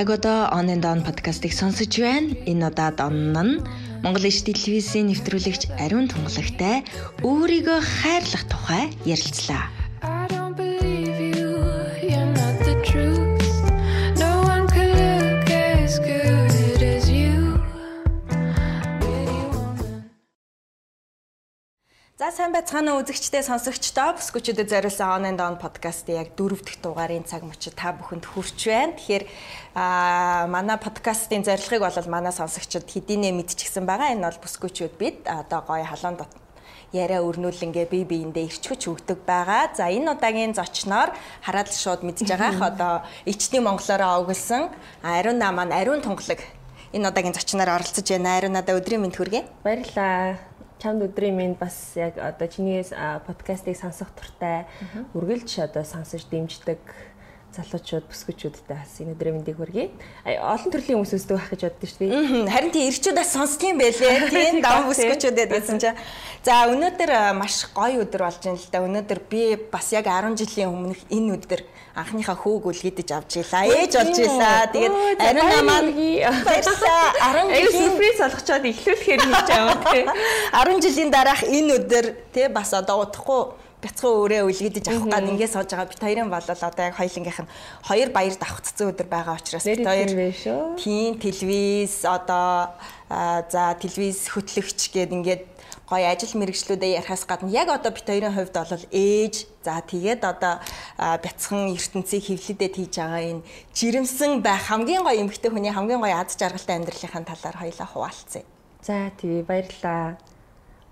яг 0.00 0.10
одоо 0.10 0.48
On 0.56 0.66
and 0.72 0.84
On 0.90 1.04
подкастыг 1.04 1.52
сонсож 1.52 1.92
байна. 2.00 2.32
Энэ 2.50 2.72
удаад 2.72 2.98
онн 3.04 3.36
нь 3.36 3.60
Монгол 4.02 4.24
иш 4.30 4.40
телевизийн 4.48 5.12
нэвтрүүлэгч 5.12 5.62
Ариун 5.84 6.08
Тунгалагтай 6.08 6.76
өөрийгөө 7.20 7.80
хайрлах 8.00 8.44
тухай 8.48 8.84
ярилцлаа. 9.04 9.68
За 10.00 10.10
сайн 22.40 22.56
байцгаана 22.56 22.96
уу 22.96 23.04
үзэгчдээ 23.04 23.44
сонсогчдоо 23.44 24.16
бүсгүүчүүдэд 24.16 24.72
зориулсан 24.72 25.12
On 25.12 25.28
and 25.28 25.40
On 25.44 25.60
подкастын 25.60 26.24
яг 26.24 26.32
дөрөв 26.40 26.64
дэх 26.64 26.80
дугаарын 26.80 27.28
цаг 27.28 27.44
мөчид 27.44 27.76
та 27.76 27.92
бүхэнд 27.92 28.24
хүрч 28.24 28.64
байна. 28.64 28.96
Тэгэхээр 28.96 29.24
аа 29.76 30.48
манай 30.48 30.80
подкастын 30.80 31.44
зорилгыг 31.44 31.84
бол 31.84 32.08
манай 32.08 32.32
сонсогчид 32.32 32.88
хэдийнэ 32.88 33.36
мэдчихсэн 33.36 33.84
байгаа. 33.84 34.16
Энэ 34.16 34.24
бол 34.24 34.40
бүсгүүчүүд 34.40 34.94
бид 34.96 35.28
одоо 35.28 35.60
гоё 35.68 35.84
халуун 35.84 36.16
яриа 36.96 37.20
өрнүүлэнгээ 37.28 37.86
бие 37.92 38.08
биендээ 38.08 38.48
ирчвч 38.48 38.88
өгдөг 38.88 39.20
байгаа. 39.28 39.76
За 39.76 39.92
энэ 39.92 40.16
удаагийн 40.16 40.56
зочноор 40.56 41.12
хараад 41.44 41.68
шууд 41.68 42.08
мэдж 42.08 42.24
байгаах 42.24 42.64
одоо 42.72 43.04
ичний 43.28 43.60
монголоороо 43.60 44.24
оглсон 44.24 44.72
ариун 45.04 45.36
наа 45.36 45.52
маань 45.52 45.76
ариун 45.76 46.00
тунгалаг 46.00 46.40
энэ 46.96 47.04
удаагийн 47.04 47.36
зочноор 47.36 47.76
оролцож 47.76 48.08
байна. 48.08 48.40
Ариун 48.40 48.56
надаа 48.56 48.80
өдрийн 48.80 49.04
мэнд 49.04 49.20
хүргэе. 49.20 49.44
Баярлалаа 49.60 50.49
чамд 50.80 51.04
өдрийн 51.04 51.36
минь 51.36 51.54
бас 51.60 51.92
яг 51.94 52.16
одоо 52.16 52.48
чиний 52.48 52.82
подкастыг 53.28 53.76
сонсох 53.76 54.08
туртай 54.16 54.64
үргэлж 55.14 55.60
одоо 55.68 55.84
сонсож 55.84 56.24
дэмждэг 56.32 56.80
залуучууд 57.50 58.06
бүсгүүчүүдтэй 58.06 58.76
бас 58.78 58.94
энэ 59.02 59.14
өдрийн 59.18 59.42
мэндийг 59.42 59.58
хүргэе. 59.58 59.90
Олон 60.38 60.70
төрлийн 60.70 61.02
хүмүүс 61.02 61.14
үздэг 61.18 61.34
байх 61.34 61.50
гэж 61.50 61.62
боддоо 61.66 61.88
шүү 61.90 62.00
дээ. 62.06 62.46
Харин 62.46 62.70
тийм 62.70 62.86
ирчүүд 62.94 63.18
бас 63.18 63.32
сонсдог 63.34 63.66
юм 63.74 63.78
байлээ. 63.82 64.14
Тийм 64.30 64.62
дам 64.62 64.86
бүсгүүчүүдэд 64.86 65.50
гэсэн 65.50 65.78
чинь. 65.82 65.98
За 66.46 66.70
өнөөдөр 66.70 67.10
маш 67.34 67.66
гоё 67.74 68.06
өдөр 68.06 68.22
болж 68.22 68.38
байна 68.38 68.54
л 68.54 68.70
да. 68.70 68.86
Өнөөдөр 68.86 69.20
би 69.26 69.42
бас 69.66 69.90
яг 69.90 70.06
10 70.06 70.38
жилийн 70.38 70.70
өмнөх 70.70 71.02
энэ 71.10 71.34
өдөр 71.42 71.60
анхныхаа 72.00 72.36
хүүг 72.36 72.64
үлгэдэж 72.72 73.08
авч 73.12 73.32
ийлаа. 73.40 73.64
Ээж 73.68 73.92
болж 74.00 74.16
ийлаа. 74.18 74.66
Тэгээд 74.72 75.20
ариун 75.20 75.50
намаа 75.52 75.80
баярлаа. 76.44 77.04
10 77.20 77.52
жилийн 77.52 77.72
сюрприз 77.76 78.18
олгочоод 78.26 78.64
эхлүүлэхээр 78.72 79.20
хийж 79.20 79.48
байгаа 79.48 79.78
тийм. 79.92 80.08
10 80.52 80.84
жилийн 80.84 81.10
дараах 81.12 81.42
энэ 81.44 81.70
өдөр 81.78 82.06
тий 82.32 82.48
бас 82.48 82.72
одоо 82.74 83.04
удахгүй 83.04 83.70
бяцхан 83.80 84.12
өөрөө 84.12 84.44
үлгэдэж 84.52 84.86
авах 84.92 85.08
гад 85.08 85.24
ингээд 85.24 85.52
сууж 85.56 85.72
байгаа 85.72 85.88
бит 85.88 86.04
хоёрын 86.04 86.28
бол 86.28 86.44
одоо 86.44 86.84
яг 86.84 86.96
хоёлынгийнх 87.00 87.40
нь 87.40 87.52
хоёр 87.88 88.08
баяр 88.12 88.36
давхцсан 88.36 88.92
өдөр 88.92 89.08
байгаа 89.08 89.40
учраас 89.40 89.64
бит 89.64 89.84
хоёр 89.88 90.08
тийм 90.76 91.16
телевиз 91.16 92.04
одоо 92.04 92.76
за 93.08 93.62
телевиз 93.80 94.28
хөтлөгч 94.28 94.80
гээд 94.92 95.10
ингээд 95.16 95.44
гоё 95.90 96.06
ажил 96.06 96.38
мэрэгчлүүдээ 96.38 97.02
ярихаас 97.02 97.26
гадна 97.26 97.50
яг 97.50 97.68
одоо 97.68 97.90
бит 97.90 98.06
хоёрын 98.06 98.30
хувьд 98.30 98.54
бол 98.54 98.86
ээж 98.94 99.34
за 99.66 99.82
тэгээд 99.82 100.22
одоо 100.22 100.62
бяцхан 101.18 101.74
ертөнцийг 101.74 102.30
хөвлөдөд 102.30 102.74
хийж 102.78 102.94
байгаа 102.94 103.22
энэ 103.26 103.42
жирэмсэн 103.74 104.38
байх 104.38 104.70
хамгийн 104.70 105.02
гоё 105.02 105.18
эмэгтэй 105.18 105.50
хүний 105.50 105.74
хамгийн 105.74 105.98
гоё 105.98 106.14
аз 106.14 106.38
жаргалтай 106.38 106.78
амьдралынхаа 106.78 107.26
талаар 107.26 107.56
хоёлаа 107.58 107.88
хуваалцъя. 107.90 108.46
За 108.86 109.10
тий 109.18 109.42
баярлаа. 109.42 110.16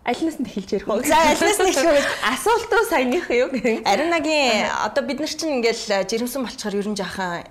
Альнаас 0.03 0.41
нь 0.41 0.49
эхэлж 0.51 0.71
ярих 0.73 0.89
уу? 0.89 1.05
За 1.05 1.15
альнаас 1.15 1.61
нь 1.63 1.71
эхлэв. 1.71 2.07
Асуултуу 2.27 2.83
саяных 2.91 3.31
юу 3.31 3.55
гэх. 3.55 3.87
Аринагийн 3.87 4.67
одоо 4.83 5.05
бид 5.07 5.21
нар 5.21 5.31
чинь 5.31 5.63
ингээл 5.63 6.09
жирэмсэн 6.11 6.43
болчихоор 6.43 6.81
ер 6.81 6.89
нь 6.91 6.99
жаахан 6.99 7.47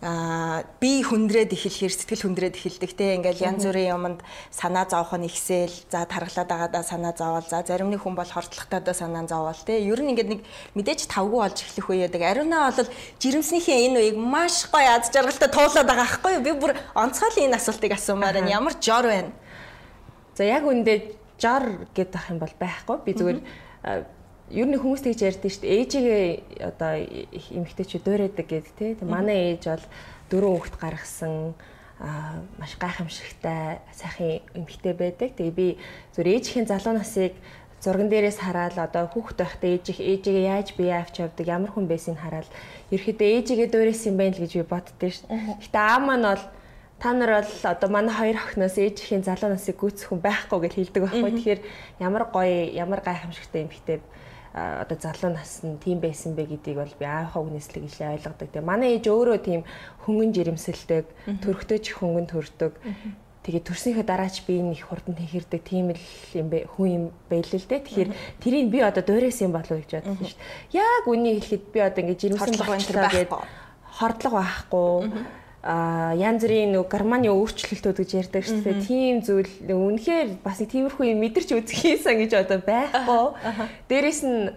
а 0.00 0.64
би 0.80 1.04
хүндрээд 1.04 1.52
эхлэхээр 1.52 1.92
сэтгэл 1.92 2.24
хүндрээд 2.24 2.56
эхэлдэг 2.56 2.92
те. 2.96 3.20
Ингээл 3.20 3.52
янз 3.52 3.68
бүрийн 3.68 3.92
юмд 4.00 4.20
санаа 4.48 4.88
зовох 4.88 5.12
нь 5.20 5.28
ихсэл 5.28 5.68
за 5.92 6.08
тархлаад 6.08 6.48
байгаадаа 6.48 6.80
санаа 6.80 7.12
зовоол 7.12 7.44
за 7.44 7.60
зарим 7.68 7.92
нэг 7.92 8.00
хүн 8.00 8.16
бол 8.16 8.24
хортлогтойдоо 8.24 8.96
санаа 8.96 9.28
зовоол 9.28 9.60
те. 9.60 9.76
Ер 9.76 10.00
нь 10.00 10.16
ингээд 10.16 10.32
нэг 10.32 10.40
мэдээж 10.72 11.04
тавгүй 11.04 11.44
болж 11.44 11.60
эхлэх 11.60 11.88
үе 11.92 12.08
яадаг 12.08 12.22
ариунаа 12.24 12.72
бол 12.72 12.88
жирэмснийхээ 13.20 13.92
энэ 13.92 13.98
үеийг 14.00 14.16
маш 14.16 14.72
гоё 14.72 14.88
аз 14.88 15.12
жаргалтай 15.12 15.52
туулаад 15.52 15.84
байгаа 15.84 16.08
байхгүй 16.08 16.34
би 16.48 16.52
бүр 16.56 16.72
онцгойлон 16.96 17.52
энэ 17.52 17.60
асуултыг 17.60 17.92
асуумаар 17.92 18.40
байна 18.40 18.56
ямар 18.56 18.74
жор 18.80 19.04
байна? 19.04 19.36
За 20.32 20.48
яг 20.48 20.64
үндэ 20.64 21.12
жар 21.36 21.84
гэдэг 21.92 22.16
ах 22.16 22.30
юм 22.32 22.40
бол 22.40 22.54
байхгүй. 22.56 22.96
Би 23.04 23.12
зүгээр 23.12 23.40
ер 24.50 24.66
нь 24.66 24.74
хүмүүс 24.74 25.06
тэгж 25.06 25.20
ярьдэн 25.22 25.50
шүү 25.50 25.62
дээ. 25.62 25.78
Ээжигээ 25.78 26.24
одоо 26.66 26.92
эмэгтэйчүүд 27.54 28.02
дуурайдаг 28.02 28.46
гэдэг 28.50 28.74
тий. 28.74 28.90
Манай 29.06 29.54
ээж 29.54 29.70
бол 29.70 29.86
дөрөв 30.26 30.50
хүүхэд 30.58 30.76
гаргасан 30.82 31.54
а 32.02 32.42
маш 32.58 32.74
гайхамшигтай 32.74 33.78
сайхан 33.94 34.42
эмэгтэй 34.58 34.94
байдаг. 34.98 35.38
Тэгээ 35.38 35.54
би 35.54 35.78
зүр 36.16 36.26
ээжийн 36.26 36.66
залуу 36.66 36.98
насыг 36.98 37.38
зурган 37.78 38.10
дээрээс 38.10 38.42
хараад 38.42 38.74
одоо 38.74 39.06
хүүхэд 39.06 39.38
байхдаа 39.38 39.70
ээж 39.70 39.84
их 39.94 40.00
ээжигээ 40.02 40.50
яаж 40.50 40.68
бие 40.74 40.98
авч 40.98 41.22
явдаг 41.22 41.46
ямар 41.46 41.70
хүн 41.70 41.86
байсыг 41.86 42.18
хараад 42.18 42.50
ерөөдөө 42.90 43.28
ээжигээ 43.38 43.68
дуурайсан 43.70 44.18
байх 44.18 44.34
л 44.34 44.42
гэж 44.42 44.52
би 44.58 44.64
боддөө 44.66 45.10
шүү. 45.14 45.26
Гэтэ 45.62 45.78
аав 45.78 46.02
маань 46.02 46.26
бол 46.26 46.44
та 46.98 47.12
нар 47.14 47.32
бол 47.38 47.52
одоо 47.70 47.88
манай 47.88 48.14
хоёр 48.18 48.36
охиноос 48.36 48.76
ээжийн 48.76 49.22
залуу 49.24 49.54
насыг 49.54 49.78
гүйцэх 49.78 50.10
хүн 50.10 50.20
байхгүй 50.20 50.58
гэж 50.60 50.72
хэлдэг 50.76 51.02
байхгүй. 51.06 51.32
Тэгэхээр 51.32 51.60
ямар 52.02 52.24
гоё, 52.28 52.68
ямар 52.76 53.00
гайхамшигтай 53.00 53.64
юм 53.64 53.72
битээ 53.72 54.00
одоо 54.54 54.98
залуу 54.98 55.30
нас 55.38 55.62
нь 55.62 55.78
тийм 55.78 56.02
байсан 56.02 56.34
бэ 56.34 56.50
гэдгийг 56.50 56.78
бол 56.82 56.94
би 56.98 57.06
аавынхаа 57.06 57.42
үгнээс 57.42 57.68
л 57.70 57.86
гэлээ 57.86 58.14
ойлгодог. 58.18 58.48
Тэгээ 58.50 58.66
манай 58.66 58.98
ээж 58.98 59.06
өөрөө 59.06 59.38
тийм 59.46 59.62
хөнгөн 60.02 60.30
жирэмсэлдэг, 60.34 61.06
төрхтөө 61.38 61.78
ч 61.78 61.86
хөнгөн 61.94 62.26
төрдөг. 62.26 62.74
Тэгээ 63.46 63.62
төрсийнхээ 63.62 64.04
дараач 64.04 64.44
би 64.44 64.58
энэ 64.58 64.74
их 64.74 64.90
хурдан 64.90 65.14
тэхэрдэг 65.16 65.62
тийм 65.64 65.94
л 65.94 66.02
юм 66.34 66.46
бэ 66.50 66.66
хүн 66.76 66.88
юм 66.90 67.04
байл 67.30 67.46
л 67.46 67.66
дээ. 67.70 67.86
Тэгэхээр 67.86 68.10
тэрийг 68.42 68.68
би 68.68 68.78
одоо 68.82 69.00
дуурайсан 69.06 69.48
юм 69.48 69.54
болов 69.54 69.70
уу 69.70 69.80
гэж 69.80 70.02
бодсон 70.02 70.18
шүү 70.18 70.36
дээ. 70.36 70.76
Яг 70.76 71.04
үнийг 71.08 71.40
хэлэхэд 71.40 71.64
би 71.72 71.78
одоо 71.80 72.00
ингэ 72.04 72.20
жирэмсэн 72.20 72.58
болчихлоо 72.58 73.08
гэдэг 73.08 73.30
хордлого 73.96 74.44
байхгүй 74.44 75.39
а 75.62 76.16
янз 76.16 76.40
бүрийн 76.40 76.72
нөгөө 76.72 76.88
гарманы 76.88 77.28
өөрчлөлтүүд 77.28 77.98
гэж 78.00 78.10
ярьдаг 78.16 78.44
шүү 78.48 78.64
дээ. 78.64 78.80
Тийм 78.80 79.20
зүйл 79.20 79.52
үнэхээр 79.68 80.40
бас 80.40 80.64
тиймэрхүү 80.64 81.12
юм 81.12 81.20
мэдэрч 81.20 81.52
үзэх 81.52 81.78
хийсэн 81.84 82.16
гэж 82.24 82.32
одоо 82.48 82.64
байхгүй. 82.64 83.24
Дээрээс 83.92 84.20
нь 84.24 84.56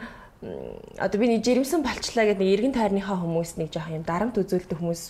одоо 1.00 1.18
би 1.19 1.28
нэг 1.28 1.44
жирэмсэн 1.44 1.84
болчлаа 1.84 2.24
гэдэг 2.31 2.40
нэг 2.40 2.53
эргэн 2.56 2.75
тойрныхаа 2.75 3.19
хүмүүс 3.19 3.59
нэг 3.59 3.72
жоох 3.75 3.91
юм 3.91 4.08
дарамт 4.08 4.40
үзүүлдэг 4.40 4.80
хүмүүс 4.80 5.03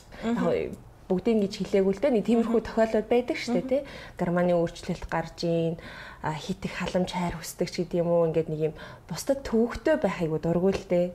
бүгдийг 1.09 1.35
ингэж 1.37 1.53
хэлээгүй 1.61 1.93
л 1.93 2.01
дээ 2.01 2.13
нэг 2.17 2.25
тиймэрхүү 2.25 2.61
тохиолдол 2.63 3.05
байдаг 3.05 3.37
шүү 3.37 3.53
дээ 3.59 3.69
тий. 3.69 3.81
Гарманы 4.17 4.53
өөрчлөлт 4.57 5.05
гарж 5.09 5.37
ийн 5.45 5.77
хит 6.23 6.61
их 6.65 6.73
халамж 6.79 7.09
хайр 7.11 7.35
хүсдэг 7.37 7.69
ч 7.69 7.75
гэдэг 7.83 8.01
юм 8.01 8.09
уу 8.09 8.25
ингээд 8.31 8.49
нэг 8.49 8.61
юм 8.71 8.75
бусдад 9.09 9.43
төвөгтэй 9.43 9.99
байхайг 9.99 10.31
дургуй 10.39 10.73
л 10.73 10.85
дээ. 10.89 11.11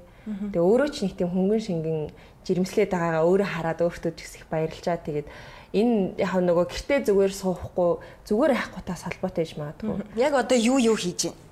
Тэгээ 0.53 0.61
өөрөө 0.61 0.89
ч 0.93 0.97
нэг 1.09 1.17
тийм 1.17 1.33
хөнгөн 1.33 1.63
шингэн 1.65 1.99
жирэмслээд 2.49 2.91
байгаагаа 2.97 3.29
өөрөө 3.29 3.49
хараад 3.53 3.81
өөртөө 3.85 4.13
ч 4.17 4.21
их 4.41 4.49
баярлчаа. 4.49 4.97
Тэгээд 4.97 5.29
энэ 5.77 6.17
яг 6.17 6.33
нөгөө 6.33 6.67
гэртээ 6.73 7.05
зүгээр 7.13 7.33
суухгүй 7.37 7.91
зүгээр 8.25 8.57
хайхгүйтай 8.57 8.97
салбартай 8.97 9.45
гэж 9.45 9.53
магадгүй. 9.61 9.97
Яг 10.17 10.33
одоо 10.33 10.57
юу 10.57 10.81
юу 10.81 10.97
хийж 10.97 11.29
байна? 11.29 11.47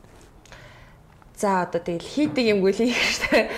За 1.36 1.68
одоо 1.68 1.84
тэгэл 1.84 2.00
хийдэг 2.00 2.48
юмгүй 2.48 2.72
л 2.72 2.88
их 2.88 2.96
штэ. 2.96 3.52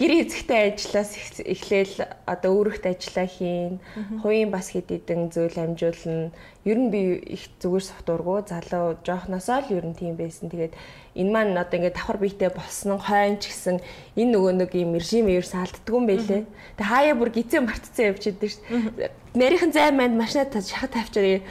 Гэр 0.00 0.12
эзэгтэй 0.24 0.72
ажиллаас 0.72 1.12
эхлээл 1.36 2.08
одоо 2.24 2.50
өөрөхт 2.56 2.88
ажиллаа 2.88 3.28
хийн. 3.28 3.76
Хувийн 4.24 4.48
бас 4.48 4.72
хэд 4.72 4.88
хэдэн 4.88 5.28
зүйл 5.28 5.52
амжуулна. 5.52 6.32
Ер 6.64 6.78
нь 6.80 6.88
би 6.88 7.20
их 7.28 7.52
зүгээр 7.60 7.84
сувтургуу 7.92 8.48
залуу 8.48 8.96
жоохносоо 9.04 9.68
л 9.68 9.76
ер 9.76 9.84
нь 9.84 9.92
тийм 9.92 10.16
байсан. 10.16 10.48
Тэгээд 10.48 10.72
энэ 11.14 11.30
маань 11.30 11.54
одоо 11.54 11.78
ингээд 11.78 11.94
давхар 11.94 12.18
биетэй 12.18 12.50
болсон 12.50 12.98
хойно 12.98 13.38
ч 13.38 13.54
гэсэн 13.54 13.78
энэ 14.18 14.30
нөгөө 14.34 14.52
нэг 14.58 14.70
юм 14.74 14.98
режим 14.98 15.30
ер 15.30 15.46
саалддгүй 15.46 15.94
юм 15.94 16.06
байлээ. 16.10 16.42
Тэг 16.74 16.86
хаяа 16.86 17.14
бүр 17.14 17.30
гизээ 17.30 17.62
мартцсан 17.62 18.10
явж 18.10 18.22
идэв 18.34 18.50
штэ. 18.50 19.10
Нэрийнхэн 19.38 19.72
зай 19.72 19.94
манд 19.94 20.18
машина 20.18 20.50
шахад 20.50 20.90
тавьчаа 20.90 21.42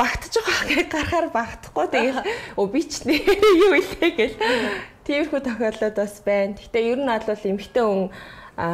багтаж 0.00 0.34
байгаа 0.40 0.66
гэж 0.72 0.88
гарахаар 0.88 1.28
багтахгүй. 1.30 1.86
Тэгээд 1.92 2.18
өө 2.56 2.66
би 2.72 2.80
ч 2.82 2.92
нэ 3.06 3.14
юу 3.68 3.72
илээ 3.76 4.10
гэл. 4.16 4.36
Тиймэрхүү 5.04 5.40
тохиолдол 5.44 5.94
бас 5.94 6.16
байна. 6.24 6.56
Гэтэ 6.56 6.78
ер 6.80 6.98
нь 6.98 7.08
бол 7.08 7.46
эмхтэн 7.52 7.84
хүн 7.84 8.02
а 8.56 8.68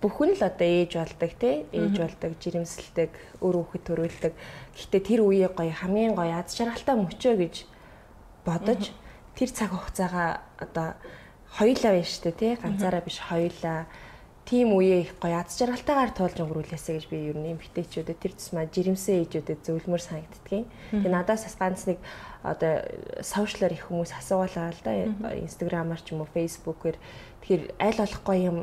бүхэн 0.00 0.36
л 0.36 0.42
одоо 0.44 0.68
ээж 0.68 0.92
болдог 0.96 1.32
тий 1.40 1.56
ээж 1.72 1.94
болдог 1.96 2.32
жирэмсэлдэг 2.40 3.10
өр 3.40 3.54
хүүхэд 3.60 3.84
төрүүлдэг. 3.84 4.32
Гэтэ 4.76 4.98
тэр 5.04 5.20
үеийг 5.24 5.56
гоё 5.56 5.72
хамгийн 5.72 6.14
гоё 6.16 6.36
аз 6.36 6.52
жаргалтай 6.56 6.96
мөчөө 7.00 7.34
гэж 7.40 7.54
бодож 8.44 8.92
тэр 9.36 9.50
цаг 9.52 9.70
хугацаагаа 9.70 10.40
одоо 10.58 10.88
хоёулаа 11.60 11.92
байна 11.94 12.08
шүү 12.08 12.22
дээ 12.24 12.40
тий 12.40 12.52
ганцаараа 12.56 13.02
биш 13.04 13.18
хоёулаа 13.20 13.86
тийм 14.46 14.78
үеэ 14.78 15.02
их 15.02 15.12
гоё 15.18 15.42
аз 15.42 15.58
жаргалтайгаар 15.58 16.12
туулж 16.14 16.38
өнгөрүүлээсэ 16.38 16.90
гэж 16.96 17.04
би 17.10 17.18
ер 17.34 17.36
нь 17.36 17.50
эмгтээчүүдэд 17.58 18.18
тэр 18.22 18.32
тусмаа 18.38 18.70
жирэмсэн 18.70 19.26
ээжүүдэд 19.26 19.60
зөвлөмөр 19.66 20.02
санагддгийн. 20.06 20.66
Тэгээ 20.94 21.10
надаас 21.10 21.42
бас 21.50 21.56
ганц 21.58 21.82
нэг 21.90 21.98
одоо 22.46 22.86
сошиалар 23.26 23.74
их 23.74 23.90
хүмүүс 23.90 24.14
асуугалаа 24.14 24.70
л 24.70 24.82
да. 24.86 24.94
Инстаграмаар 25.34 25.98
ч 25.98 26.14
юм 26.14 26.22
уу, 26.22 26.30
фейсбүүкээр. 26.30 26.96
Тэгэхээр 27.42 27.62
аль 27.74 27.98
болох 27.98 28.22
гоё 28.22 28.42
юм 28.46 28.58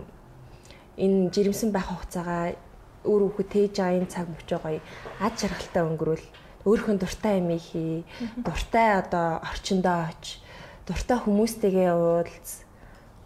энэ 0.95 1.35
жирэмсэн 1.35 1.75
байх 1.75 1.91
хугацаагаа 1.91 2.55
өөр 3.03 3.21
хүүхэд 3.35 3.49
тээж 3.51 3.73
байгаа 3.75 3.99
энэ 3.99 4.07
цаг 4.07 4.25
мөчөө 4.31 4.59
гоё 4.63 4.79
аж 5.19 5.33
жаргалтай 5.35 5.83
өнгөрүүл 5.83 6.25
өөрийнхөө 6.63 6.95
дуртай 6.95 7.33
юм 7.43 7.51
хий 7.59 8.07
дуртай 8.39 9.03
одоо 9.03 9.43
орчиндөө 9.43 9.97
оч 10.07 10.23
дуртай 10.87 11.17
хүмүүстэйгээ 11.23 11.91
уулз 11.95 12.63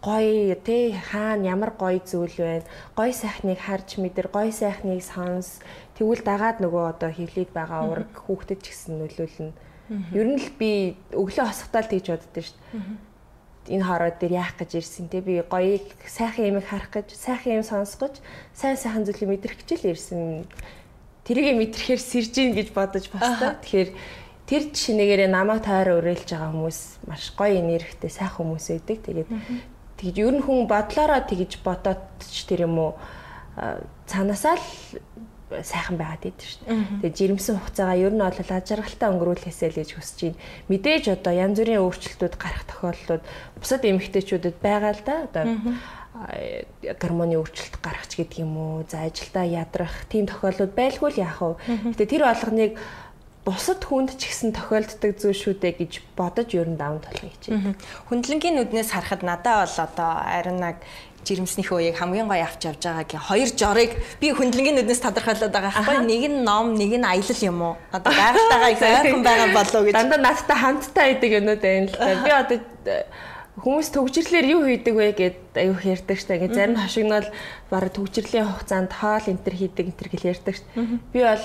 гоё 0.02 0.54
тий 0.62 0.94
хаана 0.94 1.42
ямар 1.42 1.74
гоё 1.74 1.98
зүйл 1.98 2.36
байна? 2.38 2.66
Гоё 2.94 3.12
сайхныг 3.12 3.58
харж 3.58 3.98
мэдэр 3.98 4.30
гоё 4.30 4.52
сайхныг 4.54 5.02
сонс 5.02 5.58
тэгвэл 5.98 6.22
дагаад 6.22 6.62
нөгөө 6.62 6.84
одоо 6.94 7.10
хөвлөд 7.10 7.50
байгаа 7.50 7.82
ураг 7.90 8.12
хүүхдэд 8.14 8.62
ч 8.62 8.70
гэсэн 8.70 8.94
нөлөөлнө? 9.02 9.52
Ер 10.14 10.26
нь 10.30 10.38
л 10.38 10.50
би 10.54 10.94
өглөө 11.10 11.50
хосготаал 11.50 11.90
тэгж 11.90 12.06
боддоо 12.14 12.42
шүү 12.46 12.58
дээ. 12.62 13.74
Энэ 13.74 13.84
хороо 13.84 14.10
дээр 14.14 14.34
яах 14.38 14.54
гэж 14.54 14.70
ирсэн 14.78 15.10
те? 15.10 15.18
Би 15.18 15.42
гоёыг 15.42 15.86
сайхан 16.06 16.54
юмыг 16.54 16.66
харах 16.70 16.94
гэж 16.94 17.18
сайхан 17.18 17.58
юм 17.58 17.66
сонсох 17.66 18.06
гэж 18.06 18.14
сайн 18.54 18.78
сайхан 18.78 19.02
зүйлийг 19.02 19.28
мэдрэх 19.34 19.58
гэж 19.66 19.82
л 19.82 19.90
ирсэн. 19.92 20.46
Тэрийг 21.26 21.58
мэдрэхээр 21.58 22.00
сэрж 22.00 22.32
ийн 22.38 22.52
гэж 22.54 22.70
бодож 22.72 23.10
баста 23.12 23.58
тэгэхээр 23.60 23.90
тэр 24.48 24.62
жишээнээрээ 24.72 25.28
намайг 25.28 25.60
тойроо 25.62 26.00
өрөөлж 26.00 26.28
байгаа 26.32 26.50
хүмүүс 26.50 26.80
маш 27.04 27.36
гоё 27.36 27.60
энергитэй 27.60 28.08
сайхан 28.08 28.48
хүмүүс 28.48 28.66
байдаг 28.72 28.98
тэгээд 29.04 29.28
Тэгж 29.98 30.16
ер 30.22 30.34
нь 30.38 30.44
хүн 30.46 30.70
бодлороо 30.70 31.26
тэгж 31.26 31.58
бодоод 31.66 32.06
ч 32.22 32.46
тэр 32.46 32.70
юм 32.70 32.78
уу 32.78 32.92
цаанаасаа 34.06 34.54
л 34.54 34.66
сайхан 35.50 35.98
байгаад 35.98 36.22
идэв 36.22 36.46
шүү 36.46 36.62
дээ. 36.62 37.02
Тэгээ 37.02 37.18
жирэмсэн 37.18 37.58
хугацаагаа 37.58 37.98
ер 37.98 38.14
нь 38.14 38.22
бол 38.22 38.30
ажиргалтай 38.38 39.08
өнгөрүүлэхээсэй 39.10 39.68
л 39.74 39.78
гэж 39.82 39.90
хүсэж 39.98 40.18
байна. 40.22 40.42
Мэдээж 40.70 41.04
одоо 41.18 41.32
янз 41.34 41.58
бүрийн 41.58 41.82
өөрчлөлтүүд 41.82 42.34
гарах 42.38 42.64
тохиолдлууд 42.70 43.24
бусад 43.58 43.82
эмэгтэйчүүдэд 43.82 44.56
байгаа 44.62 44.92
л 44.94 45.02
да. 45.02 45.14
Одоо 45.26 45.44
гормоны 47.02 47.34
өөрчлөлт 47.42 47.82
гаргач 47.82 48.12
гэдэг 48.22 48.38
юм 48.42 48.54
уу. 48.54 48.86
За 48.86 49.02
ажилдаа 49.02 49.46
ядрах 49.46 49.94
тийм 50.06 50.30
тохиолдлууд 50.30 50.78
байлгүй 50.78 51.10
л 51.14 51.22
яах 51.26 51.42
вэ? 51.42 51.94
Гэтэ 51.94 52.06
тэр 52.06 52.22
болгоныг 52.26 52.78
бусад 53.48 53.80
хүнд 53.80 54.20
ч 54.20 54.28
гэсэн 54.28 54.52
тохиолддог 54.52 55.16
зүйл 55.16 55.32
шүү 55.32 55.54
дээ 55.56 55.74
гэж 55.80 55.92
бодож 56.12 56.52
ер 56.52 56.68
нь 56.68 56.76
даван 56.76 57.00
толгой 57.00 57.32
хичээ. 57.32 57.72
Хүндлэнгийн 58.12 58.60
нүднээс 58.60 58.92
харахад 58.92 59.24
надад 59.24 59.64
бол 59.64 59.76
одоо 59.88 60.10
арин 60.20 60.60
нэг 60.60 60.76
жирэмснийхээ 61.24 61.76
үеийг 61.76 61.96
хамгийн 61.96 62.28
гоё 62.28 62.44
авч 62.44 62.68
явж 62.68 62.82
байгаагийн 62.84 63.24
хоёр 63.24 63.50
жорыг 63.56 63.92
би 64.20 64.28
хүндлэнгийн 64.36 64.76
нүднээс 64.84 65.00
тодорхойлоод 65.00 65.52
байгаа 65.52 65.72
байхгүй 65.72 66.04
нэг 66.04 66.22
нь 66.28 66.38
ном 66.44 66.76
нэг 66.76 66.92
нь 67.00 67.08
аялал 67.08 67.40
юм 67.40 67.58
уу? 67.64 67.74
Одоо 67.92 68.12
байгальтайгаа 68.12 68.70
их 68.72 68.82
ойрхон 68.88 69.24
байгаа 69.24 69.48
болов 69.56 69.82
гэж. 69.84 69.94
Дандаа 69.96 70.20
надтай 70.20 70.56
хамттай 70.56 71.04
байдаг 71.12 71.30
юмнууд 71.40 71.62
байна 71.64 71.88
л 71.88 71.96
да 71.96 72.14
би 72.20 72.30
одоо 72.30 72.58
э, 72.84 73.04
хүмүүс 73.64 73.88
төгжрлэр 73.96 74.46
юу 74.54 74.62
хийдэг 74.68 74.94
вэ 74.94 75.08
гэд 75.16 75.38
аюух 75.56 75.82
ярьдаг 75.84 76.16
штэ. 76.20 76.38
Ингээ 76.38 76.54
зарим 76.54 76.78
хашигнал 76.78 77.26
бараг 77.72 77.92
төгжрлийн 77.96 78.46
хугацаанд 78.46 78.92
хоол 78.94 79.24
энтер 79.26 79.54
хийдэг 79.56 79.84
энтер 79.90 80.08
гэл 80.08 80.30
ярьдаг 80.32 80.54
штэ. 80.54 80.68
Би 81.12 81.20
бол 81.26 81.44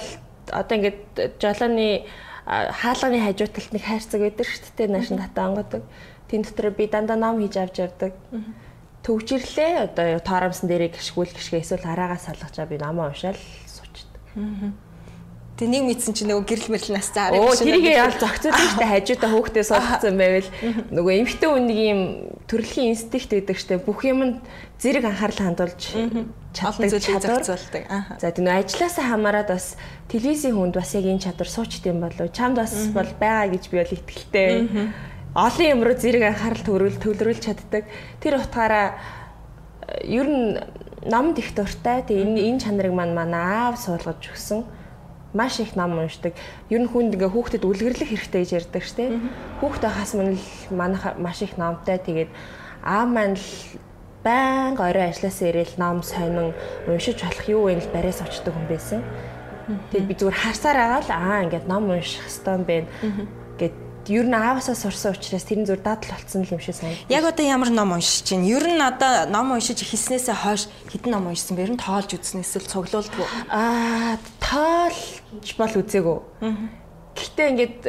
одоо 0.51 0.75
ингээд 0.77 1.39
жолооны 1.39 2.03
хаалганы 2.45 3.19
хажуу 3.23 3.47
талд 3.47 3.71
нэг 3.71 3.83
хайрцаг 3.87 4.19
байдаг 4.19 4.47
шүү 4.47 4.75
дээ 4.75 4.87
наашин 4.91 5.19
татаангодог. 5.21 5.83
Тэн 6.27 6.43
дотор 6.43 6.71
би 6.75 6.87
дандаа 6.87 7.15
ном 7.15 7.39
хийж 7.39 7.55
авч 7.55 7.79
явдаг. 7.79 8.13
Төвжирлээ 9.03 9.87
одоо 9.87 10.19
тооромсон 10.19 10.67
дээрээ 10.67 10.91
гიშгүүл 10.95 11.31
гიშгээ 11.31 11.63
эсвэл 11.63 11.87
араагаа 11.87 12.19
салгачаа 12.19 12.67
би 12.67 12.75
номоо 12.79 13.11
уншаал 13.11 13.39
суучдаг. 13.67 14.75
Тэг 15.53 15.69
нэг 15.69 15.83
мэдсэн 15.85 16.17
чинь 16.17 16.33
нөгөө 16.33 16.47
гэрэл 16.49 16.71
мэрэл 16.73 16.97
нас 16.97 17.13
цаарай. 17.13 17.37
Оо 17.37 17.53
тэрийг 17.53 17.85
яал 17.93 18.15
зогцоод 18.17 18.57
штэ 18.57 18.89
хажуудаа 18.89 19.29
хөөхтэй 19.31 19.63
суулцсан 19.63 20.17
байвал 20.17 20.49
нөгөө 20.89 21.13
эмхтэй 21.21 21.49
үнийг 21.51 21.79
юм 21.93 22.01
төрөлхийн 22.49 22.97
инстинкт 22.97 23.29
гэдэг 23.29 23.57
штэ 23.61 23.77
бүх 23.85 24.01
юмд 24.01 24.41
зэрэг 24.81 25.05
анхаарал 25.05 25.53
хандуулж 25.53 25.83
чаддаг 26.53 26.89
чадвар 27.01 27.44
зохицуулдаг. 27.44 27.83
За 28.21 28.31
тийм 28.31 28.47
ажилласаа 28.47 29.05
хамаарат 29.09 29.50
бас 29.50 29.75
телевизийн 30.07 30.55
хүнд 30.55 30.77
бас 30.77 30.94
яг 30.94 31.05
энэ 31.09 31.25
чадвар 31.25 31.50
суучт 31.50 31.83
юм 31.85 32.00
болов 32.00 32.31
чамд 32.31 32.61
бас 32.61 32.73
бол 32.94 33.09
байгаа 33.19 33.51
гэж 33.51 33.63
би 33.69 33.75
бол 33.81 33.95
итгэлтэй. 33.97 34.50
Олон 35.33 35.67
юм 35.67 35.81
руу 35.81 35.97
зэрэг 35.97 36.23
анхаарал 36.29 36.61
төвлөрүүл 36.61 37.01
төвлөрүүлж 37.01 37.41
чаддаг. 37.41 37.83
Тэр 38.21 38.38
утгаараа 38.38 39.01
ер 40.05 40.27
нь 40.29 40.61
номд 41.09 41.41
их 41.41 41.57
дуртай. 41.57 42.05
Тэгээ 42.05 42.21
энэ 42.21 42.41
энэ 42.53 42.61
чанарыг 42.61 42.94
маань 42.94 43.17
манай 43.17 43.41
аав 43.41 43.81
суулгаж 43.81 44.21
өгсөн 44.21 44.61
маш 45.33 45.59
их 45.59 45.75
ном 45.75 45.97
уншдаг. 45.97 46.33
Ер 46.69 46.85
нь 46.85 46.88
хүнд 46.88 47.17
ингээ 47.17 47.33
хүүхдэд 47.33 47.65
үлгэрлэх 47.65 48.09
хэрэгтэй 48.13 48.41
гэж 48.45 48.51
ярьдаг 48.53 48.83
штеп. 48.85 49.17
Хүүхдээ 49.59 49.91
хас 49.91 50.13
мань 50.13 50.38
л 50.38 50.45
манайх 50.69 51.17
маш 51.17 51.41
их 51.41 51.57
номтой. 51.57 51.97
Тэгээд 51.97 52.29
аа 52.85 53.09
маань 53.09 53.35
л 53.35 53.45
байнга 54.23 54.89
орой 54.89 55.11
ажилласаа 55.11 55.49
ирээл 55.51 55.75
ном 55.77 56.03
сонин 56.03 56.55
уншиж 56.87 57.21
болох 57.21 57.47
юу 57.47 57.67
вэ 57.67 57.79
гэж 57.79 57.87
бариас 57.91 58.19
очдөг 58.23 58.53
хүн 58.55 58.67
байсан. 58.71 59.01
Тэгээд 59.91 60.07
би 60.07 60.15
зүгээр 60.15 60.39
харсаар 60.43 60.77
байгаа 60.79 61.01
л 61.03 61.11
аа 61.11 61.43
ингээд 61.43 61.65
ном 61.67 61.91
унших 61.91 62.23
хэвээр 62.23 62.55
юм 62.55 62.63
байна 62.67 62.87
гэд 63.59 63.75
ер 64.11 64.27
нь 64.27 64.35
аавасаа 64.35 64.75
сурсан 64.75 65.15
учраас 65.15 65.47
тэрэн 65.47 65.67
зүр 65.67 65.79
дадал 65.79 66.11
болцсон 66.11 66.43
юм 66.43 66.59
шиг 66.59 66.75
санагдав. 66.75 67.07
Яг 67.07 67.23
одоо 67.23 67.45
ямар 67.47 67.71
ном 67.71 67.95
уншиж 67.95 68.27
чинь? 68.27 68.43
Ер 68.43 68.63
нь 68.67 68.83
одоо 68.83 69.27
ном 69.31 69.55
уншиж 69.55 69.79
хэлснээсээ 69.79 70.35
хойш 70.35 70.67
хэдэн 70.91 71.11
ном 71.15 71.31
уншсан 71.31 71.55
бэ? 71.55 71.63
Ер 71.63 71.73
нь 71.75 71.79
тоолж 71.79 72.11
үзснээс 72.11 72.59
л 72.59 72.67
цуглуулдаг 72.67 73.15
уу? 73.15 73.27
Аа, 73.47 74.19
тоолж 74.43 75.49
бол 75.55 75.73
үзээгүй. 75.79 76.19
Гэхдээ 77.15 77.47
ингээд 77.55 77.79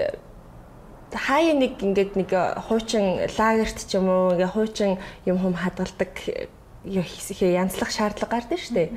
хаяа 1.15 1.55
нэг 1.55 1.79
ингээд 1.79 2.13
нэг 2.19 2.31
хуучин 2.67 3.23
лагерт 3.39 3.79
ч 3.87 3.95
юм 3.95 4.11
уу 4.11 4.35
ингээ 4.35 4.51
хуучин 4.51 4.99
юм 5.25 5.39
хум 5.39 5.55
хадгалдаг 5.55 6.13
хийхээ 6.85 7.57
янзлах 7.57 7.89
шаардлага 7.89 8.45
гардаг 8.45 8.61
шүү 8.61 8.75
дээ. 8.77 8.89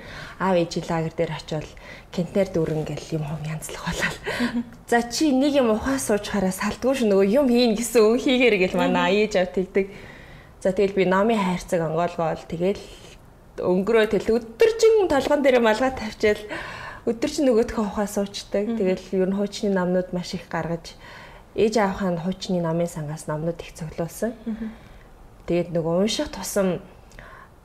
Аав 0.44 0.60
ээж 0.60 0.84
лагер 0.92 1.14
дээр 1.16 1.32
очивол 1.40 1.72
кентнер 2.12 2.52
дүүрэн 2.52 2.84
гэл 2.84 3.16
юм 3.16 3.24
хом 3.24 3.40
янзлах 3.48 3.84
болол. 3.88 4.18
За 4.92 5.08
чи 5.08 5.32
нэг 5.32 5.56
юм 5.56 5.72
ухаас 5.72 6.12
суучхаараа 6.12 6.52
салдгүй 6.52 7.00
шүү 7.00 7.08
нөгөө 7.08 7.28
юм 7.32 7.48
хийн 7.48 7.80
гэсэн 7.80 8.04
өн 8.04 8.20
хийгээр 8.20 8.56
гэл 8.60 8.76
манай 8.76 9.24
ээж 9.24 9.40
аав 9.40 9.56
тэгдэг. 9.56 9.88
За 10.60 10.76
тэгэл 10.76 11.00
би 11.00 11.06
номын 11.08 11.40
хайрцаг 11.40 11.80
онгоолгоол 11.80 12.44
тэгэл 12.44 12.84
өнгөрөө 13.64 14.06
тэл 14.12 14.36
өдөржин 14.36 15.08
толгон 15.08 15.42
дээр 15.42 15.64
малгай 15.64 15.96
тавьчаал 15.96 16.44
өдөржин 17.08 17.48
нөгөөдхөө 17.48 17.86
ухаас 17.88 18.20
суучдаг. 18.20 18.76
Тэгэл 18.76 19.16
ер 19.16 19.32
нь 19.32 19.38
хуучны 19.38 19.72
намнууд 19.72 20.12
маш 20.12 20.36
их 20.36 20.52
гаргаж 20.52 20.92
ээж 21.58 21.82
аавханд 21.82 22.22
хуучны 22.22 22.62
номын 22.62 22.88
сангаас 22.88 23.26
номнууд 23.26 23.60
их 23.60 23.74
цоглуулсан. 23.74 24.38
Тэгээд 25.50 25.74
нөгөө 25.74 25.94
унших 26.06 26.30
тусам 26.30 26.80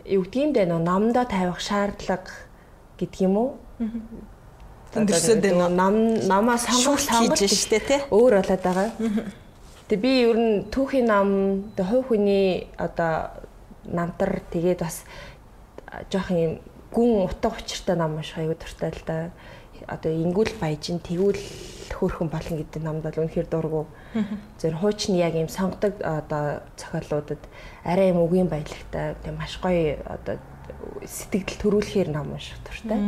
юу 0.09 0.25
гэдгийг 0.25 0.57
дээ 0.57 0.67
нөө 0.73 0.81
номдоо 0.81 1.25
тавих 1.29 1.61
шаардлага 1.61 2.33
гэдэг 2.97 3.21
юм 3.21 3.37
уу? 3.37 3.51
Тэндэрсэд 4.97 5.45
ном 5.53 6.25
намаа 6.25 6.57
сонгох 6.57 7.01
сонголт 7.01 7.39
хийж 7.39 7.69
штэ 7.69 7.81
тий. 7.85 8.01
Өөр 8.09 8.41
болоод 8.41 8.63
байгаа. 8.65 8.91
Тэгээ 9.89 10.01
би 10.01 10.13
ер 10.25 10.39
нь 10.41 10.53
түүхийн 10.73 11.07
ном 11.09 11.29
тэ 11.77 11.85
хувь 11.85 12.13
хүний 12.13 12.69
одоо 12.81 13.45
намтар 13.85 14.41
тэгээд 14.53 14.81
бас 14.85 15.05
жоох 16.13 16.31
юм 16.33 16.61
гүн 16.93 17.25
утга 17.25 17.53
учиртай 17.57 17.97
ном 17.97 18.17
маш 18.17 18.33
аягүй 18.37 18.57
дуртай 18.57 18.93
л 18.93 19.03
да. 19.07 19.31
Одоо 19.89 20.13
ингүүл 20.13 20.55
баяжин 20.61 20.99
тэгүүл 21.01 21.41
хөөрхөн 22.03 22.29
болно 22.33 22.57
гэдэг 22.59 22.83
номд 22.83 23.03
бол 23.05 23.21
үнэхээр 23.23 23.49
дургу. 23.49 23.87
Зөв 24.59 24.75
хуучны 24.81 25.19
яг 25.23 25.35
юм 25.39 25.49
сонгодог 25.49 26.01
одоо 26.03 26.67
зохиолуудад 26.75 27.43
арай 27.85 28.11
юм 28.11 28.25
үгийн 28.25 28.51
баялагтай 28.51 29.15
тийм 29.23 29.37
маш 29.39 29.61
гоё 29.63 30.01
одоо 30.09 30.41
сэтгэл 31.03 31.59
төрүүлэхээр 31.59 32.11
ном 32.15 32.35
унших 32.35 32.59
туртай. 32.63 32.99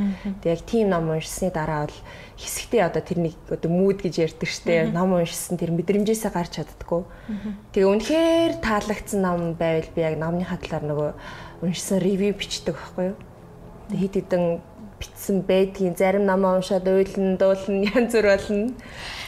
Тэг 0.43 0.59
яг 0.59 0.63
тийм 0.67 0.91
ном 0.91 1.11
уншсны 1.11 1.51
дараа 1.51 1.87
бол 1.87 1.99
хэсэгтээ 2.39 2.83
одоо 2.83 3.03
тэрнийг 3.03 3.39
одоо 3.51 3.71
мууд 3.71 4.03
гэж 4.03 4.15
ярьдаг 4.27 4.51
штэ. 4.51 4.91
Ном 4.91 5.15
уншсан 5.15 5.59
тэр 5.59 5.71
мэдрэмжээсээ 5.75 6.31
гарч 6.35 6.59
чаддггүй. 6.59 7.03
Тэгээ 7.75 7.91
үнэхээр 7.91 8.53
таалагдсан 8.59 9.21
ном 9.23 9.55
байвал 9.55 9.91
би 9.95 10.01
яг 10.03 10.19
номныхаа 10.19 10.59
талаар 10.59 10.85
нөгөө 10.91 11.11
уншсан 11.63 11.99
ревю 12.03 12.35
бичдэг 12.35 12.75
байхгүй 12.75 13.05
юу? 13.15 13.17
Тэг 13.91 13.99
хит 14.03 14.15
хитэн 14.19 14.43
битсэн 15.05 15.45
байдгийн 15.45 15.97
зарим 16.01 16.25
номоо 16.25 16.57
уншаад 16.57 16.89
уйлан 16.89 17.37
дуулна 17.37 17.85
янз 17.93 18.17
бүр 18.17 18.33
болно. 18.33 18.73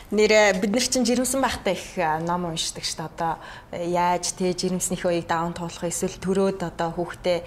Нэрэ 0.07 0.63
бид 0.63 0.71
нар 0.71 0.87
чинь 0.87 1.03
жирэмсэн 1.03 1.43
байхдаа 1.43 1.75
их 1.75 1.99
ном 2.23 2.47
уншдаг 2.47 2.87
шүү 2.87 2.95
дээ. 2.95 3.11
Одоо 3.11 3.33
э, 3.75 3.91
яаж 3.91 4.39
те 4.39 4.55
жирэмснийхээ 4.55 5.11
үеийг 5.11 5.27
даун 5.27 5.51
туулах 5.51 5.83
эсвэл 5.83 6.15
төрөөд 6.23 6.63
одоо 6.63 6.95
хүүхдээ 6.95 7.43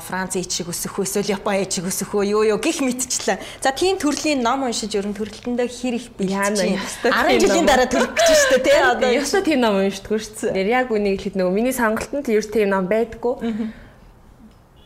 Франц 0.00 0.40
ээж 0.40 0.48
шиг 0.48 0.72
өсөх 0.72 1.04
эсвэл 1.04 1.36
Япон 1.36 1.52
шиг 1.68 1.84
өсөх 1.84 2.16
үү 2.16 2.32
юу 2.32 2.42
юу 2.48 2.56
гих 2.64 2.80
мэтчлээ. 2.80 3.36
За 3.60 3.76
тийм 3.76 4.00
төрлийн 4.00 4.40
ном 4.40 4.64
уншиж 4.64 4.88
ерөн 4.96 5.12
төрөлтөндөө 5.12 5.68
хэр 5.68 5.94
их 6.00 6.08
бэлтэж 6.16 6.80
10 7.04 7.44
жилийн 7.44 7.68
дараа 7.68 7.84
төрөх 7.84 8.16
гэж 8.16 8.40
шүү 8.40 8.56
дээ 8.56 8.64
те. 8.64 8.72
Одоо 8.96 9.12
ёстой 9.12 9.44
тийм 9.44 9.60
ном 9.60 9.76
уншдаг 9.84 10.16
шүү 10.16 10.56
дээ. 10.56 10.72
Яг 10.72 10.88
үнийг 10.88 11.20
хэлэхэд 11.20 11.36
нөгөө 11.36 11.52
миний 11.52 11.76
сонголтод 11.76 12.24
ер 12.32 12.40
тийм 12.40 12.72
ном 12.72 12.88
байдгүй 12.88 13.68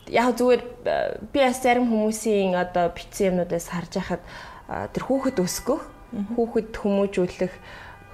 яг 0.09 0.35
зүгээр 0.37 0.61
э, 0.85 1.19
би 1.31 1.39
бас 1.39 1.61
зарим 1.63 1.87
хүмүүсийн 1.91 2.55
одоо 2.55 2.91
бичсэн 2.91 3.35
юмнуудаас 3.35 3.67
харж 3.71 3.91
байхад 3.99 4.23
тэр 4.67 5.03
хүүхэд 5.07 5.37
өсгөх, 5.39 5.83
хүүхэд 6.35 6.75
хүмүүжүүлэх, 6.75 7.53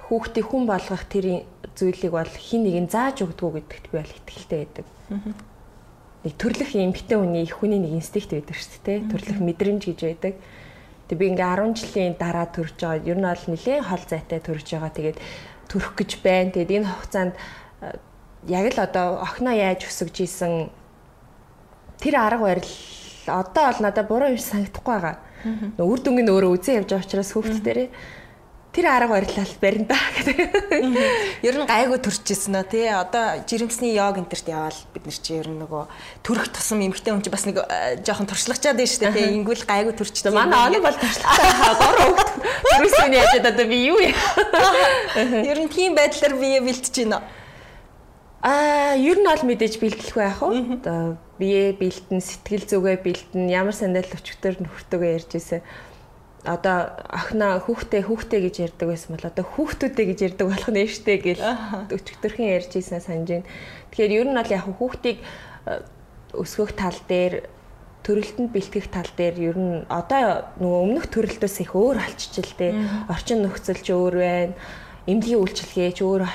хүүхдийг 0.06 0.46
хүн 0.46 0.64
болгох 0.70 1.02
тэр 1.10 1.46
зүйлийг 1.74 2.12
бол 2.14 2.30
хин 2.30 2.62
нэг 2.66 2.76
нь 2.86 2.92
зааж 2.92 3.26
өгдгүү 3.26 3.50
гэдэгт 3.58 3.86
би 3.90 3.96
бол 3.98 4.12
итгэлтэй 4.22 4.58
байдаг. 4.62 4.86
нэг 6.24 6.34
төрлөх 6.40 6.72
эмгтэн 6.72 7.20
хүний 7.20 7.42
их 7.44 7.58
хүний 7.58 7.80
нэг 7.82 8.00
инстинкт 8.00 8.32
байдаг 8.32 8.56
шүү 8.56 8.80
дээ. 8.86 8.98
Төрлөх 9.12 9.38
мэдрэмж 9.44 9.82
гэж 9.92 10.00
байдаг. 10.08 10.34
Тэг 11.04 11.16
би 11.20 11.26
ингээ 11.28 11.52
10 11.60 11.76
жилийн 11.76 12.14
дараа 12.16 12.48
төрж 12.48 12.80
байгаа. 12.80 13.04
Ер 13.04 13.18
нь 13.20 13.28
бол 13.28 13.44
нэлээд 13.44 13.84
хол 13.84 14.04
зайтай 14.08 14.40
төрж 14.40 14.66
байгаа. 14.72 14.92
Тэгээд 14.94 15.18
төрөх 15.68 15.92
гэж 16.00 16.10
байна. 16.24 16.54
Тэгээд 16.54 16.74
энэ 16.80 16.88
хугацаанд 16.88 17.34
яг 18.48 18.64
л 18.72 18.78
одоо 18.80 19.20
охиноо 19.20 19.52
яаж 19.52 19.84
өсөж 19.84 20.16
исэн 20.24 20.72
тэр 22.00 22.14
арга 22.18 22.44
барил 22.44 22.72
одоо 23.26 23.64
бол 23.72 23.80
надад 23.82 24.08
буруу 24.08 24.34
юм 24.34 24.38
санагдахгүй 24.38 24.94
байгаа. 24.94 25.16
Үр 25.78 26.00
дүнгийн 26.00 26.32
өөрөө 26.32 26.52
үзэн 26.56 26.78
явж 26.80 26.88
байгаа 26.92 27.06
учраас 27.06 27.32
хүүхдүүдэрээ 27.32 27.88
тэр 28.74 28.90
арга 28.90 29.14
барилал 29.14 29.54
барина 29.62 29.86
да 29.86 29.98
гэдэг. 30.18 30.36
Ер 31.46 31.54
нь 31.62 31.68
гайгүй 31.68 31.98
төрчихсэн 32.02 32.58
нөө 32.58 32.66
тий. 32.66 32.90
Одоо 32.90 33.46
жирэмсний 33.46 33.94
йог 33.94 34.18
энтерт 34.18 34.50
яваал 34.50 34.74
бид 34.90 35.06
нар 35.06 35.14
чи 35.14 35.38
ер 35.38 35.46
нь 35.46 35.62
нөгөө 35.62 35.84
төрөх 36.26 36.50
тусам 36.50 36.82
эмгтэй 36.82 37.14
хүн 37.14 37.22
чи 37.22 37.30
бас 37.30 37.46
нэг 37.46 37.62
э, 37.62 38.02
жоохон 38.02 38.26
туршлагачаад 38.26 38.74
байна 38.74 38.90
шүү 38.90 39.02
дээ 39.06 39.14
тий. 39.14 39.30
Ингүүл 39.38 39.62
гайгүй 39.62 39.94
төрчихсэн. 39.94 40.34
Манай 40.34 40.74
оны 40.74 40.82
бол 40.82 40.98
туршлагатай 40.98 41.74
гор 41.78 41.96
өгд. 42.02 42.30
Төрөсөний 42.74 43.20
яжаад 43.22 43.46
одоо 43.54 43.66
би 43.70 43.78
юу 43.86 43.98
юм. 44.02 44.16
Ер 45.22 45.58
нь 45.62 45.70
тийм 45.70 45.94
байдлаар 45.94 46.34
бие 46.34 46.58
бэлтэж 46.58 47.06
байна. 47.06 47.22
Аа, 48.42 48.98
ер 48.98 49.22
нь 49.22 49.28
бол 49.28 49.44
мэдээж 49.46 49.78
бэлтэлгүй 49.78 50.22
яах 50.26 50.42
вэ? 50.42 50.82
Одоо 50.82 51.14
бие 51.38 51.74
бэлтэн, 51.74 52.20
сэтгэл 52.22 52.64
зүгээ 52.68 52.96
бэлтэн, 53.02 53.50
ямар 53.50 53.74
сандал 53.74 54.06
өчгтөр 54.06 54.62
нөхөртөөгөө 54.62 55.10
ярьж 55.18 55.30
ирсэн 55.34 55.62
одоо 56.44 56.92
охиноо 57.08 57.56
хүүхдээ 57.64 58.02
хүүхдээ 58.04 58.40
гэж 58.44 58.54
ярьдаг 58.68 58.88
байсан 58.92 59.16
бол 59.16 59.30
одоо 59.32 59.44
хүүхдүүдээ 59.48 60.06
гэж 60.12 60.18
ярьдаг 60.28 60.46
болох 60.52 60.68
нь 60.68 60.84
штэ 60.84 61.16
гэл 61.24 61.42
өчигдөрхөн 61.88 62.52
ярьж 62.52 62.70
ийсэн 62.76 63.00
санаж 63.00 63.28
байна. 63.32 63.48
Тэгэхээр 63.88 64.16
ер 64.20 64.28
нь 64.28 64.36
бол 64.36 64.52
яг 64.52 64.64
хүүхдийг 64.68 65.18
э, 65.24 65.80
өсгөх 66.36 66.76
тал 66.76 67.00
дээр 67.08 67.48
төрөлтөнд 68.04 68.52
бэлтгэх 68.52 68.92
тал 68.92 69.08
дээр 69.16 69.36
ер 69.40 69.56
нь 69.56 69.88
одоо 69.88 70.44
нөгөө 70.60 70.80
өмнөх 70.84 71.06
төрөлтөөс 71.08 71.56
их 71.64 71.72
өөр 71.72 71.96
болчих 71.96 72.44
л 72.44 72.56
дээ. 72.60 72.72
Орчин 73.08 73.40
нөхцөл 73.40 73.80
ч 73.80 73.88
өөр 73.96 74.14
байна. 74.20 74.54
Эмнэлгийн 75.08 75.40
үйлчилгээ 75.40 75.96
ч 75.96 76.04
өөр 76.04 76.28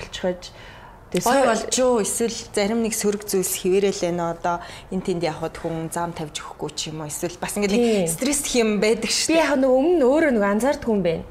болчихож 1.10 1.34
Гой 1.34 1.46
болж 1.50 1.74
юу 1.80 1.94
эсвэл 2.06 2.38
зарим 2.54 2.82
нэг 2.86 2.94
сөрөг 2.94 3.26
зүйлс 3.26 3.54
хിവэрэл 3.66 4.02
байна 4.06 4.32
одоо 4.38 4.56
эн 4.94 5.02
тэнд 5.02 5.26
явхад 5.26 5.58
хүн 5.58 5.90
зам 5.90 6.14
тавьж 6.14 6.38
өгөхгүй 6.38 6.72
ч 6.78 6.94
юм 6.94 7.02
уу 7.02 7.10
эсвэл 7.10 7.42
бас 7.42 7.58
ингээд 7.58 8.10
стресс 8.14 8.46
хэм 8.46 8.78
байдаг 8.78 9.10
шүү 9.10 9.34
дээ. 9.34 9.38
Би 9.38 9.44
яг 9.44 9.58
нэг 9.58 9.72
өмнө 9.74 10.06
өөрөө 10.06 10.32
нэг 10.38 10.46
анзаардаг 10.46 10.86
хүн 10.86 11.02
байна. 11.02 11.26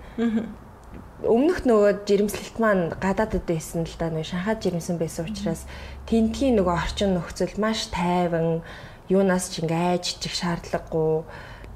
Өмнөх 1.18 1.66
нөгөө 1.66 2.06
жирэмслэлт 2.06 2.56
маань 2.62 2.85
гадаадд 2.94 3.42
байсан 3.42 3.82
л 3.82 3.97
да 3.99 4.11
нэг 4.11 4.26
Шанхайд 4.26 4.62
жирэмсэн 4.62 4.99
байсан 5.02 5.26
учраас 5.26 5.66
тентгийн 6.06 6.58
нөгөө 6.58 6.75
орчин 6.78 7.18
нөхцөл 7.18 7.58
маш 7.58 7.90
тайван 7.90 8.62
юунаас 9.11 9.50
ч 9.50 9.66
ингээ 9.66 9.99
айжчих 9.99 10.35
шаардлагагүй 10.38 11.26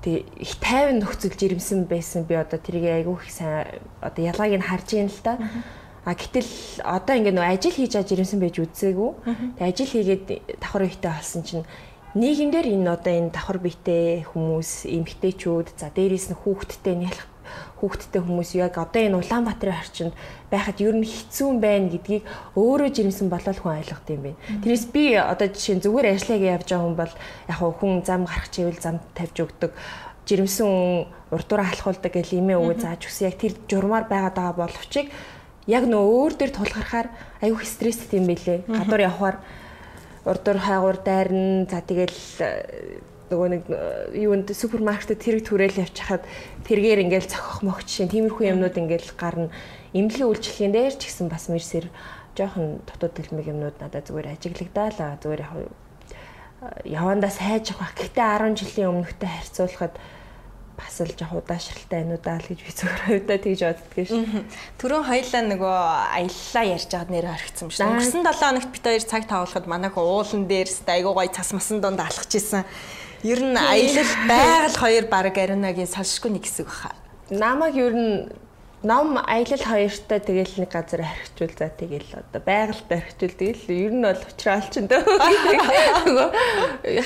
тэг 0.03 0.27
их 0.39 0.55
тайван 0.59 1.03
нөхцөл 1.03 1.35
жирэмсэн 1.35 1.87
байсан 1.91 2.27
би 2.27 2.35
одоо 2.39 2.59
тэрийг 2.59 3.03
айгүй 3.03 3.19
их 3.23 3.31
сайн 3.31 3.83
одоо 4.03 4.23
ялгааг 4.23 4.53
нь 4.59 4.67
харж 4.67 4.89
ийн 4.95 5.11
л 5.11 5.21
да. 5.27 5.39
А 6.03 6.19
гэтэл 6.19 6.83
одоо 6.83 7.15
ингээ 7.15 7.35
нөө 7.35 7.47
ажил 7.47 7.77
хийж 7.79 7.95
аж 7.95 8.11
ирсэн 8.11 8.43
байж 8.43 8.59
үзээгүй. 8.59 9.11
Тэг 9.59 9.67
ажил 9.71 9.91
хийгээд 9.91 10.59
давхар 10.59 10.91
үйтэй 10.91 11.13
болсон 11.15 11.43
чинь 11.47 11.67
нийгэмдэр 12.19 12.67
энэ 12.75 12.91
одоо 12.91 13.13
энэ 13.15 13.31
давхар 13.31 13.63
биетэй 13.63 14.27
хүмүүс, 14.27 14.91
эмгтээчүүд, 14.91 15.79
за 15.79 15.95
дээрээс 15.95 16.35
нь 16.35 16.41
хүүхэдтэй 16.43 16.97
нялх 16.99 17.31
хүүхэдтэй 17.79 18.23
хүмүүс 18.23 18.51
яг 18.59 18.79
одоо 18.79 19.03
энэ 19.03 19.19
Улаанбаатарын 19.23 19.79
орчинд 19.79 20.15
байхад 20.51 20.79
ер 20.83 20.95
нь 20.95 21.07
хэцүү 21.07 21.49
байна 21.59 21.91
гэдгийг 21.91 22.27
өөрөө 22.59 22.89
жирэмсэн 22.95 23.29
болол 23.31 23.59
хүн 23.59 23.79
ойлгох 23.83 24.03
юм 24.11 24.23
байна. 24.27 24.43
Тэрээс 24.63 24.85
би 24.95 25.05
одоо 25.19 25.49
жишээ 25.51 25.77
нь 25.79 25.85
зүгээр 25.87 26.07
ажиллагаа 26.15 26.55
явж 26.59 26.69
байгаа 26.71 26.87
хүн 26.87 26.99
бол 26.99 27.15
яг 27.51 27.59
хүн 27.59 27.93
зам 28.07 28.23
гарах 28.27 28.49
чивэл 28.55 28.79
зам 28.79 28.97
тавьж 29.15 29.37
өгдөг 29.39 29.71
жирэмсэн 30.27 30.71
урдуура 31.35 31.65
халахулдаг 31.67 32.13
гэл 32.15 32.39
имээ 32.39 32.59
өгөө 32.63 32.77
зааж 32.79 33.03
өгсөн 33.11 33.27
яг 33.27 33.37
тэр 33.43 33.53
журмаар 33.67 34.07
байгаад 34.07 34.37
байгаа 34.39 34.55
боловчиг 34.63 35.07
яг 35.67 35.85
нөө 35.87 36.03
өөр 36.03 36.33
дээр 36.39 36.53
тулгархаар 36.55 37.09
аюух 37.39 37.63
стресстэй 37.63 38.19
юм 38.19 38.27
бэлээ. 38.27 38.67
Гадуур 38.67 39.03
явхаар 39.07 39.37
урдуур 40.25 40.59
хайгуур 40.59 40.99
дайрна. 41.03 41.67
За 41.71 41.79
тэгэл 41.83 42.19
э, 42.43 42.99
нөгөө 43.31 43.49
нэг 43.49 43.63
э, 43.71 43.79
юунд 44.27 44.51
супермаркетд 44.51 45.23
тэрэг 45.23 45.47
түрээл 45.47 45.83
явчихад 45.87 46.27
тэргээр 46.67 47.07
ингээл 47.07 47.31
цохох 47.31 47.63
мохч 47.63 48.03
шин 48.03 48.11
тиймэрхүү 48.11 48.55
юмнууд 48.59 48.75
ингээл 48.75 49.15
гарна. 49.15 49.55
Имлэгийн 49.95 50.31
үйлчлэгийн 50.31 50.75
дээр 50.75 50.95
ч 50.99 51.11
гэсэн 51.11 51.31
бас 51.31 51.47
мэрсэр 51.47 51.87
жоохон 52.35 52.83
дотоод 52.87 53.15
төлмөг 53.19 53.47
юмнууд 53.47 53.77
надад 53.79 54.07
зүгээр 54.11 54.35
ажиглагдаалаа. 54.35 55.19
Зүгээр 55.23 55.43
яг 55.47 55.55
э, 55.55 55.67
явандаа 56.91 57.31
сайж 57.31 57.71
авах. 57.71 57.95
Гэхдээ 57.95 58.51
10 58.51 58.59
жилийн 58.59 58.91
өмнөхтэй 58.91 59.31
харьцуулахад 59.31 59.95
бас 60.77 61.01
л 61.01 61.13
жоох 61.13 61.41
удаашралтай 61.41 62.03
байна 62.03 62.17
уу 62.17 62.23
даа 62.23 62.39
л 62.41 62.49
гэж 62.49 62.61
би 62.63 62.73
зөвхөн 62.73 63.07
хувьдаа 63.09 63.39
тэгж 63.39 63.61
боддгийн 63.63 64.09
шүү. 64.09 64.43
Төрөн 64.81 65.05
хоёлаа 65.09 65.43
нөгөө 65.51 65.79
аяллаа 66.19 66.65
ярьж 66.73 66.91
байгаад 66.93 67.13
нэр 67.13 67.27
орхицсан 67.33 67.69
шүү. 67.69 67.87
Өнгөрсөн 67.87 68.23
7 68.25 68.41
хоногт 68.41 68.71
бид 68.73 68.85
хоёр 68.87 69.05
цаг 69.05 69.23
тавуулахад 69.29 69.67
манайх 69.69 69.97
уулан 69.97 70.43
дээрс 70.49 70.83
айгуу 70.89 71.15
гой 71.17 71.29
цас 71.29 71.53
масан 71.53 71.85
донд 71.85 72.01
алхаж 72.01 72.33
исэн. 72.33 72.65
Ер 73.23 73.41
нь 73.41 73.55
аялал 73.55 74.13
байгаль 74.27 74.79
хоёр 74.81 75.05
баг 75.07 75.37
аринагийн 75.37 75.91
салшгүй 75.91 76.35
нэг 76.35 76.45
хэсэг 76.49 76.67
баха. 76.67 76.97
Намаг 77.31 77.77
ер 77.77 77.95
нь 77.95 78.33
ном 78.83 79.19
аялал 79.19 79.63
хоёртой 79.63 80.21
тэгэл 80.21 80.55
нэг 80.59 80.71
газар 80.71 81.07
архичул 81.07 81.51
за 81.55 81.71
тэгэл 81.71 82.11
одоо 82.19 82.43
байгальд 82.43 82.91
архичул 82.91 83.31
тэгэл 83.31 83.65
ер 83.71 83.93
нь 83.95 84.03
бол 84.03 84.23
уучраал 84.27 84.67
ч 84.67 84.83
энэ 84.83 84.99
нөгөө 86.03 86.29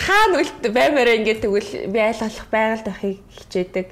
хаана 0.01 0.41
үлд 0.41 0.65
баймаараа 0.73 1.17
ингээд 1.21 1.45
тэгвэл 1.45 1.71
би 1.93 1.99
айл 2.01 2.21
болох 2.25 2.49
байгальд 2.49 2.87
авахыг 2.89 3.21
хичээдэг. 3.29 3.87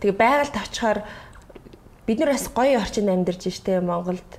Тэгээ 0.00 0.16
байгальд 0.16 0.54
авчихаар 0.56 1.00
бид 2.08 2.18
нар 2.20 2.32
бас 2.32 2.48
гоё 2.48 2.80
орчинд 2.80 3.12
амьдарч 3.12 3.52
штэ 3.52 3.84
Монголд 3.84 4.30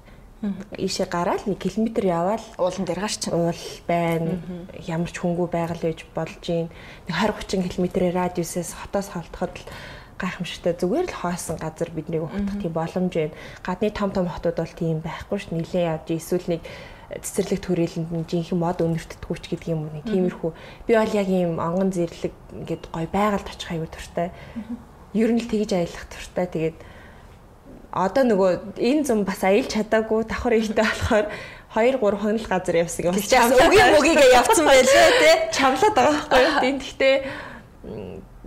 ийшээ 0.78 1.08
гараад 1.10 1.46
1 1.46 1.58
км 1.58 2.06
яваал 2.06 2.46
уулан 2.58 2.86
дээр 2.86 3.02
гарч 3.02 3.30
уул 3.30 3.62
байна. 3.88 4.42
Ямар 4.86 5.10
ч 5.10 5.22
хөнгүү 5.22 5.48
байгаль 5.50 5.82
байж 5.82 6.06
болж 6.14 6.44
юм. 6.50 6.70
20 7.10 7.46
30 7.46 7.70
км 7.74 7.86
радиусээс 8.14 8.74
хотоос 8.74 9.10
холдоход 9.14 9.54
л 9.54 9.66
гайхамшигтай 10.18 10.74
зүгээр 10.80 11.08
л 11.12 11.20
хоосон 11.20 11.58
газар 11.60 11.90
биднийг 11.92 12.24
ухтах 12.24 12.58
тийм 12.62 12.74
боломж 12.74 13.14
байна. 13.14 13.36
Гадны 13.64 13.90
том 13.92 14.12
том 14.12 14.28
хотууд 14.28 14.58
бол 14.58 14.74
тийм 14.76 15.00
байхгүй 15.04 15.38
ш. 15.40 15.52
Нилээ 15.52 15.92
явж 15.92 16.08
эсвэл 16.16 16.58
нэг 16.58 16.62
цэцэрлэг 17.22 17.60
төрөлөнд 17.62 18.12
нь 18.12 18.28
жинхэнэ 18.28 18.60
мод 18.60 18.82
өнөртдөггүй 18.82 19.38
ч 19.38 19.46
гэдэг 19.52 19.70
юм 19.76 19.86
уу 19.86 19.94
нэг 19.94 20.06
тиймэрхүү. 20.10 20.52
Би 20.90 20.92
бол 20.98 21.14
яг 21.14 21.28
ийм 21.30 21.60
онгон 21.62 21.92
зэрлэг 21.94 22.34
ингээд 22.56 22.84
гой 22.90 23.06
байгальд 23.12 23.46
очих 23.46 23.72
аюу 23.72 23.88
туртай. 23.92 24.32
Ер 25.14 25.30
нь 25.30 25.40
л 25.40 25.48
тэгж 25.48 25.72
аялах 25.76 26.06
туртай. 26.10 26.48
Тэгээд 26.50 26.78
одоо 27.94 28.24
нөгөө 28.26 28.52
энэ 28.82 29.04
зам 29.06 29.24
бас 29.24 29.40
аялж 29.46 29.70
чадаагүй 29.72 30.26
давхар 30.26 30.58
ихтэй 30.58 30.84
болохоор 30.84 31.28
2 31.76 32.00
3 32.00 32.20
хоног 32.24 32.48
газар 32.48 32.76
явсан 32.76 33.12
юм. 33.12 33.16
Чаас 33.16 33.52
өгийн 33.52 33.96
мөгийг 33.96 34.20
явцсан 34.40 34.66
байлээ 34.66 35.10
тий. 35.22 35.36
Чамлаад 35.56 35.96
байгаа 35.96 36.24
байхгүй 36.32 36.72
юу. 36.72 36.80
Тэгтээ 36.82 37.16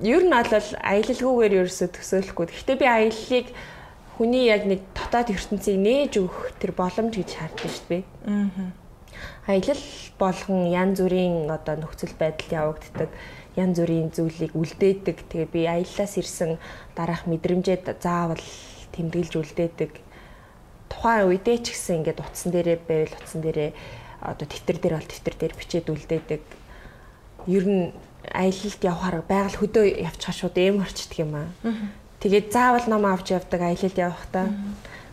ер 0.02 0.22
нь 0.22 0.30
бол 0.30 0.68
аялалгүйгээр 0.82 1.54
ерөөсө 1.64 1.86
төсөөлөхгүй. 1.90 2.46
Гэхдээ 2.46 2.76
би 2.78 2.86
аяллыг 2.86 3.46
хүний 4.18 4.50
яг 4.50 4.66
нэг 4.66 4.82
дотоод 4.94 5.30
ертөнцийг 5.34 5.78
нээж 5.78 6.12
өгөх 6.22 6.58
тэр 6.58 6.72
боломж 6.74 7.14
гэж 7.14 7.30
харддаг 7.34 7.70
шүү 7.70 7.86
дээ. 7.90 8.04
Аа. 8.30 8.70
Аялал 9.46 9.84
болгон 10.18 10.70
янз 10.70 10.98
бүрийн 11.02 11.50
одоо 11.50 11.74
нөхцөл 11.78 12.14
байдал 12.18 12.74
явагддаг 12.74 13.10
янз 13.58 13.78
бүрийн 13.78 14.10
зүйлийг 14.14 14.54
үлдээдэг. 14.54 15.16
Тэгээ 15.30 15.50
би 15.50 15.60
аяллаас 15.66 16.14
ирсэн 16.14 16.58
дараах 16.94 17.26
мэдрэмжэд 17.26 17.90
заавал 17.98 18.42
тэмдэглэж 18.94 19.34
үлдээдэг. 19.34 19.92
Тухайн 20.90 21.26
үедээ 21.26 21.58
ч 21.62 21.74
гэсэн 21.74 22.06
ингээд 22.06 22.22
утсан 22.22 22.50
дээрээ 22.54 22.78
байвал 22.86 23.18
утсан 23.18 23.40
дээрээ 23.42 23.70
одоо 24.22 24.46
тэмдэгтэр 24.46 24.78
дээр 24.78 24.94
бол 24.94 25.10
тэмдэгтэр 25.10 25.36
дээр 25.38 25.54
бичээд 25.58 25.86
үлдээдэг. 25.90 26.42
Ер 27.50 27.64
нь 27.66 27.84
аялалд 28.32 28.82
явахаар 28.82 29.22
байгаль 29.24 29.58
хөдөө 29.58 29.84
явчихаа 30.08 30.34
шууд 30.34 30.56
эм 30.56 30.82
орчдөг 30.82 31.18
юм 31.22 31.32
аа. 31.34 31.48
Тэгээд 32.20 32.52
заавал 32.52 32.86
ном 32.90 33.04
авч 33.06 33.30
явдаг 33.30 33.60
аялалд 33.62 33.96
явахдаа. 33.96 34.46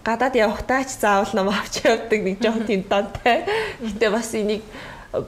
Гадаад 0.06 0.36
явахдаа 0.36 0.82
ч 0.84 0.98
заавал 0.98 1.32
ном 1.34 1.50
авч 1.50 1.86
явдаг 1.86 2.20
нэг 2.22 2.42
жоох 2.42 2.66
тийм 2.66 2.82
донтой. 2.90 3.46
Гэтэ 3.82 4.08
бас 4.10 4.34
энийг 4.34 4.64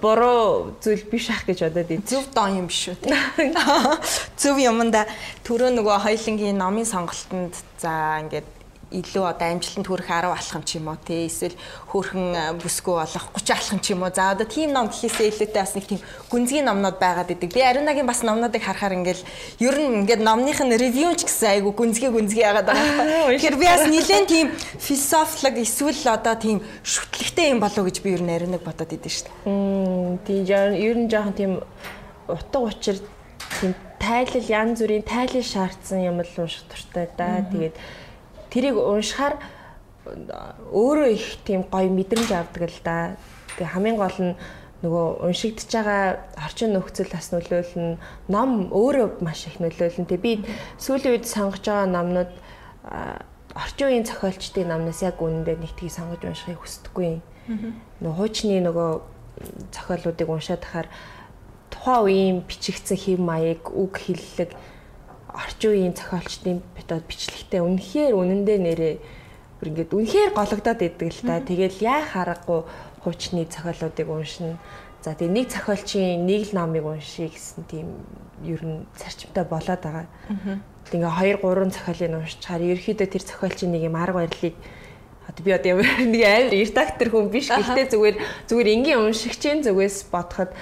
бороо 0.01 0.73
зүйл 0.81 1.03
биш 1.07 1.29
ах 1.29 1.45
гэж 1.45 1.69
бодоод 1.69 1.91
ийм 1.91 2.03
зөв 2.03 2.25
дон 2.33 2.65
юм 2.65 2.67
биш 2.67 2.91
үү. 2.91 2.97
Зөв 4.35 4.57
юмда 4.57 5.05
түрөө 5.45 5.71
нөгөө 5.77 5.97
хоёлынгийн 6.03 6.57
номын 6.57 6.85
сонголтонд 6.85 7.55
за 7.79 8.19
ингээд 8.25 8.56
илүү 8.91 9.25
одоо 9.27 9.47
амжилтанд 9.51 9.87
хүрэх 9.87 10.07
10 10.07 10.31
алхам 10.31 10.63
ч 10.63 10.79
юм 10.79 10.87
уу 10.87 10.97
тий 11.03 11.27
эсвэл 11.27 11.55
хөөрхөн 11.91 12.59
бүсгүй 12.63 12.95
болох 12.95 13.25
30 13.35 13.51
алхам 13.51 13.79
ч 13.83 13.91
юм 13.91 14.03
уу. 14.07 14.11
За 14.15 14.31
одоо 14.31 14.47
тийм 14.47 14.71
ном 14.71 14.87
гэхээсээ 14.87 15.27
илүүтэй 15.27 15.59
бас 15.59 15.75
нэг 15.75 15.85
тийм 15.91 16.01
гүнзгий 16.31 16.63
номнод 16.63 16.95
байгаад 16.95 17.35
идэг. 17.35 17.51
Би 17.51 17.61
Ариунагийн 17.67 18.07
бас 18.07 18.23
номнуудыг 18.23 18.63
харахаар 18.63 18.95
ингээл 18.95 19.23
ер 19.59 19.75
нь 19.75 20.07
ингээд 20.07 20.23
номных 20.23 20.63
нь 20.63 20.71
ревю 20.71 21.11
ч 21.19 21.27
гэсэн 21.27 21.59
айгу 21.59 21.75
гүнзгий 21.75 22.07
гүнзгий 22.07 22.47
яагаад 22.47 22.71
байгаа. 22.71 23.27
Тэгэхээр 23.35 23.59
би 23.59 23.67
бас 23.67 23.83
нэлээд 23.91 24.27
тийм 24.31 24.47
философик 24.79 25.55
эсвэл 25.59 26.07
одоо 26.07 26.35
тийм 26.39 26.63
шүтлэгтэй 26.87 27.51
юм 27.51 27.59
болов 27.59 27.83
гэж 27.83 27.99
би 27.99 28.15
ер 28.15 28.23
нь 28.23 28.31
Ариунаг 28.31 28.63
бодоод 28.63 28.95
идэв 28.95 29.11
шүү 29.11 29.27
дээ. 29.27 29.51
Мм 29.51 30.19
тийм 30.23 30.47
ер 30.47 30.95
нь 30.95 31.11
жоохон 31.11 31.35
тийм 31.35 31.51
утга 32.31 32.59
учир 32.63 33.03
тийм 33.59 33.75
тайлал 33.99 34.47
янз 34.47 34.79
бүрийн 34.81 35.03
тайлал 35.03 35.43
шаардсан 35.43 35.99
юм 36.03 36.21
л 36.21 36.33
унших 36.37 36.63
туртай 36.69 37.09
да. 37.17 37.43
Тэгээд 37.51 37.75
тэрийг 38.51 38.77
уншихаар 38.77 39.35
өөрөө 40.71 41.09
их 41.11 41.25
тийм 41.43 41.67
гоё 41.67 41.89
мэдрэмж 41.91 42.31
авдаг 42.31 42.63
л 42.69 42.79
да. 42.83 43.17
Тэгээ 43.57 43.73
хамгийн 43.73 43.97
гол 43.97 44.17
нь 44.19 44.33
нөгөө 44.85 45.25
уншигдж 45.25 45.73
байгаа 45.73 46.21
орчин 46.37 46.77
нөхцөл 46.77 47.09
бас 47.09 47.33
нөлөөлнө. 47.33 47.97
Ном 48.29 48.69
өөрөө 48.71 49.19
маш 49.25 49.47
их 49.49 49.57
нөлөөлнө. 49.57 50.05
Тэгээ 50.05 50.23
би 50.23 50.33
сүүлийн 50.77 51.17
үед 51.17 51.25
сонгож 51.25 51.65
байгаа 51.65 51.89
номнууд 51.89 52.33
орчин 53.57 53.87
үеийн 53.89 54.05
зохиолчдын 54.05 54.69
номноос 54.69 55.01
яг 55.01 55.17
үнэндээ 55.17 55.57
нэг 55.57 55.73
тийг 55.73 55.91
сонгож 55.91 56.21
уншихыг 56.21 56.61
хүсдэггүй. 56.61 57.19
Нөгөө 58.05 58.15
хуучны 58.15 58.61
нөгөө 58.61 58.89
зохиолуудыг 59.73 60.29
уншаад 60.29 60.61
тахаар 60.61 60.87
тухайн 61.73 62.05
үеийн 62.05 62.37
бичигдсэн 62.45 62.97
хэв 62.97 63.19
маяг, 63.19 63.65
үг 63.73 63.97
хэллэг 63.97 64.53
орчин 65.37 65.71
үеийн 65.71 65.93
зохиолчдын 65.93 66.59
метод 66.73 67.05
бичлэгтэй 67.05 67.61
үнэхээр 67.61 68.13
үнэндээ 68.17 68.57
нэрээ 68.57 68.95
бүр 69.61 69.67
ингээд 69.69 69.93
үнэхээр 69.93 70.31
гологдоод 70.33 70.81
идэг 70.81 71.09
л 71.13 71.21
та. 71.25 71.41
Тэгэл 71.45 71.77
яа 71.85 72.01
харахгүй 72.01 72.65
хуучны 73.05 73.45
зохиолуудыг 73.45 74.07
уншина. 74.09 74.57
За 75.05 75.13
тэгээ 75.13 75.33
нэг 75.33 75.47
зохиолчийн 75.53 76.25
нэг 76.25 76.49
л 76.49 76.57
номыг 76.57 76.85
уншия 76.85 77.29
гэсэн 77.29 77.69
тийм 77.69 77.87
ер 78.45 78.61
нь 78.65 78.85
зарчимтай 78.97 79.45
болоод 79.45 79.81
байгаа. 79.81 80.05
Тэгээ 80.89 81.39
2 81.39 81.45
3 81.45 81.73
зохиолыг 81.73 82.17
уншичаар 82.17 82.61
ерөөхдөө 82.65 83.07
тэр 83.09 83.23
зохиолчийн 83.25 83.71
нэг 83.73 83.83
юм 83.85 83.97
арга 83.97 84.25
барилыг 84.25 84.55
одоо 85.27 85.43
би 85.43 85.51
одоо 85.51 85.77
нэг 86.01 86.23
амар 86.23 86.49
редактор 86.53 87.07
хүн 87.13 87.29
биш 87.29 87.49
гэхдээ 87.51 87.87
зүгээр 87.93 88.17
зүгээр 88.47 88.73
энгийн 88.73 89.01
уншигчийн 89.05 89.61
зүгээс 89.65 90.07
бодоход 90.09 90.55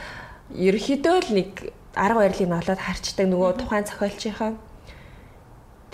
ерөөхдөө 0.52 1.16
л 1.22 1.30
нэг 1.36 1.52
арга 1.96 2.26
барилыг 2.26 2.50
нь 2.50 2.60
олоод 2.60 2.82
харчдаг 2.82 3.28
нөгөө 3.30 3.52
тухайн 3.62 3.86
зохиолчийнхаа 3.86 4.52